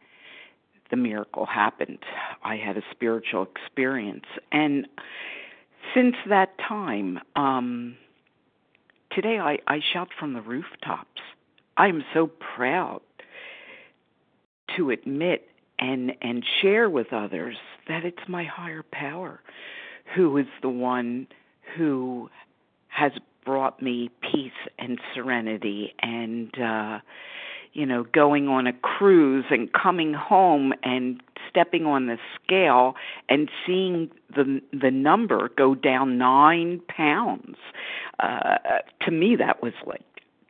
the 0.90 0.98
miracle 0.98 1.46
happened. 1.46 2.00
I 2.44 2.56
had 2.56 2.78
a 2.78 2.84
spiritual 2.92 3.48
experience. 3.56 4.26
And 4.52 4.88
since 5.94 6.16
that 6.30 6.58
time, 6.58 7.20
um, 7.36 7.96
today 9.12 9.40
I, 9.40 9.60
I 9.68 9.80
shout 9.94 10.10
from 10.20 10.34
the 10.34 10.42
rooftops. 10.42 11.22
I 11.78 11.88
am 11.88 12.04
so 12.14 12.28
proud 12.56 13.02
to 14.76 14.90
admit 14.90 15.48
and 15.80 16.12
and 16.22 16.44
share 16.62 16.90
with 16.90 17.14
others 17.14 17.56
that 17.88 18.04
it's 18.04 18.28
my 18.28 18.44
higher 18.44 18.84
power 18.92 19.40
who 20.16 20.38
is 20.38 20.48
the 20.62 20.70
one 20.70 21.28
who 21.78 22.30
has 22.88 23.12
brought 23.46 23.82
me 23.82 24.10
peace 24.22 24.52
and 24.80 25.00
serenity 25.14 25.94
and 26.02 26.52
uh 26.60 27.00
you 27.78 27.86
know 27.86 28.04
going 28.12 28.48
on 28.48 28.66
a 28.66 28.74
cruise 28.74 29.46
and 29.52 29.72
coming 29.72 30.12
home 30.14 30.74
and 30.84 31.22
stepping 31.48 31.86
on 31.86 32.08
the 32.08 32.18
scale 32.36 32.96
and 33.30 33.50
seeing 33.66 34.10
the 34.36 34.60
the 34.74 34.90
number 34.90 35.50
go 35.56 35.76
down 35.76 36.18
9 36.18 36.82
pounds. 36.90 37.56
Uh 38.20 38.58
to 39.06 39.12
me 39.12 39.36
that 39.38 39.62
was 39.62 39.74
like 39.86 40.02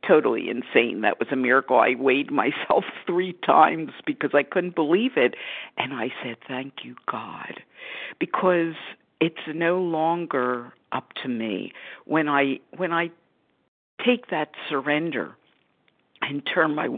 totally 0.06 0.48
insane. 0.48 1.02
That 1.02 1.18
was 1.18 1.28
a 1.30 1.36
miracle. 1.36 1.78
I 1.78 1.94
weighed 1.98 2.30
myself 2.30 2.84
3 3.06 3.34
times 3.44 3.90
because 4.06 4.30
i 4.32 4.42
couldn't 4.42 4.74
believe 4.74 5.16
it. 5.16 5.34
And 5.76 5.92
i 5.92 6.08
said 6.22 6.36
thank 6.48 6.82
you 6.82 6.96
god. 7.10 7.62
Because 8.18 8.74
it's 9.20 9.46
no 9.54 9.80
longer 9.82 10.72
up 10.92 11.12
to 11.22 11.28
me. 11.28 11.72
When 12.06 12.26
i 12.26 12.58
when 12.74 12.92
i 12.92 13.10
take 14.02 14.30
that 14.30 14.52
surrender 14.70 15.36
and 16.22 16.42
turn 16.46 16.74
my 16.74 16.88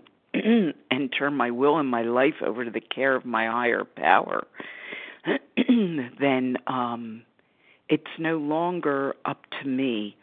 and 0.91 1.12
turn 1.16 1.34
my 1.34 1.51
will 1.51 1.78
and 1.78 1.88
my 1.88 2.03
life 2.03 2.43
over 2.45 2.64
to 2.64 2.70
the 2.70 2.80
care 2.80 3.14
of 3.14 3.24
my 3.24 3.47
higher 3.47 3.84
power 3.84 4.47
then 6.20 6.57
um 6.66 7.22
it's 7.88 8.05
no 8.18 8.38
longer 8.38 9.14
up 9.24 9.43
to 9.61 9.68
me 9.68 10.16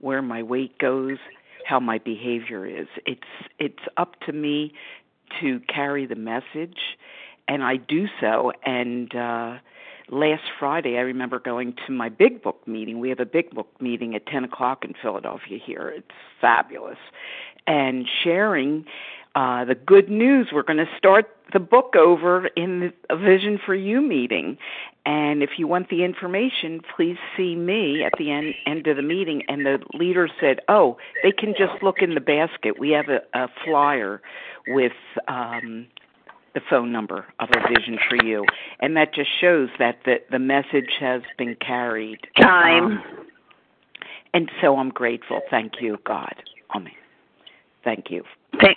where 0.00 0.22
my 0.22 0.42
weight 0.42 0.78
goes 0.78 1.18
how 1.66 1.78
my 1.78 1.98
behavior 1.98 2.66
is 2.66 2.88
it's 3.06 3.20
it's 3.58 3.82
up 3.96 4.18
to 4.26 4.32
me 4.32 4.72
to 5.40 5.60
carry 5.60 6.06
the 6.06 6.16
message 6.16 6.78
and 7.48 7.62
I 7.62 7.76
do 7.76 8.06
so 8.20 8.52
and 8.64 9.14
uh 9.14 9.58
last 10.12 10.42
Friday, 10.58 10.96
I 10.96 11.00
remember 11.00 11.40
going 11.40 11.74
to 11.86 11.92
my 11.92 12.08
big 12.08 12.42
book 12.42 12.66
meeting. 12.68 13.00
We 13.00 13.08
have 13.08 13.18
a 13.18 13.26
big 13.26 13.50
book 13.50 13.68
meeting 13.80 14.14
at 14.14 14.26
10 14.26 14.44
o'clock 14.44 14.84
in 14.84 14.94
Philadelphia 15.00 15.58
here. 15.64 15.88
It's 15.88 16.06
fabulous. 16.40 16.98
And 17.66 18.06
sharing 18.22 18.84
uh, 19.34 19.64
the 19.64 19.74
good 19.74 20.08
news. 20.08 20.48
We're 20.52 20.62
going 20.62 20.78
to 20.78 20.88
start 20.96 21.30
the 21.52 21.60
book 21.60 21.94
over 21.96 22.46
in 22.48 22.80
the 22.80 22.92
a 23.14 23.16
Vision 23.16 23.58
for 23.64 23.74
You 23.74 24.00
meeting. 24.00 24.58
And 25.04 25.42
if 25.42 25.50
you 25.58 25.66
want 25.66 25.88
the 25.88 26.04
information, 26.04 26.80
please 26.96 27.16
see 27.36 27.56
me 27.56 28.04
at 28.04 28.12
the 28.18 28.30
end, 28.30 28.54
end 28.66 28.86
of 28.86 28.96
the 28.96 29.02
meeting. 29.02 29.42
And 29.48 29.66
the 29.66 29.78
leader 29.94 30.28
said, 30.40 30.60
Oh, 30.68 30.96
they 31.22 31.32
can 31.32 31.54
just 31.58 31.82
look 31.82 32.00
in 32.00 32.14
the 32.14 32.20
basket. 32.20 32.78
We 32.78 32.90
have 32.90 33.08
a, 33.08 33.20
a 33.38 33.48
flyer 33.64 34.20
with 34.68 34.92
um, 35.28 35.86
the 36.54 36.60
phone 36.68 36.92
number 36.92 37.26
of 37.40 37.48
a 37.50 37.68
vision 37.68 37.98
for 38.08 38.22
you 38.24 38.44
and 38.80 38.96
that 38.96 39.14
just 39.14 39.30
shows 39.40 39.68
that 39.78 39.98
the 40.04 40.16
the 40.30 40.38
message 40.38 40.90
has 41.00 41.22
been 41.38 41.56
carried 41.56 42.18
time 42.40 42.84
um, 42.84 43.02
and 44.34 44.50
so 44.60 44.76
i'm 44.76 44.90
grateful 44.90 45.40
thank 45.50 45.80
you 45.80 45.98
god 46.04 46.34
amen 46.76 46.92
thank 47.84 48.10
you 48.10 48.22
thank, 48.60 48.76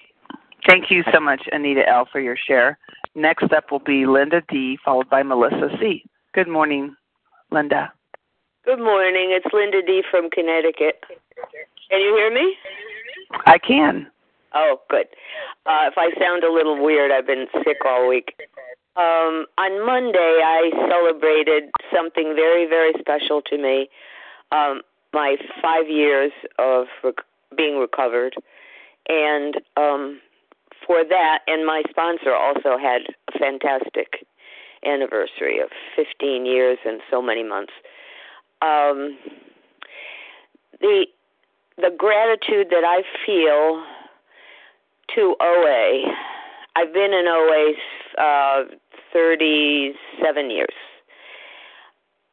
thank 0.68 0.91
you 0.91 1.03
so 1.13 1.20
much 1.20 1.43
anita 1.51 1.88
l 1.88 2.07
for 2.11 2.20
your 2.20 2.36
share 2.36 2.78
next 3.16 3.51
up 3.53 3.72
will 3.72 3.80
be 3.80 4.05
linda 4.05 4.41
d 4.49 4.78
followed 4.84 5.09
by 5.09 5.24
melissa 5.24 5.70
c 5.80 6.03
good 6.34 6.47
morning 6.47 6.95
linda 7.51 7.91
Good 8.66 8.80
morning. 8.80 9.30
It's 9.30 9.45
Linda 9.53 9.84
D 9.86 10.01
from 10.09 10.32
Connecticut. 10.32 11.03
Can 11.91 12.01
you 12.01 12.16
hear 12.16 12.34
me? 12.34 12.55
I 13.45 13.59
can. 13.59 14.07
Oh, 14.55 14.82
good. 14.89 15.05
Uh, 15.68 15.86
if 15.86 15.93
I 15.97 16.09
sound 16.20 16.43
a 16.43 16.51
little 16.51 16.84
weird, 16.84 17.11
I've 17.11 17.28
been 17.28 17.45
sick 17.63 17.78
all 17.86 18.09
week. 18.09 18.34
Um, 18.95 19.45
on 19.59 19.86
Monday, 19.86 20.41
I 20.43 20.72
celebrated 20.89 21.70
something 21.93 22.34
very, 22.36 22.66
very 22.66 22.93
special 22.99 23.43
to 23.43 23.57
me. 23.59 23.88
Um, 24.51 24.82
my 25.13 25.36
five 25.61 25.88
years 25.88 26.32
of 26.57 26.88
rec- 27.03 27.24
being 27.55 27.78
recovered, 27.78 28.34
and 29.07 29.61
um, 29.78 30.20
for 30.86 31.03
that, 31.03 31.39
and 31.47 31.65
my 31.65 31.83
sponsor 31.89 32.33
also 32.33 32.77
had 32.77 33.01
a 33.33 33.39
fantastic 33.39 34.25
anniversary 34.86 35.59
of 35.59 35.69
15 35.95 36.45
years 36.45 36.77
and 36.86 37.01
so 37.09 37.21
many 37.21 37.43
months. 37.43 37.73
Um, 38.61 39.17
the 40.79 41.05
the 41.77 41.91
gratitude 41.97 42.67
that 42.69 42.86
I 42.86 43.03
feel 43.25 43.83
to 45.15 45.36
OA. 45.41 46.13
I've 46.75 46.93
been 46.93 47.13
in 47.13 47.25
OA 47.27 47.73
uh, 48.17 48.63
37 49.13 50.51
years. 50.51 50.73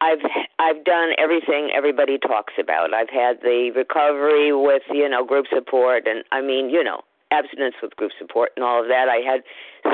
I've 0.00 0.18
I've 0.58 0.84
done 0.84 1.10
everything 1.16 1.70
everybody 1.74 2.18
talks 2.18 2.54
about. 2.58 2.92
I've 2.92 3.10
had 3.10 3.40
the 3.42 3.70
recovery 3.74 4.52
with 4.52 4.82
you 4.90 5.08
know 5.08 5.24
group 5.24 5.46
support, 5.54 6.06
and 6.06 6.24
I 6.32 6.40
mean 6.40 6.70
you 6.70 6.82
know 6.82 7.02
abstinence 7.32 7.74
with 7.82 7.96
group 7.96 8.12
support 8.18 8.50
and 8.56 8.64
all 8.64 8.82
of 8.82 8.88
that. 8.88 9.08
I 9.08 9.24
had 9.24 9.40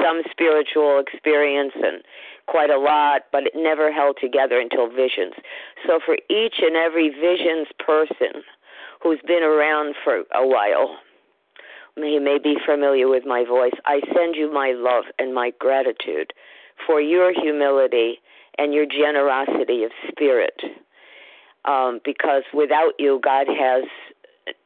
some 0.02 0.22
spiritual 0.30 0.98
experience 0.98 1.72
and 1.76 2.02
quite 2.46 2.70
a 2.70 2.78
lot, 2.78 3.22
but 3.30 3.44
it 3.44 3.52
never 3.54 3.92
held 3.92 4.16
together 4.20 4.58
until 4.58 4.88
visions. 4.88 5.34
So 5.86 6.00
for 6.04 6.16
each 6.28 6.56
and 6.60 6.74
every 6.74 7.10
visions 7.10 7.68
person 7.78 8.42
who's 9.02 9.20
been 9.26 9.42
around 9.42 9.94
for 10.02 10.24
a 10.34 10.46
while, 10.46 10.96
you 11.96 12.20
may 12.20 12.38
be 12.42 12.56
familiar 12.64 13.08
with 13.08 13.24
my 13.26 13.44
voice. 13.44 13.74
I 13.84 14.00
send 14.14 14.34
you 14.34 14.52
my 14.52 14.72
love 14.76 15.04
and 15.18 15.34
my 15.34 15.52
gratitude 15.58 16.32
for 16.86 17.00
your 17.00 17.32
humility 17.32 18.20
and 18.56 18.72
your 18.72 18.86
generosity 18.86 19.84
of 19.84 19.90
spirit. 20.10 20.60
Um, 21.64 22.00
because 22.04 22.44
without 22.54 22.92
you, 22.98 23.20
God 23.22 23.46
has 23.48 23.84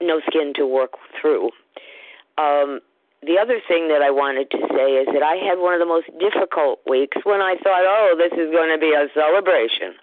no 0.01 0.21
skin 0.29 0.53
to 0.57 0.67
work 0.67 0.93
through. 1.21 1.51
Um, 2.39 2.81
the 3.23 3.39
other 3.39 3.61
thing 3.67 3.89
that 3.89 4.03
I 4.03 4.11
wanted 4.11 4.51
to 4.51 4.59
say 4.75 4.99
is 4.99 5.07
that 5.15 5.23
I 5.23 5.37
had 5.37 5.59
one 5.59 5.75
of 5.75 5.81
the 5.81 5.87
most 5.87 6.11
difficult 6.19 6.81
weeks 6.89 7.19
when 7.23 7.41
I 7.41 7.55
thought, 7.63 7.87
oh, 7.87 8.17
this 8.19 8.33
is 8.35 8.51
going 8.51 8.71
to 8.75 8.79
be 8.79 8.93
a 8.93 9.07
celebration. 9.15 9.95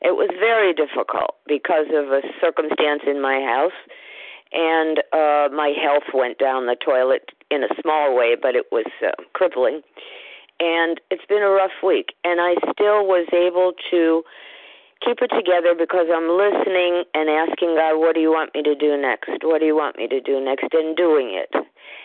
It 0.00 0.14
was 0.14 0.30
very 0.38 0.72
difficult 0.72 1.34
because 1.46 1.90
of 1.90 2.12
a 2.12 2.22
circumstance 2.40 3.02
in 3.06 3.20
my 3.20 3.42
house 3.42 3.74
and 4.52 4.98
uh 5.12 5.48
my 5.52 5.74
health 5.80 6.04
went 6.14 6.38
down 6.38 6.66
the 6.66 6.76
toilet 6.76 7.30
in 7.50 7.62
a 7.64 7.68
small 7.82 8.16
way 8.16 8.34
but 8.40 8.54
it 8.54 8.66
was 8.72 8.86
uh, 9.04 9.10
crippling 9.34 9.82
and 10.60 11.00
it's 11.10 11.24
been 11.26 11.42
a 11.42 11.50
rough 11.50 11.82
week 11.84 12.14
and 12.24 12.40
i 12.40 12.54
still 12.72 13.06
was 13.06 13.26
able 13.32 13.72
to 13.90 14.22
keep 15.04 15.18
it 15.22 15.30
together 15.34 15.74
because 15.78 16.06
i'm 16.14 16.28
listening 16.28 17.04
and 17.14 17.28
asking 17.28 17.74
god 17.76 17.98
what 17.98 18.14
do 18.14 18.20
you 18.20 18.30
want 18.30 18.54
me 18.54 18.62
to 18.62 18.74
do 18.74 18.96
next 18.96 19.30
what 19.42 19.60
do 19.60 19.66
you 19.66 19.76
want 19.76 19.96
me 19.96 20.06
to 20.08 20.20
do 20.20 20.40
next 20.40 20.72
and 20.72 20.96
doing 20.96 21.30
it 21.32 21.50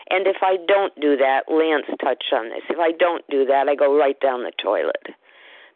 and 0.09 0.27
if 0.27 0.37
i 0.41 0.57
don't 0.67 0.93
do 0.99 1.17
that 1.17 1.43
lance 1.49 1.87
touched 2.01 2.31
on 2.33 2.49
this 2.49 2.63
if 2.69 2.79
i 2.79 2.91
don't 2.91 3.23
do 3.29 3.45
that 3.45 3.67
i 3.67 3.75
go 3.75 3.97
right 3.97 4.19
down 4.19 4.43
the 4.43 4.51
toilet 4.61 5.07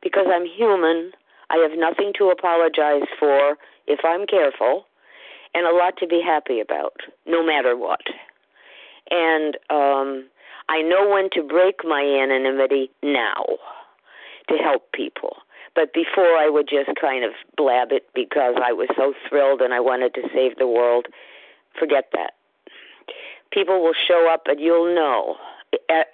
because 0.02 0.28
i'm 0.30 0.46
human 0.46 1.12
i 1.50 1.58
have 1.58 1.78
nothing 1.78 2.12
to 2.18 2.30
apologize 2.30 3.08
for 3.20 3.58
if 3.88 4.00
i'm 4.04 4.26
careful 4.28 4.86
and 5.58 5.66
a 5.66 5.76
lot 5.76 5.98
to 5.98 6.08
be 6.08 6.22
happy 6.24 6.60
about, 6.60 6.98
no 7.26 7.44
matter 7.44 7.76
what. 7.76 8.02
And 9.10 9.58
um, 9.70 10.30
I 10.70 10.82
know 10.82 11.10
when 11.10 11.30
to 11.34 11.42
break 11.42 11.78
my 11.84 12.02
anonymity 12.02 12.92
now 13.02 13.44
to 14.50 14.56
help 14.58 14.92
people. 14.92 15.38
But 15.78 15.94
before 15.94 16.34
I 16.34 16.50
would 16.50 16.68
just 16.68 16.90
kind 17.00 17.24
of 17.24 17.34
blab 17.56 17.92
it 17.92 18.10
because 18.16 18.56
I 18.58 18.74
was 18.74 18.90
so 18.98 19.14
thrilled 19.30 19.62
and 19.62 19.76
I 19.76 19.80
wanted 19.80 20.16
to 20.16 20.24
save 20.34 20.58
the 20.58 20.66
world. 20.66 21.06
Forget 21.78 22.06
that. 22.14 22.34
People 23.52 23.84
will 23.84 23.94
show 23.94 24.28
up 24.34 24.48
and 24.48 24.60
you'll 24.60 24.96
know 24.96 25.36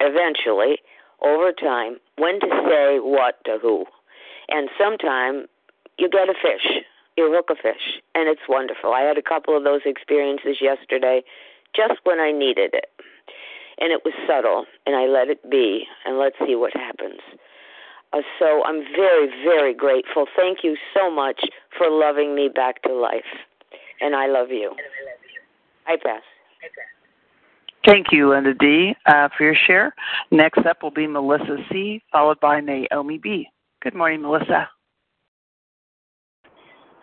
eventually, 0.00 0.80
over 1.22 1.50
time, 1.50 1.96
when 2.18 2.40
to 2.40 2.48
say 2.68 2.98
what 3.00 3.42
to 3.46 3.56
who. 3.62 3.86
And 4.50 4.68
sometime 4.76 5.46
you 5.96 6.10
get 6.10 6.28
a 6.28 6.34
fish 6.34 6.84
you 7.16 7.32
hook 7.32 7.46
a 7.50 7.54
fish, 7.54 8.02
and 8.14 8.28
it's 8.28 8.48
wonderful. 8.48 8.92
I 8.92 9.02
had 9.02 9.18
a 9.18 9.22
couple 9.22 9.56
of 9.56 9.64
those 9.64 9.82
experiences 9.84 10.58
yesterday, 10.60 11.22
just 11.74 12.00
when 12.04 12.18
I 12.18 12.32
needed 12.32 12.70
it, 12.74 12.90
and 13.78 13.92
it 13.92 14.02
was 14.04 14.14
subtle, 14.26 14.66
and 14.86 14.96
I 14.96 15.06
let 15.06 15.28
it 15.28 15.48
be, 15.48 15.86
and 16.04 16.18
let's 16.18 16.36
see 16.44 16.56
what 16.56 16.72
happens. 16.74 17.20
Uh, 18.14 18.20
so 18.38 18.62
I'm 18.64 18.82
very, 18.94 19.28
very 19.44 19.74
grateful. 19.74 20.26
Thank 20.36 20.58
you 20.62 20.76
so 20.94 21.10
much 21.10 21.40
for 21.76 21.90
loving 21.90 22.34
me 22.34 22.48
back 22.54 22.82
to 22.82 22.92
life, 22.92 23.24
and 24.00 24.14
I 24.14 24.26
love 24.26 24.50
you. 24.50 24.72
I 25.86 25.96
pass. 25.96 26.22
Thank 27.84 28.06
you, 28.12 28.30
Linda 28.30 28.54
D, 28.54 28.94
uh, 29.06 29.28
for 29.36 29.44
your 29.44 29.56
share. 29.66 29.94
Next 30.30 30.64
up 30.64 30.82
will 30.82 30.90
be 30.90 31.06
Melissa 31.06 31.56
C, 31.70 32.02
followed 32.12 32.40
by 32.40 32.60
Naomi 32.60 33.18
B. 33.18 33.46
Good 33.82 33.94
morning, 33.94 34.22
Melissa. 34.22 34.68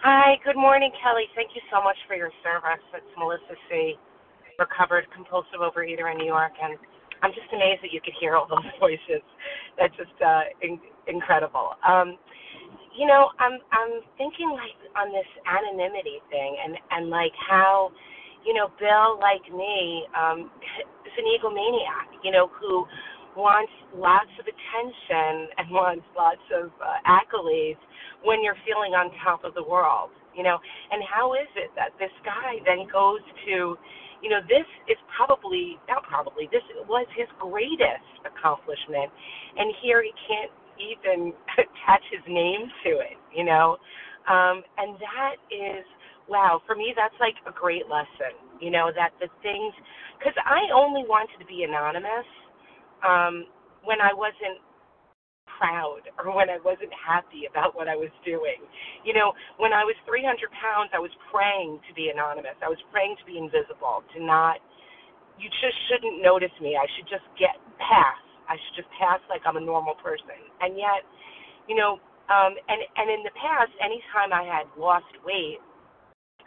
Hi, 0.01 0.38
good 0.43 0.55
morning, 0.55 0.91
Kelly. 1.03 1.26
Thank 1.36 1.51
you 1.53 1.62
so 1.72 1.84
much 1.84 1.97
for 2.07 2.16
your 2.16 2.32
service. 2.41 2.82
It's 2.95 3.05
Melissa 3.20 3.53
C., 3.70 3.93
recovered 4.57 5.05
compulsive 5.14 5.59
overeater 5.59 6.12
in 6.12 6.18
New 6.18 6.26
York, 6.26 6.53
and 6.59 6.78
I'm 7.24 7.32
just 7.32 7.50
amazed 7.54 7.84
that 7.84 7.94
you 7.94 8.02
could 8.04 8.16
hear 8.20 8.36
all 8.36 8.48
those 8.50 8.66
voices. 8.80 9.24
That's 9.80 9.96
just 9.98 10.16
uh, 10.26 10.44
in- 10.62 10.82
incredible. 11.08 11.74
Um, 11.88 12.18
you 12.98 13.08
know, 13.08 13.30
I'm 13.40 13.60
I'm 13.74 14.02
thinking 14.18 14.52
like 14.52 14.78
on 14.98 15.12
this 15.12 15.28
anonymity 15.48 16.22
thing, 16.30 16.58
and 16.64 16.78
and 16.92 17.10
like 17.10 17.34
how, 17.50 17.92
you 18.46 18.54
know, 18.54 18.70
Bill, 18.80 19.20
like 19.20 19.44
me, 19.54 20.06
um, 20.18 20.52
is 21.08 21.16
an 21.18 21.26
egomaniac. 21.28 22.22
You 22.24 22.32
know, 22.32 22.52
who 22.60 22.86
wants 23.36 23.72
lots 23.96 24.32
of 24.40 24.46
attention 24.48 25.50
and 25.58 25.72
wants 25.74 26.06
lots 26.18 26.44
of 26.56 26.72
uh, 26.82 27.00
accolades 27.08 27.82
when 28.24 28.44
you're 28.44 28.60
feeling 28.66 28.94
on 28.94 29.12
top 29.24 29.44
of 29.44 29.54
the 29.56 29.64
world, 29.64 30.12
you 30.36 30.44
know. 30.44 30.58
And 30.92 31.04
how 31.04 31.34
is 31.34 31.50
it 31.58 31.72
that 31.76 31.92
this 32.00 32.14
guy 32.26 32.62
then 32.66 32.88
goes 32.92 33.22
to, 33.48 33.78
you 34.22 34.30
know, 34.30 34.42
this 34.48 34.68
is 34.88 34.98
probably 35.16 35.78
not 35.90 36.04
probably 36.04 36.48
this 36.52 36.64
was 36.88 37.08
his 37.18 37.28
greatest 37.40 38.10
accomplishment, 38.26 39.12
and 39.58 39.74
here 39.82 40.04
he 40.04 40.14
can't 40.30 40.54
even 40.80 41.34
attach 41.58 42.04
his 42.12 42.24
name 42.28 42.70
to 42.86 42.92
it, 43.02 43.18
you 43.36 43.44
know. 43.44 43.78
Um, 44.30 44.62
and 44.78 44.96
that 45.02 45.42
is 45.50 45.86
wow 46.30 46.62
for 46.68 46.76
me. 46.76 46.94
That's 46.96 47.16
like 47.20 47.36
a 47.48 47.54
great 47.54 47.90
lesson, 47.90 48.38
you 48.62 48.72
know, 48.72 48.92
that 48.96 49.12
the 49.20 49.28
things 49.42 49.74
because 50.18 50.38
I 50.46 50.70
only 50.74 51.04
wanted 51.08 51.38
to 51.40 51.46
be 51.46 51.66
anonymous 51.66 52.30
um, 53.04 53.46
when 53.84 54.02
I 54.02 54.14
wasn't 54.14 54.62
proud 55.62 56.09
or 56.18 56.34
when 56.34 56.49
I 56.49 56.57
wasn't 56.66 56.89
happy 56.97 57.45
about 57.45 57.78
what 57.78 57.86
I 57.86 57.93
was 57.93 58.09
doing. 58.26 58.57
You 59.05 59.14
know, 59.14 59.38
when 59.62 59.78
I 59.78 59.86
was 59.86 59.93
300 60.09 60.26
pounds, 60.57 60.89
I 60.89 60.97
was 60.97 61.14
praying 61.30 61.78
to 61.86 61.91
be 61.93 62.09
anonymous. 62.09 62.57
I 62.66 62.70
was 62.74 62.82
praying 62.89 63.22
to 63.22 63.26
be 63.30 63.38
invisible, 63.38 64.01
to 64.18 64.20
not, 64.26 64.57
you 65.38 65.45
just 65.62 65.78
shouldn't 65.86 66.26
notice 66.26 66.53
me. 66.57 66.74
I 66.74 66.89
should 66.97 67.05
just 67.05 67.26
get 67.38 67.53
past. 67.78 68.26
I 68.49 68.57
should 68.57 68.82
just 68.82 68.91
pass 68.97 69.22
like 69.30 69.45
I'm 69.45 69.62
a 69.62 69.64
normal 69.64 69.93
person. 70.01 70.41
And 70.66 70.74
yet, 70.82 71.05
you 71.70 71.78
know, 71.78 72.01
um, 72.34 72.57
and 72.57 72.82
and 72.97 73.07
in 73.12 73.22
the 73.22 73.34
past, 73.38 73.72
anytime 73.84 74.34
I 74.34 74.43
had 74.43 74.66
lost 74.80 75.09
weight, 75.24 75.62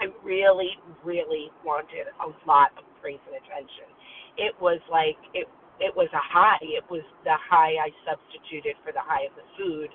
I 0.00 0.10
really, 0.24 0.74
really 1.04 1.50
wanted 1.64 2.10
a 2.18 2.28
lot 2.48 2.72
of 2.76 2.84
praise 3.00 3.20
and 3.28 3.36
attention. 3.36 3.88
It 4.36 4.54
was 4.60 4.80
like 4.90 5.18
it 5.32 5.46
it 5.80 5.94
was 5.94 6.08
a 6.12 6.22
high. 6.22 6.60
It 6.62 6.84
was 6.90 7.02
the 7.24 7.36
high 7.38 7.74
I 7.80 7.90
substituted 8.06 8.76
for 8.84 8.92
the 8.92 9.02
high 9.02 9.26
of 9.26 9.34
the 9.34 9.46
food. 9.58 9.90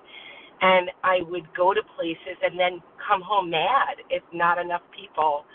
And 0.62 0.92
I 1.04 1.24
would 1.24 1.48
go 1.56 1.74
to 1.74 1.82
places 1.96 2.36
and 2.44 2.60
then 2.60 2.84
come 3.00 3.22
home 3.24 3.50
mad 3.52 4.04
if 4.10 4.24
not 4.34 4.60
enough 4.60 4.84
people 4.92 5.46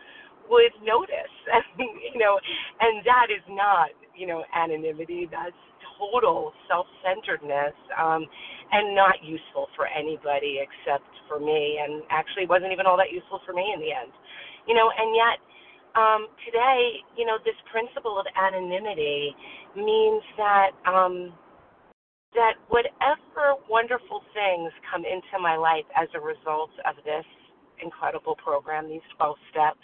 would 0.49 0.73
notice. 0.85 1.35
you 1.79 2.19
know, 2.21 2.41
and 2.81 3.05
that 3.05 3.29
is 3.29 3.45
not, 3.49 3.93
you 4.17 4.27
know, 4.27 4.45
anonymity. 4.57 5.29
That's 5.31 5.57
total 6.01 6.53
self-centeredness 6.69 7.77
um, 8.01 8.25
and 8.73 8.97
not 8.97 9.21
useful 9.23 9.69
for 9.77 9.87
anybody 9.87 10.65
except 10.65 11.07
for 11.29 11.39
me. 11.39 11.81
And 11.85 12.03
actually, 12.11 12.49
wasn't 12.49 12.73
even 12.73 12.87
all 12.87 12.97
that 12.97 13.13
useful 13.13 13.41
for 13.45 13.53
me 13.53 13.65
in 13.75 13.81
the 13.81 13.93
end. 13.93 14.13
You 14.67 14.75
know, 14.75 14.89
and 14.89 15.13
yet 15.13 15.37
um, 15.95 16.27
today, 16.47 17.03
you 17.17 17.25
know, 17.25 17.39
this 17.47 17.57
principle 17.71 18.19
of 18.19 18.27
anonymity 18.35 19.35
means 19.77 20.23
that 20.37 20.71
um, 20.87 21.33
that 22.35 22.55
whatever 22.69 23.59
wonderful 23.71 24.23
things 24.35 24.73
come 24.91 25.05
into 25.05 25.39
my 25.41 25.57
life 25.57 25.87
as 25.97 26.09
a 26.15 26.21
result 26.21 26.71
of 26.85 26.97
this 27.05 27.25
incredible 27.83 28.37
program, 28.37 28.89
these 28.89 29.07
12 29.17 29.37
steps, 29.51 29.83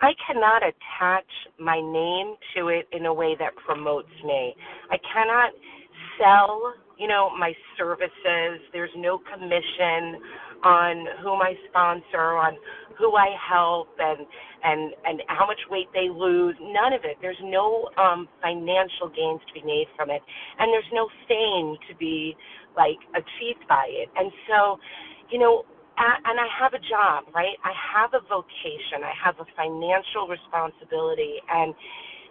I 0.00 0.12
cannot 0.26 0.62
attach 0.62 1.28
my 1.58 1.80
name 1.80 2.36
to 2.56 2.68
it 2.68 2.88
in 2.92 3.06
a 3.06 3.12
way 3.14 3.36
that 3.38 3.52
promotes 3.66 4.12
me. 4.24 4.54
I 4.90 4.96
cannot 5.12 5.52
sell, 6.18 6.74
you 6.98 7.08
know, 7.08 7.30
my 7.38 7.52
services. 7.76 8.60
There's 8.72 8.90
no 8.96 9.18
commission 9.18 10.20
on 10.64 11.06
whom 11.22 11.40
I 11.40 11.54
sponsor, 11.68 12.36
on 12.36 12.56
who 13.00 13.16
I 13.16 13.32
help, 13.40 13.88
and 13.98 14.26
and 14.64 14.94
and 15.06 15.22
how 15.28 15.46
much 15.48 15.60
weight 15.70 15.88
they 15.94 16.10
lose. 16.12 16.56
None 16.60 16.92
of 16.94 17.02
it. 17.04 17.18
There's 17.22 17.40
no 17.42 17.88
um, 17.98 18.28
financial 18.42 19.08
gains 19.10 19.40
to 19.48 19.54
be 19.56 19.64
made 19.66 19.88
from 19.96 20.10
it, 20.12 20.22
and 20.60 20.68
there's 20.72 20.92
no 20.92 21.08
fame 21.28 21.78
to 21.88 21.96
be 21.96 22.36
like 22.76 23.00
achieved 23.16 23.64
by 23.68 23.88
it. 23.90 24.10
And 24.16 24.32
so, 24.48 24.78
you 25.32 25.40
know, 25.40 25.64
and 25.98 26.40
I 26.40 26.48
have 26.60 26.74
a 26.74 26.80
job, 26.80 27.28
right? 27.34 27.56
I 27.64 27.72
have 27.74 28.14
a 28.14 28.22
vocation. 28.28 29.04
I 29.04 29.12
have 29.16 29.36
a 29.40 29.48
financial 29.56 30.28
responsibility, 30.28 31.40
and 31.50 31.74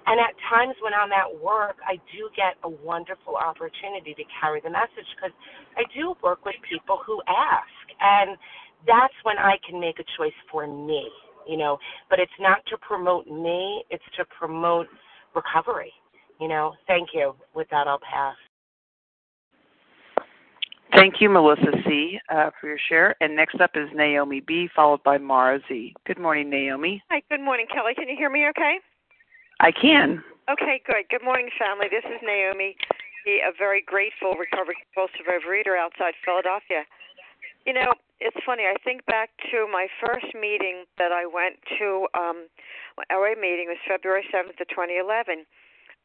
and 0.07 0.17
at 0.20 0.34
times 0.49 0.76
when 0.82 0.93
I'm 0.97 1.13
at 1.13 1.30
work, 1.43 1.78
I 1.86 2.01
do 2.15 2.32
get 2.36 2.57
a 2.65 2.70
wonderful 2.70 3.38
opportunity 3.38 4.15
to 4.15 4.26
carry 4.41 4.61
the 4.61 4.72
message 4.72 5.05
because 5.15 5.36
I 5.78 5.86
do 5.93 6.15
work 6.24 6.45
with 6.45 6.55
people 6.65 7.01
who 7.05 7.22
ask, 7.30 7.86
and 8.01 8.38
that's 8.88 9.13
when 9.23 9.38
I 9.38 9.57
can 9.67 9.80
make 9.80 9.99
a 9.99 10.05
choice 10.17 10.38
for 10.51 10.67
me, 10.67 11.09
you 11.47 11.57
know. 11.57 11.77
But 12.09 12.19
it's 12.19 12.32
not 12.39 12.59
to 12.67 12.77
promote 12.77 13.27
me; 13.27 13.84
it's 13.89 14.03
to 14.17 14.25
promote 14.25 14.88
recovery. 15.36 15.93
You 16.39 16.47
know. 16.47 16.73
Thank 16.88 17.09
you. 17.13 17.36
With 17.53 17.67
that, 17.71 17.88
I'll 17.88 17.99
pass. 17.99 18.36
Thank 20.95 21.21
you, 21.21 21.30
Melissa 21.30 21.71
C., 21.86 22.19
uh, 22.30 22.49
for 22.59 22.67
your 22.67 22.80
share. 22.89 23.15
And 23.21 23.36
next 23.36 23.61
up 23.61 23.71
is 23.75 23.89
Naomi 23.93 24.41
B., 24.41 24.67
followed 24.75 25.03
by 25.03 25.17
Mara 25.19 25.59
Z. 25.67 25.93
Good 26.07 26.17
morning, 26.17 26.49
Naomi. 26.49 27.01
Hi, 27.11 27.21
good 27.30 27.41
morning, 27.41 27.67
Kelly. 27.71 27.93
Can 27.93 28.09
you 28.09 28.17
hear 28.17 28.30
me 28.30 28.47
okay? 28.49 28.80
I 29.59 29.71
can. 29.71 30.23
Okay, 30.49 30.82
good. 30.88 31.05
Good 31.11 31.23
morning, 31.23 31.49
family. 31.59 31.88
This 31.91 32.03
is 32.09 32.17
Naomi, 32.23 32.75
a 33.27 33.53
very 33.55 33.84
grateful 33.86 34.34
recovered 34.34 34.75
compulsive 34.82 35.30
overeater 35.30 35.77
outside 35.77 36.17
Philadelphia. 36.25 36.82
You 37.67 37.73
know, 37.73 37.93
it's 38.20 38.38
funny. 38.45 38.63
I 38.63 38.76
think 38.84 39.05
back 39.05 39.30
to 39.51 39.67
my 39.72 39.88
first 40.03 40.36
meeting 40.36 40.86
that 40.97 41.11
I 41.11 41.26
went 41.26 41.57
to. 41.80 42.07
Um, 42.13 42.47
OA 43.11 43.39
meeting 43.39 43.67
was 43.67 43.78
February 43.88 44.26
7th 44.34 44.59
of 44.59 44.67
2011 44.67 45.45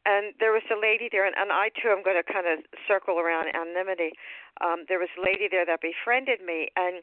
and 0.05 0.37
there 0.39 0.53
was 0.53 0.61
a 0.69 0.77
lady 0.77 1.09
there, 1.09 1.25
and, 1.25 1.33
and 1.33 1.49
I 1.49 1.73
too 1.73 1.89
am 1.89 2.05
going 2.05 2.17
to 2.17 2.25
kind 2.25 2.45
of 2.45 2.61
circle 2.85 3.17
around 3.17 3.49
anonymity. 3.57 4.13
Um, 4.61 4.85
there 4.87 5.01
was 5.01 5.09
a 5.17 5.21
lady 5.25 5.49
there 5.49 5.65
that 5.65 5.81
befriended 5.81 6.45
me, 6.45 6.69
and 6.77 7.01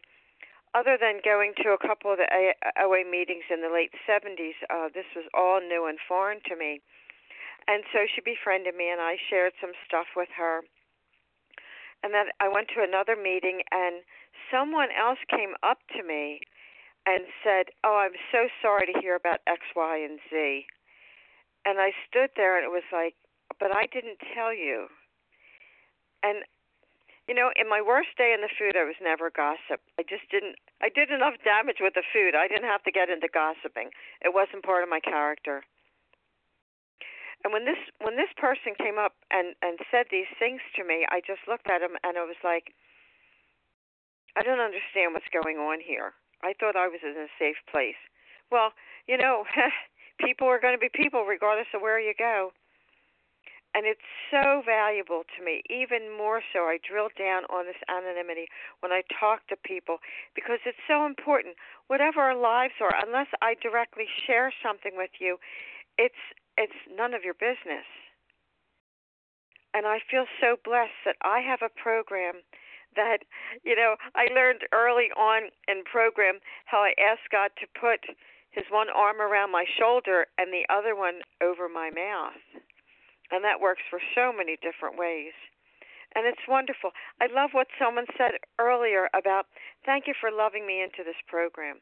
other 0.72 0.96
than 0.96 1.18
going 1.20 1.52
to 1.66 1.74
a 1.74 1.82
couple 1.82 2.14
of 2.14 2.22
the 2.22 2.30
OA 2.78 3.02
meetings 3.02 3.44
in 3.50 3.60
the 3.60 3.74
late 3.74 3.92
70s, 4.06 4.56
uh, 4.70 4.88
this 4.94 5.10
was 5.18 5.26
all 5.34 5.60
new 5.60 5.90
and 5.90 5.98
foreign 6.06 6.40
to 6.46 6.54
me. 6.56 6.80
And 7.66 7.82
so 7.92 8.06
she 8.06 8.22
befriended 8.22 8.74
me, 8.78 8.88
and 8.88 9.02
I 9.02 9.18
shared 9.18 9.52
some 9.60 9.74
stuff 9.84 10.14
with 10.14 10.30
her. 10.38 10.62
And 12.02 12.14
then 12.14 12.30
I 12.40 12.48
went 12.48 12.70
to 12.74 12.82
another 12.82 13.18
meeting, 13.18 13.62
and 13.70 14.06
someone 14.53 14.88
else 14.92 15.18
came 15.28 15.55
up 15.62 15.78
to 15.96 16.03
me 16.07 16.40
and 17.07 17.24
said, 17.42 17.72
Oh, 17.82 17.96
I'm 17.96 18.18
so 18.30 18.46
sorry 18.61 18.86
to 18.92 19.00
hear 19.00 19.16
about 19.16 19.40
X, 19.48 19.62
Y, 19.74 20.05
and 20.05 20.20
Z 20.30 20.66
and 21.64 21.78
I 21.78 21.92
stood 22.09 22.30
there 22.36 22.57
and 22.59 22.66
it 22.66 22.74
was 22.74 22.86
like, 22.92 23.14
but 23.61 23.70
I 23.74 23.86
didn't 23.86 24.18
tell 24.34 24.55
you. 24.55 24.88
And 26.22 26.42
you 27.30 27.38
know, 27.38 27.55
in 27.55 27.70
my 27.70 27.78
worst 27.78 28.18
day 28.18 28.34
in 28.34 28.42
the 28.42 28.50
food, 28.50 28.74
I 28.74 28.82
was 28.82 28.98
never 28.98 29.30
gossip. 29.30 29.78
I 29.94 30.03
just 30.03 30.26
didn't. 30.26 30.59
I 30.82 30.90
did 30.90 31.14
enough 31.14 31.38
damage 31.46 31.78
with 31.78 31.94
the 31.94 32.03
food. 32.03 32.34
I 32.34 32.50
didn't 32.50 32.66
have 32.66 32.82
to 32.82 32.90
get 32.90 33.14
into 33.14 33.30
gossiping. 33.30 33.94
It 34.18 34.34
wasn't 34.34 34.66
part 34.66 34.82
of 34.82 34.90
my 34.90 34.98
character. 34.98 35.62
And 37.46 37.55
when 37.55 37.62
this 37.64 37.78
when 38.03 38.18
this 38.18 38.30
person 38.34 38.74
came 38.74 38.98
up 38.98 39.14
and 39.30 39.55
and 39.62 39.78
said 39.86 40.11
these 40.11 40.30
things 40.42 40.61
to 40.74 40.82
me, 40.82 41.07
I 41.14 41.22
just 41.22 41.46
looked 41.46 41.70
at 41.70 41.80
him 41.80 41.94
and 42.03 42.18
I 42.18 42.26
was 42.26 42.38
like, 42.42 42.74
I 44.37 44.43
don't 44.43 44.61
understand 44.61 45.12
what's 45.12 45.28
going 45.33 45.59
on 45.59 45.78
here. 45.80 46.12
I 46.43 46.55
thought 46.59 46.76
I 46.76 46.89
was 46.89 47.01
in 47.05 47.14
a 47.16 47.28
safe 47.39 47.61
place. 47.70 47.99
Well, 48.51 48.72
you 49.07 49.16
know, 49.16 49.45
people 50.24 50.47
are 50.49 50.61
going 50.61 50.74
to 50.74 50.80
be 50.80 50.91
people 50.93 51.24
regardless 51.24 51.68
of 51.74 51.83
where 51.83 52.01
you 52.01 52.14
go. 52.18 52.53
And 53.74 53.87
it's 53.87 54.05
so 54.28 54.61
valuable 54.66 55.24
to 55.33 55.41
me, 55.41 55.64
even 55.72 56.12
more 56.12 56.43
so. 56.53 56.68
I 56.68 56.76
drill 56.76 57.09
down 57.16 57.49
on 57.49 57.64
this 57.64 57.80
anonymity 57.89 58.45
when 58.80 58.93
I 58.93 59.01
talk 59.09 59.49
to 59.49 59.57
people 59.57 59.97
because 60.37 60.61
it's 60.66 60.85
so 60.87 61.07
important. 61.07 61.57
Whatever 61.89 62.20
our 62.20 62.37
lives 62.37 62.76
are, 62.85 62.93
unless 63.01 63.28
I 63.41 63.57
directly 63.57 64.05
share 64.26 64.53
something 64.62 64.93
with 64.95 65.16
you, 65.20 65.39
it's 65.97 66.20
it's 66.59 66.76
none 66.93 67.14
of 67.14 67.24
your 67.24 67.33
business. 67.33 67.89
And 69.72 69.87
I 69.87 70.01
feel 70.05 70.26
so 70.39 70.57
blessed 70.62 71.01
that 71.07 71.16
I 71.22 71.41
have 71.41 71.64
a 71.64 71.72
program 71.72 72.45
that, 72.97 73.24
you 73.64 73.76
know, 73.76 73.97
I 74.14 74.32
learned 74.32 74.62
early 74.72 75.11
on 75.16 75.51
in 75.68 75.84
program 75.84 76.38
how 76.66 76.78
I 76.78 76.95
asked 77.01 77.30
God 77.30 77.51
to 77.61 77.66
put 77.78 78.01
his 78.51 78.64
one 78.70 78.88
arm 78.95 79.20
around 79.20 79.51
my 79.51 79.64
shoulder 79.78 80.26
and 80.38 80.53
the 80.53 80.66
other 80.72 80.95
one 80.95 81.20
over 81.43 81.68
my 81.68 81.90
mouth. 81.90 82.40
And 83.30 83.43
that 83.45 83.61
works 83.61 83.82
for 83.88 84.01
so 84.14 84.32
many 84.32 84.57
different 84.61 84.99
ways. 84.99 85.32
And 86.14 86.26
it's 86.26 86.45
wonderful. 86.47 86.93
I 87.20 87.32
love 87.32 87.51
what 87.53 87.68
someone 87.80 88.05
said 88.18 88.32
earlier 88.59 89.09
about 89.16 89.47
thank 89.86 90.07
you 90.07 90.14
for 90.20 90.30
loving 90.30 90.66
me 90.66 90.82
into 90.82 91.03
this 91.05 91.16
program. 91.26 91.80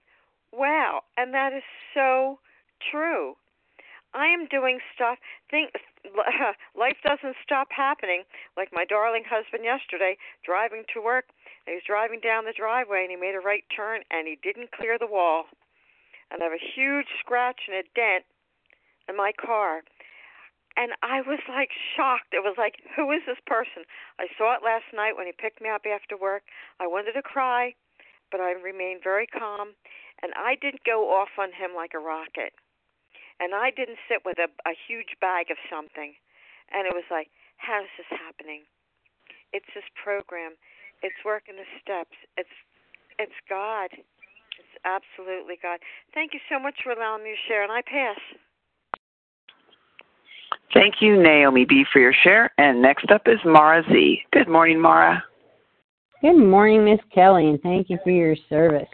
Wow, 0.52 1.02
and 1.16 1.34
that 1.34 1.52
is 1.52 1.62
so 1.94 2.38
true. 2.90 3.34
I 4.12 4.26
am 4.26 4.46
doing 4.46 4.80
stuff. 4.94 5.18
Think 5.50 5.70
life 6.76 6.98
doesn't 7.04 7.36
stop 7.42 7.68
happening. 7.70 8.24
Like 8.56 8.70
my 8.72 8.84
darling 8.84 9.24
husband 9.28 9.64
yesterday, 9.64 10.16
driving 10.44 10.84
to 10.94 11.00
work. 11.00 11.26
He 11.66 11.74
was 11.74 11.86
driving 11.86 12.20
down 12.20 12.44
the 12.44 12.56
driveway 12.56 13.02
and 13.02 13.10
he 13.10 13.16
made 13.16 13.34
a 13.34 13.40
right 13.40 13.64
turn 13.74 14.02
and 14.10 14.26
he 14.26 14.38
didn't 14.42 14.72
clear 14.72 14.98
the 14.98 15.06
wall 15.06 15.46
and 16.30 16.42
I 16.42 16.46
have 16.46 16.54
a 16.54 16.72
huge 16.74 17.10
scratch 17.18 17.66
and 17.66 17.76
a 17.76 17.82
dent 17.94 18.24
in 19.08 19.16
my 19.16 19.32
car. 19.34 19.82
And 20.76 20.92
I 21.02 21.20
was 21.20 21.40
like 21.48 21.70
shocked. 21.96 22.32
It 22.32 22.46
was 22.46 22.54
like, 22.56 22.78
who 22.94 23.10
is 23.10 23.22
this 23.26 23.42
person? 23.46 23.82
I 24.18 24.30
saw 24.38 24.54
it 24.54 24.64
last 24.64 24.86
night 24.94 25.18
when 25.18 25.26
he 25.26 25.34
picked 25.34 25.60
me 25.60 25.68
up 25.68 25.82
after 25.84 26.16
work. 26.16 26.42
I 26.78 26.86
wanted 26.86 27.12
to 27.14 27.22
cry, 27.22 27.74
but 28.30 28.40
I 28.40 28.52
remained 28.52 29.02
very 29.02 29.26
calm. 29.26 29.74
And 30.22 30.32
I 30.36 30.54
didn't 30.54 30.84
go 30.84 31.10
off 31.10 31.34
on 31.38 31.48
him 31.50 31.74
like 31.74 31.92
a 31.94 31.98
rocket. 31.98 32.54
And 33.40 33.54
I 33.54 33.70
didn't 33.72 33.98
sit 34.08 34.22
with 34.24 34.38
a, 34.38 34.48
a 34.68 34.74
huge 34.86 35.16
bag 35.20 35.50
of 35.50 35.56
something. 35.72 36.14
And 36.70 36.86
it 36.86 36.94
was 36.94 37.08
like, 37.10 37.28
how 37.56 37.82
is 37.82 37.90
this 37.96 38.06
happening? 38.12 38.62
It's 39.52 39.66
this 39.74 39.88
program. 39.96 40.54
It's 41.02 41.16
working 41.24 41.56
the 41.56 41.66
steps. 41.80 42.14
It's 42.36 42.52
it's 43.18 43.32
God 43.48 43.90
It's 43.92 44.76
absolutely, 44.84 45.56
God. 45.62 45.78
Thank 46.14 46.32
you 46.32 46.40
so 46.50 46.58
much 46.58 46.74
for 46.82 46.92
allowing 46.92 47.22
me 47.22 47.30
to 47.30 47.48
share, 47.48 47.62
and 47.62 47.72
I 47.72 47.82
pass. 47.82 48.18
Thank 50.72 50.96
you, 51.00 51.20
Naomi 51.20 51.64
B, 51.64 51.84
for 51.92 51.98
your 51.98 52.14
share. 52.24 52.50
And 52.58 52.80
next 52.80 53.10
up 53.10 53.22
is 53.26 53.38
Mara 53.44 53.82
Z. 53.90 54.22
Good 54.32 54.48
morning, 54.48 54.80
Mara. 54.80 55.22
Good 56.22 56.38
morning, 56.38 56.84
Miss 56.84 57.00
Kelly, 57.14 57.48
and 57.48 57.60
thank 57.62 57.90
you 57.90 57.98
for 58.04 58.10
your 58.10 58.36
service. 58.48 58.88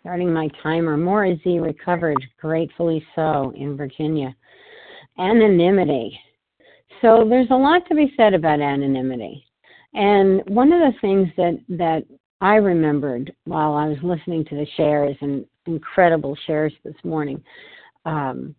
Starting 0.00 0.32
my 0.32 0.48
timer, 0.62 0.96
Mara 0.96 1.34
he 1.42 1.58
recovered, 1.58 2.16
gratefully 2.40 3.04
so, 3.14 3.52
in 3.56 3.76
Virginia. 3.76 4.34
Anonymity. 5.18 6.18
So 7.02 7.26
there's 7.28 7.50
a 7.50 7.56
lot 7.56 7.86
to 7.88 7.94
be 7.94 8.12
said 8.16 8.34
about 8.34 8.60
anonymity. 8.60 9.44
And 9.94 10.42
one 10.48 10.72
of 10.72 10.80
the 10.80 10.98
things 11.00 11.28
that, 11.36 11.58
that 11.70 12.04
I 12.40 12.56
remembered 12.56 13.32
while 13.44 13.74
I 13.74 13.88
was 13.88 13.98
listening 14.02 14.44
to 14.46 14.54
the 14.54 14.66
shares 14.76 15.16
and 15.20 15.44
incredible 15.66 16.36
shares 16.46 16.72
this 16.84 16.94
morning. 17.04 17.42
Um, 18.04 18.54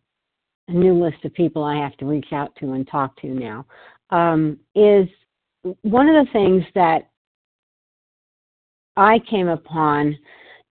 a 0.68 0.74
new 0.74 0.94
list 0.94 1.24
of 1.26 1.34
people 1.34 1.64
I 1.64 1.78
have 1.78 1.98
to 1.98 2.06
reach 2.06 2.32
out 2.32 2.56
to 2.58 2.74
and 2.74 2.88
talk 2.88 3.20
to 3.22 3.28
now 3.28 3.66
um, 4.12 4.60
is 4.76 5.08
one 5.82 6.08
of 6.08 6.26
the 6.26 6.32
things 6.32 6.64
that 6.76 7.10
I 8.96 9.20
came 9.30 9.48
upon 9.48 10.18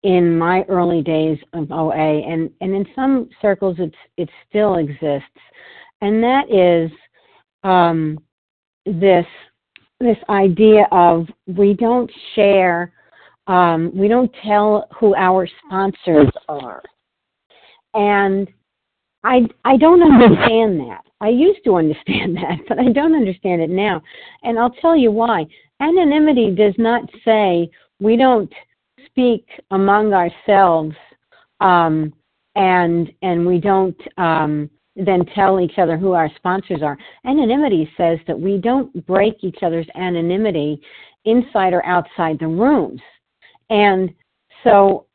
in 0.02 0.38
my 0.38 0.62
early 0.68 1.02
days 1.02 1.38
of 1.52 1.70
OA, 1.72 1.94
and, 1.94 2.50
and 2.60 2.74
in 2.74 2.86
some 2.94 3.28
circles 3.42 3.76
it's, 3.78 3.96
it 4.16 4.28
still 4.48 4.76
exists, 4.76 5.28
and 6.00 6.22
that 6.22 6.50
is 6.50 6.90
um, 7.64 8.18
this 8.86 9.26
this 10.00 10.18
idea 10.28 10.86
of 10.92 11.26
we 11.48 11.74
don't 11.74 12.08
share 12.36 12.92
um, 13.48 13.90
we 13.94 14.08
don't 14.08 14.32
tell 14.44 14.86
who 15.00 15.14
our 15.16 15.48
sponsors 15.64 16.28
are. 16.48 16.82
And 17.94 18.46
I, 19.24 19.48
I 19.64 19.76
don't 19.76 20.02
understand 20.02 20.78
that. 20.80 21.02
I 21.20 21.30
used 21.30 21.64
to 21.64 21.76
understand 21.76 22.36
that, 22.42 22.58
but 22.68 22.78
I 22.78 22.92
don't 22.92 23.14
understand 23.14 23.62
it 23.62 23.70
now. 23.70 24.02
And 24.42 24.58
I'll 24.58 24.70
tell 24.70 24.96
you 24.96 25.10
why. 25.10 25.46
Anonymity 25.80 26.54
does 26.54 26.74
not 26.76 27.02
say 27.24 27.70
we 28.00 28.16
don't 28.16 28.52
speak 29.06 29.46
among 29.70 30.12
ourselves 30.12 30.94
um, 31.60 32.12
and 32.56 33.12
and 33.22 33.46
we 33.46 33.58
don't 33.58 34.00
um, 34.16 34.70
then 34.96 35.24
tell 35.34 35.60
each 35.60 35.78
other 35.78 35.96
who 35.96 36.12
our 36.12 36.30
sponsors 36.36 36.82
are. 36.82 36.98
Anonymity 37.24 37.90
says 37.96 38.18
that 38.26 38.38
we 38.38 38.58
don't 38.58 39.06
break 39.06 39.42
each 39.42 39.58
other's 39.62 39.86
anonymity 39.94 40.80
inside 41.24 41.72
or 41.72 41.84
outside 41.86 42.38
the 42.38 42.46
rooms. 42.46 43.00
And 43.70 44.12
so 44.64 45.06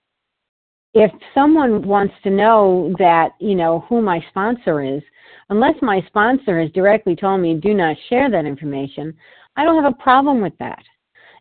if 0.94 1.12
someone 1.34 1.86
wants 1.86 2.14
to 2.24 2.30
know 2.30 2.94
that, 3.00 3.32
you 3.40 3.56
know, 3.56 3.86
who 3.90 4.02
my 4.02 4.24
sponsor 4.30 4.82
is, 4.82 5.02
unless 5.50 5.76
my 5.82 6.02
sponsor 6.08 6.62
has 6.62 6.72
directly 6.72 7.16
told 7.16 7.42
me 7.42 7.56
do 7.56 7.74
not 7.74 7.98
share 8.10 8.30
that 8.30 8.46
information, 8.46 9.14
I 9.56 9.64
don't 9.64 9.84
have 9.84 9.92
a 9.92 10.04
problem 10.04 10.40
with 10.40 10.58
that. 10.60 10.84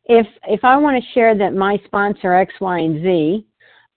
If 0.06 0.26
if 0.48 0.64
I 0.64 0.76
want 0.76 1.02
to 1.02 1.10
share 1.12 1.36
that 1.36 1.54
my 1.54 1.80
sponsor 1.84 2.34
X, 2.34 2.52
Y, 2.60 2.78
and 2.78 3.02
Z, 3.02 3.46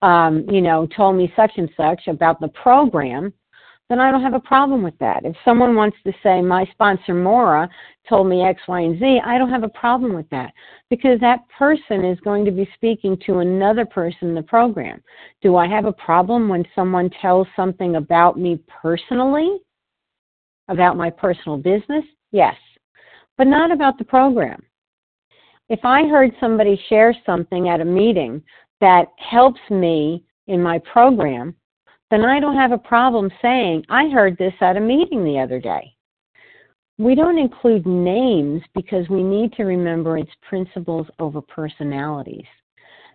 um, 0.01 0.45
you 0.49 0.61
know, 0.61 0.87
told 0.95 1.15
me 1.15 1.31
such 1.35 1.51
and 1.57 1.69
such 1.75 2.07
about 2.07 2.39
the 2.39 2.49
program, 2.49 3.33
then 3.89 3.99
I 3.99 4.11
don't 4.11 4.23
have 4.23 4.33
a 4.33 4.39
problem 4.39 4.81
with 4.81 4.97
that. 4.99 5.25
If 5.25 5.35
someone 5.45 5.75
wants 5.75 5.97
to 6.05 6.13
say 6.23 6.41
my 6.41 6.65
sponsor 6.71 7.13
Mora 7.13 7.69
told 8.09 8.27
me 8.27 8.43
X, 8.43 8.61
Y, 8.67 8.81
and 8.81 8.99
Z, 8.99 9.21
I 9.23 9.37
don't 9.37 9.51
have 9.51 9.63
a 9.63 9.69
problem 9.69 10.13
with 10.13 10.29
that 10.29 10.53
because 10.89 11.19
that 11.19 11.47
person 11.57 12.03
is 12.03 12.19
going 12.21 12.45
to 12.45 12.51
be 12.51 12.67
speaking 12.75 13.17
to 13.25 13.39
another 13.39 13.85
person 13.85 14.29
in 14.29 14.35
the 14.35 14.41
program. 14.41 15.03
Do 15.41 15.55
I 15.55 15.67
have 15.67 15.85
a 15.85 15.93
problem 15.93 16.49
when 16.49 16.65
someone 16.73 17.11
tells 17.21 17.47
something 17.55 17.95
about 17.95 18.39
me 18.39 18.59
personally, 18.81 19.57
about 20.67 20.97
my 20.97 21.11
personal 21.11 21.57
business? 21.57 22.03
Yes, 22.31 22.55
but 23.37 23.45
not 23.47 23.71
about 23.71 23.99
the 23.99 24.05
program. 24.05 24.63
If 25.69 25.79
I 25.83 26.07
heard 26.07 26.31
somebody 26.39 26.79
share 26.89 27.15
something 27.25 27.69
at 27.69 27.81
a 27.81 27.85
meeting 27.85 28.41
that 28.81 29.07
helps 29.17 29.61
me 29.69 30.23
in 30.47 30.61
my 30.61 30.79
program, 30.79 31.55
then 32.11 32.23
I 32.23 32.39
don't 32.39 32.55
have 32.55 32.71
a 32.71 32.77
problem 32.77 33.31
saying, 33.41 33.83
I 33.89 34.09
heard 34.09 34.37
this 34.37 34.53
at 34.61 34.77
a 34.77 34.81
meeting 34.81 35.23
the 35.23 35.39
other 35.39 35.59
day. 35.59 35.91
We 36.97 37.15
don't 37.15 37.39
include 37.39 37.85
names 37.85 38.61
because 38.73 39.09
we 39.09 39.23
need 39.23 39.53
to 39.53 39.63
remember 39.63 40.17
it's 40.17 40.31
principles 40.47 41.07
over 41.19 41.41
personalities. 41.41 42.45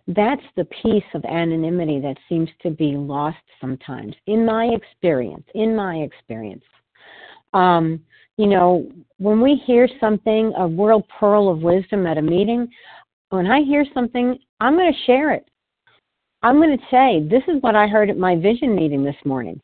That's 0.07 0.43
the 0.55 0.65
piece 0.83 1.03
of 1.13 1.23
anonymity 1.25 1.99
that 2.01 2.17
seems 2.27 2.49
to 2.63 2.69
be 2.69 2.97
lost 2.97 3.37
sometimes, 3.59 4.15
in 4.27 4.45
my 4.45 4.65
experience. 4.65 5.45
In 5.55 5.75
my 5.75 5.95
experience. 5.97 6.63
Um, 7.53 8.01
you 8.41 8.47
know, 8.47 8.89
when 9.19 9.39
we 9.39 9.61
hear 9.67 9.87
something, 9.99 10.51
a 10.57 10.67
world 10.67 11.03
pearl 11.19 11.47
of 11.47 11.61
wisdom 11.61 12.07
at 12.07 12.17
a 12.17 12.23
meeting, 12.23 12.67
when 13.29 13.45
I 13.45 13.61
hear 13.61 13.85
something, 13.93 14.35
I'm 14.59 14.75
going 14.75 14.91
to 14.91 14.99
share 15.05 15.31
it. 15.31 15.47
I'm 16.41 16.55
going 16.55 16.75
to 16.75 16.83
say, 16.89 17.23
this 17.29 17.43
is 17.47 17.61
what 17.61 17.75
I 17.75 17.85
heard 17.85 18.09
at 18.09 18.17
my 18.17 18.35
vision 18.35 18.75
meeting 18.75 19.03
this 19.03 19.15
morning. 19.25 19.61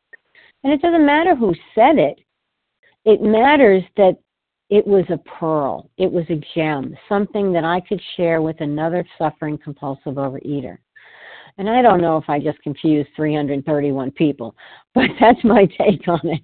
And 0.64 0.72
it 0.72 0.80
doesn't 0.84 1.08
matter 1.08 1.36
who 1.36 1.56
said 1.74 1.98
it, 1.98 2.20
it 3.04 3.24
matters 3.24 3.82
that 3.96 4.16
it 4.70 4.86
was 4.86 5.06
a 5.10 5.18
pearl, 5.40 5.90
it 5.98 6.12
was 6.12 6.26
a 6.30 6.40
gem, 6.54 6.96
something 7.10 7.52
that 7.54 7.64
I 7.64 7.82
could 7.82 8.02
share 8.16 8.44
with 8.44 8.62
another 8.62 9.04
suffering 9.18 9.58
compulsive 9.58 10.18
overeater. 10.18 10.78
And 11.58 11.70
I 11.70 11.82
don't 11.82 12.02
know 12.02 12.18
if 12.18 12.30
I 12.30 12.40
just 12.40 12.62
confused 12.62 13.10
331 13.16 14.12
people, 14.12 14.56
but 14.94 15.10
that's 15.20 15.44
my 15.44 15.66
take 15.66 16.08
on 16.08 16.22
it. 16.24 16.42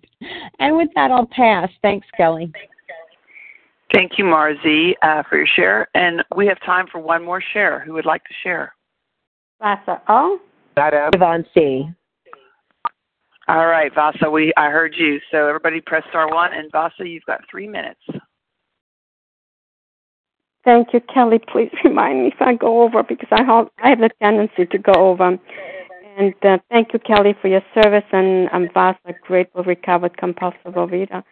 And 0.59 0.75
with 0.75 0.89
that, 0.95 1.11
I'll 1.11 1.27
pass. 1.27 1.69
Thanks, 1.81 2.07
Kelly. 2.17 2.51
Thanks, 2.53 2.69
Kelly. 2.87 3.93
Thank 3.93 4.17
you, 4.17 4.25
Mara 4.25 4.55
Z., 4.63 4.95
uh, 5.01 5.23
for 5.29 5.37
your 5.37 5.47
share. 5.47 5.87
And 5.93 6.23
we 6.35 6.47
have 6.47 6.59
time 6.65 6.87
for 6.91 6.99
one 6.99 7.23
more 7.23 7.41
share. 7.53 7.81
Who 7.81 7.93
would 7.93 8.05
like 8.05 8.23
to 8.23 8.33
share? 8.41 8.73
Vasa 9.61 10.01
O. 10.07 10.39
Yvonne 11.13 11.45
C. 11.53 11.87
All 13.47 13.67
right, 13.67 13.93
Vasa, 13.93 14.29
we 14.29 14.53
I 14.55 14.69
heard 14.69 14.95
you. 14.97 15.19
So 15.29 15.47
everybody 15.47 15.81
press 15.81 16.03
star 16.09 16.33
one, 16.33 16.53
and 16.53 16.71
Vasa, 16.71 17.07
you've 17.07 17.25
got 17.25 17.41
three 17.51 17.67
minutes. 17.67 17.99
Thank 20.65 20.93
you, 20.93 21.01
Kelly. 21.13 21.39
Please 21.39 21.71
remind 21.83 22.23
me 22.23 22.27
if 22.29 22.41
I 22.41 22.55
go 22.55 22.83
over 22.83 23.03
because 23.03 23.29
I 23.31 23.43
have 23.43 23.69
I 23.83 23.89
have 23.89 23.99
the 23.99 24.09
tendency 24.21 24.65
to 24.65 24.77
go 24.77 24.93
over. 24.93 25.37
And 26.17 26.35
uh, 26.43 26.59
thank 26.69 26.93
you, 26.93 26.99
Kelly, 26.99 27.35
for 27.41 27.47
your 27.47 27.63
service. 27.73 28.03
And 28.11 28.49
I'm 28.51 28.69
Vasa, 28.73 29.15
grateful 29.23 29.63
recovered 29.63 30.17
compulsive 30.17 30.75
overeater, 30.75 31.23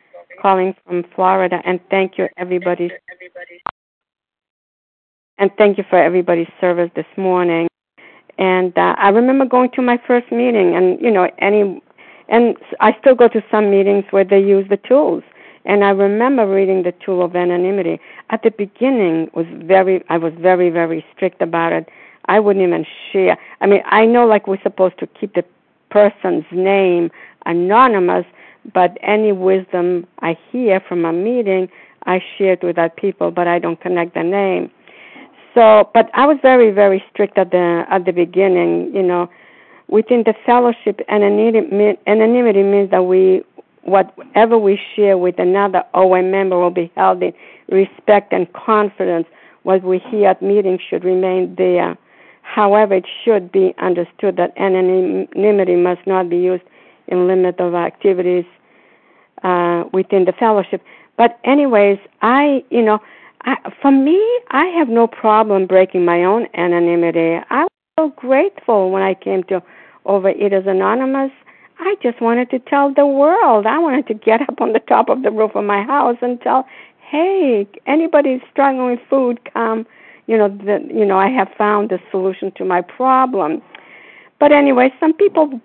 calling 0.41 0.75
from 0.85 1.05
Florida. 1.15 1.61
And 1.65 1.79
thank 1.89 2.17
you, 2.17 2.27
everybody. 2.37 2.89
And 5.37 5.51
thank 5.57 5.77
you 5.77 5.83
for 5.89 5.97
everybody's 6.01 6.49
service 6.59 6.91
this 6.95 7.05
morning. 7.17 7.67
And 8.37 8.75
uh, 8.77 8.95
I 8.97 9.09
remember 9.09 9.45
going 9.45 9.71
to 9.75 9.81
my 9.81 9.99
first 10.07 10.31
meeting, 10.31 10.75
and 10.75 10.99
you 11.01 11.11
know, 11.11 11.29
any, 11.39 11.81
and 12.29 12.57
I 12.79 12.95
still 12.99 13.15
go 13.15 13.27
to 13.27 13.43
some 13.51 13.69
meetings 13.69 14.05
where 14.11 14.23
they 14.23 14.39
use 14.39 14.67
the 14.69 14.77
tools. 14.77 15.23
And 15.65 15.83
I 15.83 15.89
remember 15.89 16.47
reading 16.47 16.83
the 16.83 16.93
tool 17.05 17.23
of 17.23 17.35
anonymity. 17.35 17.99
At 18.29 18.43
the 18.43 18.51
beginning, 18.51 19.29
was 19.33 19.45
very, 19.63 20.03
I 20.09 20.17
was 20.17 20.33
very, 20.39 20.69
very 20.69 21.05
strict 21.15 21.41
about 21.41 21.71
it. 21.73 21.87
I 22.25 22.39
wouldn't 22.39 22.65
even 22.65 22.85
share. 23.11 23.37
I 23.61 23.67
mean, 23.67 23.81
I 23.85 24.05
know 24.05 24.25
like 24.25 24.47
we're 24.47 24.61
supposed 24.61 24.97
to 24.99 25.07
keep 25.07 25.33
the 25.35 25.43
person's 25.89 26.45
name 26.51 27.11
anonymous, 27.45 28.25
but 28.73 28.97
any 29.01 29.31
wisdom 29.31 30.07
I 30.19 30.37
hear 30.51 30.79
from 30.79 31.05
a 31.05 31.13
meeting, 31.13 31.69
I 32.05 32.21
share 32.37 32.53
it 32.53 32.63
with 32.63 32.77
other 32.77 32.89
people, 32.89 33.31
but 33.31 33.47
I 33.47 33.59
don't 33.59 33.79
connect 33.79 34.13
the 34.13 34.23
name. 34.23 34.71
So, 35.53 35.89
but 35.93 36.09
I 36.13 36.25
was 36.25 36.37
very, 36.41 36.71
very 36.71 37.03
strict 37.11 37.37
at 37.37 37.51
the 37.51 37.83
at 37.89 38.05
the 38.05 38.13
beginning. 38.13 38.93
You 38.93 39.03
know, 39.03 39.29
within 39.89 40.23
the 40.23 40.33
fellowship, 40.45 41.01
anonymity, 41.09 41.97
anonymity 42.07 42.63
means 42.63 42.89
that 42.91 43.03
we 43.03 43.43
whatever 43.83 44.57
we 44.57 44.79
share 44.95 45.17
with 45.17 45.39
another 45.39 45.83
OA 45.93 46.21
member 46.21 46.59
will 46.59 46.71
be 46.71 46.91
held 46.95 47.23
in 47.23 47.33
respect 47.69 48.33
and 48.33 48.51
confidence. 48.53 49.27
What 49.63 49.83
we 49.83 49.99
hear 49.99 50.29
at 50.29 50.41
meetings 50.41 50.81
should 50.89 51.03
remain 51.03 51.55
there. 51.55 51.97
However, 52.41 52.95
it 52.95 53.05
should 53.23 53.51
be 53.51 53.73
understood 53.77 54.35
that 54.37 54.53
anonymity 54.57 55.75
must 55.75 56.05
not 56.05 56.29
be 56.29 56.37
used 56.37 56.63
in 57.07 57.27
limit 57.27 57.59
of 57.59 57.75
activities 57.75 58.45
uh, 59.43 59.83
within 59.93 60.25
the 60.25 60.33
fellowship. 60.33 60.83
But 61.17 61.39
anyways, 61.43 61.99
I, 62.21 62.63
you 62.69 62.81
know, 62.81 62.99
I, 63.43 63.55
for 63.81 63.91
me, 63.91 64.19
I 64.49 64.65
have 64.77 64.89
no 64.89 65.07
problem 65.07 65.67
breaking 65.67 66.05
my 66.05 66.23
own 66.23 66.47
anonymity. 66.55 67.39
I 67.49 67.63
was 67.63 67.69
so 67.99 68.09
grateful 68.09 68.91
when 68.91 69.03
I 69.03 69.13
came 69.13 69.43
to 69.45 69.61
Overeaters 70.05 70.67
Anonymous. 70.67 71.31
I 71.81 71.95
just 72.01 72.21
wanted 72.21 72.49
to 72.51 72.59
tell 72.59 72.93
the 72.93 73.05
world. 73.05 73.65
I 73.65 73.77
wanted 73.79 74.07
to 74.07 74.13
get 74.13 74.41
up 74.41 74.61
on 74.61 74.73
the 74.73 74.79
top 74.79 75.09
of 75.09 75.23
the 75.23 75.31
roof 75.31 75.51
of 75.55 75.65
my 75.65 75.83
house 75.83 76.17
and 76.21 76.39
tell, 76.41 76.65
hey, 77.09 77.67
anybody 77.87 78.41
struggling 78.51 78.91
with 78.91 78.99
food, 79.09 79.39
come. 79.51 79.85
You 80.27 80.37
know, 80.37 80.47
the, 80.47 80.87
you 80.93 81.05
know, 81.05 81.17
I 81.17 81.29
have 81.29 81.49
found 81.57 81.89
the 81.89 81.99
solution 82.11 82.51
to 82.57 82.63
my 82.63 82.81
problem. 82.81 83.61
But 84.39 84.51
anyway, 84.51 84.93
some 84.99 85.13
people 85.13 85.59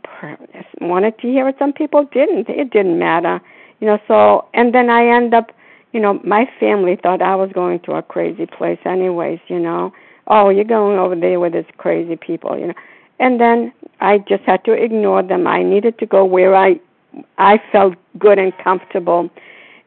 wanted 0.81 1.19
to 1.19 1.29
hear 1.29 1.49
it, 1.49 1.57
some 1.59 1.73
people 1.73 2.09
didn't. 2.13 2.49
It 2.49 2.71
didn't 2.71 2.99
matter, 2.99 3.41
you 3.81 3.87
know. 3.87 3.99
So, 4.09 4.49
and 4.55 4.75
then 4.75 4.91
I 4.91 5.07
end 5.07 5.35
up 5.35 5.53
you 5.97 6.03
know, 6.03 6.21
my 6.25 6.45
family 6.61 6.99
thought 7.03 7.23
I 7.23 7.35
was 7.37 7.51
going 7.55 7.81
to 7.81 7.93
a 7.93 8.03
crazy 8.03 8.45
place 8.45 8.79
anyways, 8.85 9.41
you 9.49 9.59
know. 9.59 9.95
Oh, 10.27 10.51
you're 10.51 10.65
going 10.65 10.99
over 10.99 11.17
there 11.17 11.41
with 11.41 11.55
these 11.55 11.65
crazy 11.79 12.17
people, 12.17 12.59
you 12.59 12.67
know. 12.67 12.75
And 13.19 13.41
then 13.41 13.73
I 14.01 14.19
just 14.19 14.43
had 14.45 14.65
to 14.65 14.73
ignore 14.73 15.23
them. 15.23 15.47
I 15.47 15.63
needed 15.63 15.99
to 15.99 16.07
go 16.07 16.25
where 16.25 16.55
I 16.55 16.81
I 17.39 17.59
felt 17.73 17.95
good 18.19 18.39
and 18.39 18.53
comfortable. 18.59 19.31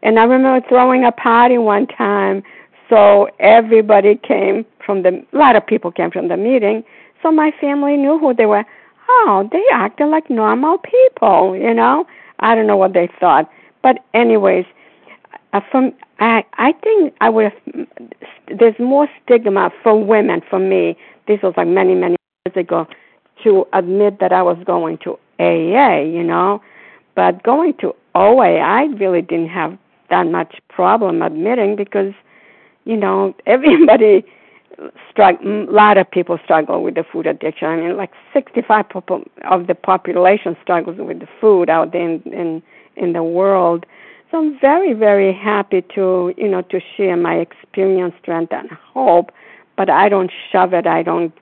And 0.01 0.19
I 0.19 0.23
remember 0.23 0.65
throwing 0.67 1.05
a 1.05 1.11
party 1.11 1.57
one 1.57 1.85
time, 1.87 2.41
so 2.89 3.29
everybody 3.39 4.15
came 4.15 4.65
from 4.85 5.03
the 5.03 5.23
a 5.33 5.37
lot 5.37 5.55
of 5.55 5.65
people 5.67 5.91
came 5.91 6.11
from 6.11 6.27
the 6.27 6.37
meeting, 6.37 6.83
so 7.21 7.31
my 7.31 7.51
family 7.61 7.97
knew 7.97 8.17
who 8.17 8.33
they 8.33 8.45
were. 8.45 8.65
Oh, 9.09 9.47
they 9.51 9.63
acted 9.73 10.07
like 10.07 10.29
normal 10.29 10.77
people, 10.79 11.55
you 11.55 11.73
know. 11.73 12.05
I 12.39 12.55
don't 12.55 12.67
know 12.67 12.77
what 12.77 12.93
they 12.93 13.09
thought. 13.19 13.49
But 13.81 13.97
anyways, 14.13 14.65
uh, 15.53 15.61
from 15.71 15.93
I 16.19 16.43
I 16.53 16.73
think 16.83 17.13
I 17.21 17.29
would. 17.29 17.51
There's 18.57 18.79
more 18.79 19.07
stigma 19.23 19.71
for 19.83 20.03
women. 20.03 20.41
For 20.49 20.59
me, 20.59 20.97
this 21.27 21.39
was 21.43 21.53
like 21.57 21.67
many 21.67 21.95
many 21.95 22.15
years 22.45 22.57
ago, 22.57 22.87
to 23.43 23.65
admit 23.73 24.19
that 24.19 24.31
I 24.31 24.41
was 24.41 24.57
going 24.65 24.97
to 24.99 25.17
AA. 25.39 26.01
You 26.01 26.23
know, 26.23 26.61
but 27.15 27.43
going 27.43 27.73
to 27.81 27.93
OA, 28.15 28.57
I 28.57 28.85
really 28.99 29.21
didn't 29.21 29.49
have 29.49 29.77
that 30.09 30.27
much 30.27 30.55
problem 30.69 31.21
admitting 31.21 31.75
because, 31.75 32.13
you 32.85 32.97
know, 32.97 33.35
everybody 33.45 34.23
struggle. 35.11 35.69
A 35.69 35.71
lot 35.71 35.97
of 35.97 36.09
people 36.09 36.39
struggle 36.43 36.83
with 36.83 36.95
the 36.95 37.03
food 37.11 37.27
addiction. 37.27 37.67
I 37.67 37.75
mean, 37.75 37.97
like 37.97 38.11
65 38.33 38.85
of 39.49 39.67
the 39.67 39.75
population 39.75 40.55
struggles 40.61 40.97
with 40.99 41.19
the 41.19 41.27
food 41.39 41.69
out 41.69 41.91
there 41.91 42.09
in 42.09 42.21
in, 42.33 42.63
in 42.95 43.13
the 43.13 43.23
world 43.23 43.85
so 44.31 44.37
I'm 44.37 44.59
very, 44.59 44.93
very 44.93 45.33
happy 45.33 45.81
to, 45.95 46.33
you 46.37 46.47
know, 46.47 46.61
to 46.61 46.79
share 46.95 47.17
my 47.17 47.35
experience, 47.35 48.13
strength, 48.21 48.53
and 48.53 48.69
hope. 48.71 49.31
But 49.75 49.89
I 49.89 50.07
don't 50.07 50.31
shove 50.51 50.73
it. 50.73 50.85
I 50.85 51.01
don't 51.01 51.33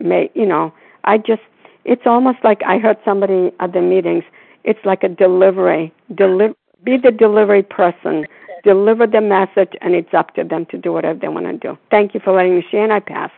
make, 0.00 0.30
you 0.34 0.46
know, 0.46 0.72
I 1.06 1.18
just, 1.18 1.42
it's 1.84 2.02
almost 2.06 2.38
like 2.44 2.62
I 2.66 2.78
heard 2.78 2.98
somebody 3.04 3.52
at 3.60 3.72
the 3.72 3.80
meetings. 3.80 4.24
It's 4.64 4.84
like 4.84 5.02
a 5.02 5.08
delivery. 5.08 5.92
Deli- 6.14 6.54
be 6.84 6.96
the 6.96 7.10
delivery 7.10 7.62
person. 7.62 8.26
Deliver 8.64 9.06
the 9.06 9.20
message, 9.20 9.72
and 9.80 9.94
it's 9.94 10.12
up 10.12 10.34
to 10.34 10.42
them 10.42 10.66
to 10.66 10.78
do 10.78 10.92
whatever 10.92 11.18
they 11.18 11.28
want 11.28 11.46
to 11.46 11.56
do. 11.56 11.78
Thank 11.90 12.14
you 12.14 12.20
for 12.20 12.32
letting 12.32 12.56
me 12.56 12.64
share, 12.68 12.82
and 12.82 12.92
I 12.92 12.98
pass. 12.98 13.30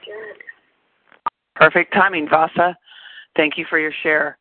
Perfect 1.54 1.92
timing, 1.92 2.28
Vasa. 2.28 2.76
Thank 3.36 3.58
you 3.58 3.66
for 3.68 3.78
your 3.78 3.92
share. 4.02 4.38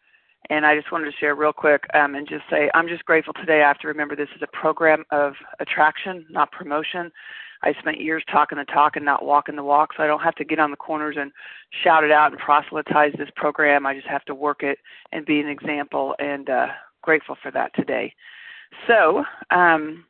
And 0.50 0.66
I 0.66 0.76
just 0.78 0.92
wanted 0.92 1.12
to 1.12 1.18
share 1.18 1.36
real 1.36 1.52
quick 1.52 1.84
um, 1.94 2.16
and 2.16 2.28
just 2.28 2.44
say 2.50 2.70
I'm 2.74 2.88
just 2.88 3.04
grateful 3.04 3.34
today. 3.34 3.64
I 3.64 3.68
have 3.68 3.80
to 3.80 3.88
remember 3.88 4.16
this 4.16 4.30
is 4.36 4.42
a 4.42 4.58
program 4.58 5.04
of 5.12 5.34
attraction, 5.60 6.26
not 6.30 6.52
promotion. 6.52 7.12
I 7.64 7.74
spent 7.80 8.02
years 8.02 8.24
talking 8.32 8.58
the 8.58 8.66
talk 8.66 8.96
and 8.96 9.06
not 9.06 9.26
walking 9.26 9.56
the 9.56 9.64
walk, 9.64 9.92
so 9.96 10.04
I 10.04 10.08
don't 10.08 10.22
have 10.22 10.36
to 10.36 10.46
get 10.46 10.60
on 10.60 10.72
the 10.72 10.78
corners 10.78 11.16
and 11.20 11.32
shout 11.84 12.04
it 12.04 12.12
out 12.12 12.32
and 12.32 12.40
proselytize 12.40 13.14
this 13.18 13.30
program. 13.36 13.86
I 13.86 13.96
just 13.96 14.08
have 14.08 14.26
to 14.26 14.36
work 14.36 14.64
it 14.64 14.80
and 15.12 15.26
be 15.26 15.40
an 15.40 15.48
example, 15.48 16.16
and 16.20 16.50
uh, 16.50 16.68
grateful 17.02 17.38
for 17.42 17.52
that 17.52 17.74
today. 17.76 18.14
So, 18.88 19.24
um, 19.52 20.06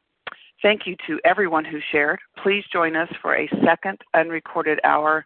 thank 0.62 0.86
you 0.86 0.96
to 1.08 1.20
everyone 1.24 1.66
who 1.66 1.80
shared. 1.92 2.20
Please 2.42 2.64
join 2.72 2.96
us 2.96 3.10
for 3.22 3.36
a 3.36 3.50
second 3.64 4.00
unrecorded 4.14 4.80
hour 4.84 5.26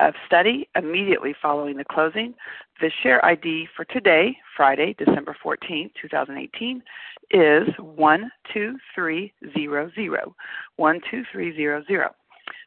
of 0.00 0.14
study 0.26 0.68
immediately 0.76 1.34
following 1.40 1.76
the 1.76 1.84
closing. 1.84 2.34
The 2.80 2.90
share 3.02 3.24
ID 3.24 3.68
for 3.76 3.84
today, 3.86 4.36
Friday, 4.56 4.94
December 4.98 5.36
14, 5.42 5.90
2018, 6.00 6.82
is 7.30 7.68
12300. 7.76 10.34
12300. 10.76 12.08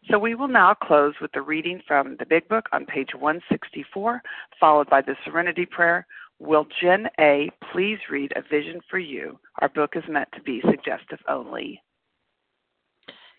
So 0.09 0.19
we 0.19 0.35
will 0.35 0.47
now 0.47 0.73
close 0.73 1.15
with 1.19 1.31
the 1.31 1.41
reading 1.41 1.81
from 1.87 2.15
the 2.19 2.25
Big 2.25 2.47
Book 2.47 2.67
on 2.71 2.85
page 2.85 3.09
164, 3.13 4.21
followed 4.59 4.89
by 4.89 5.01
the 5.01 5.15
Serenity 5.25 5.65
Prayer. 5.65 6.05
Will 6.39 6.67
Jen 6.81 7.07
A. 7.19 7.49
please 7.71 7.97
read 8.11 8.33
A 8.35 8.41
Vision 8.41 8.81
for 8.89 8.99
You? 8.99 9.39
Our 9.61 9.69
book 9.69 9.95
is 9.95 10.03
meant 10.07 10.29
to 10.33 10.41
be 10.41 10.61
suggestive 10.69 11.19
only. 11.27 11.81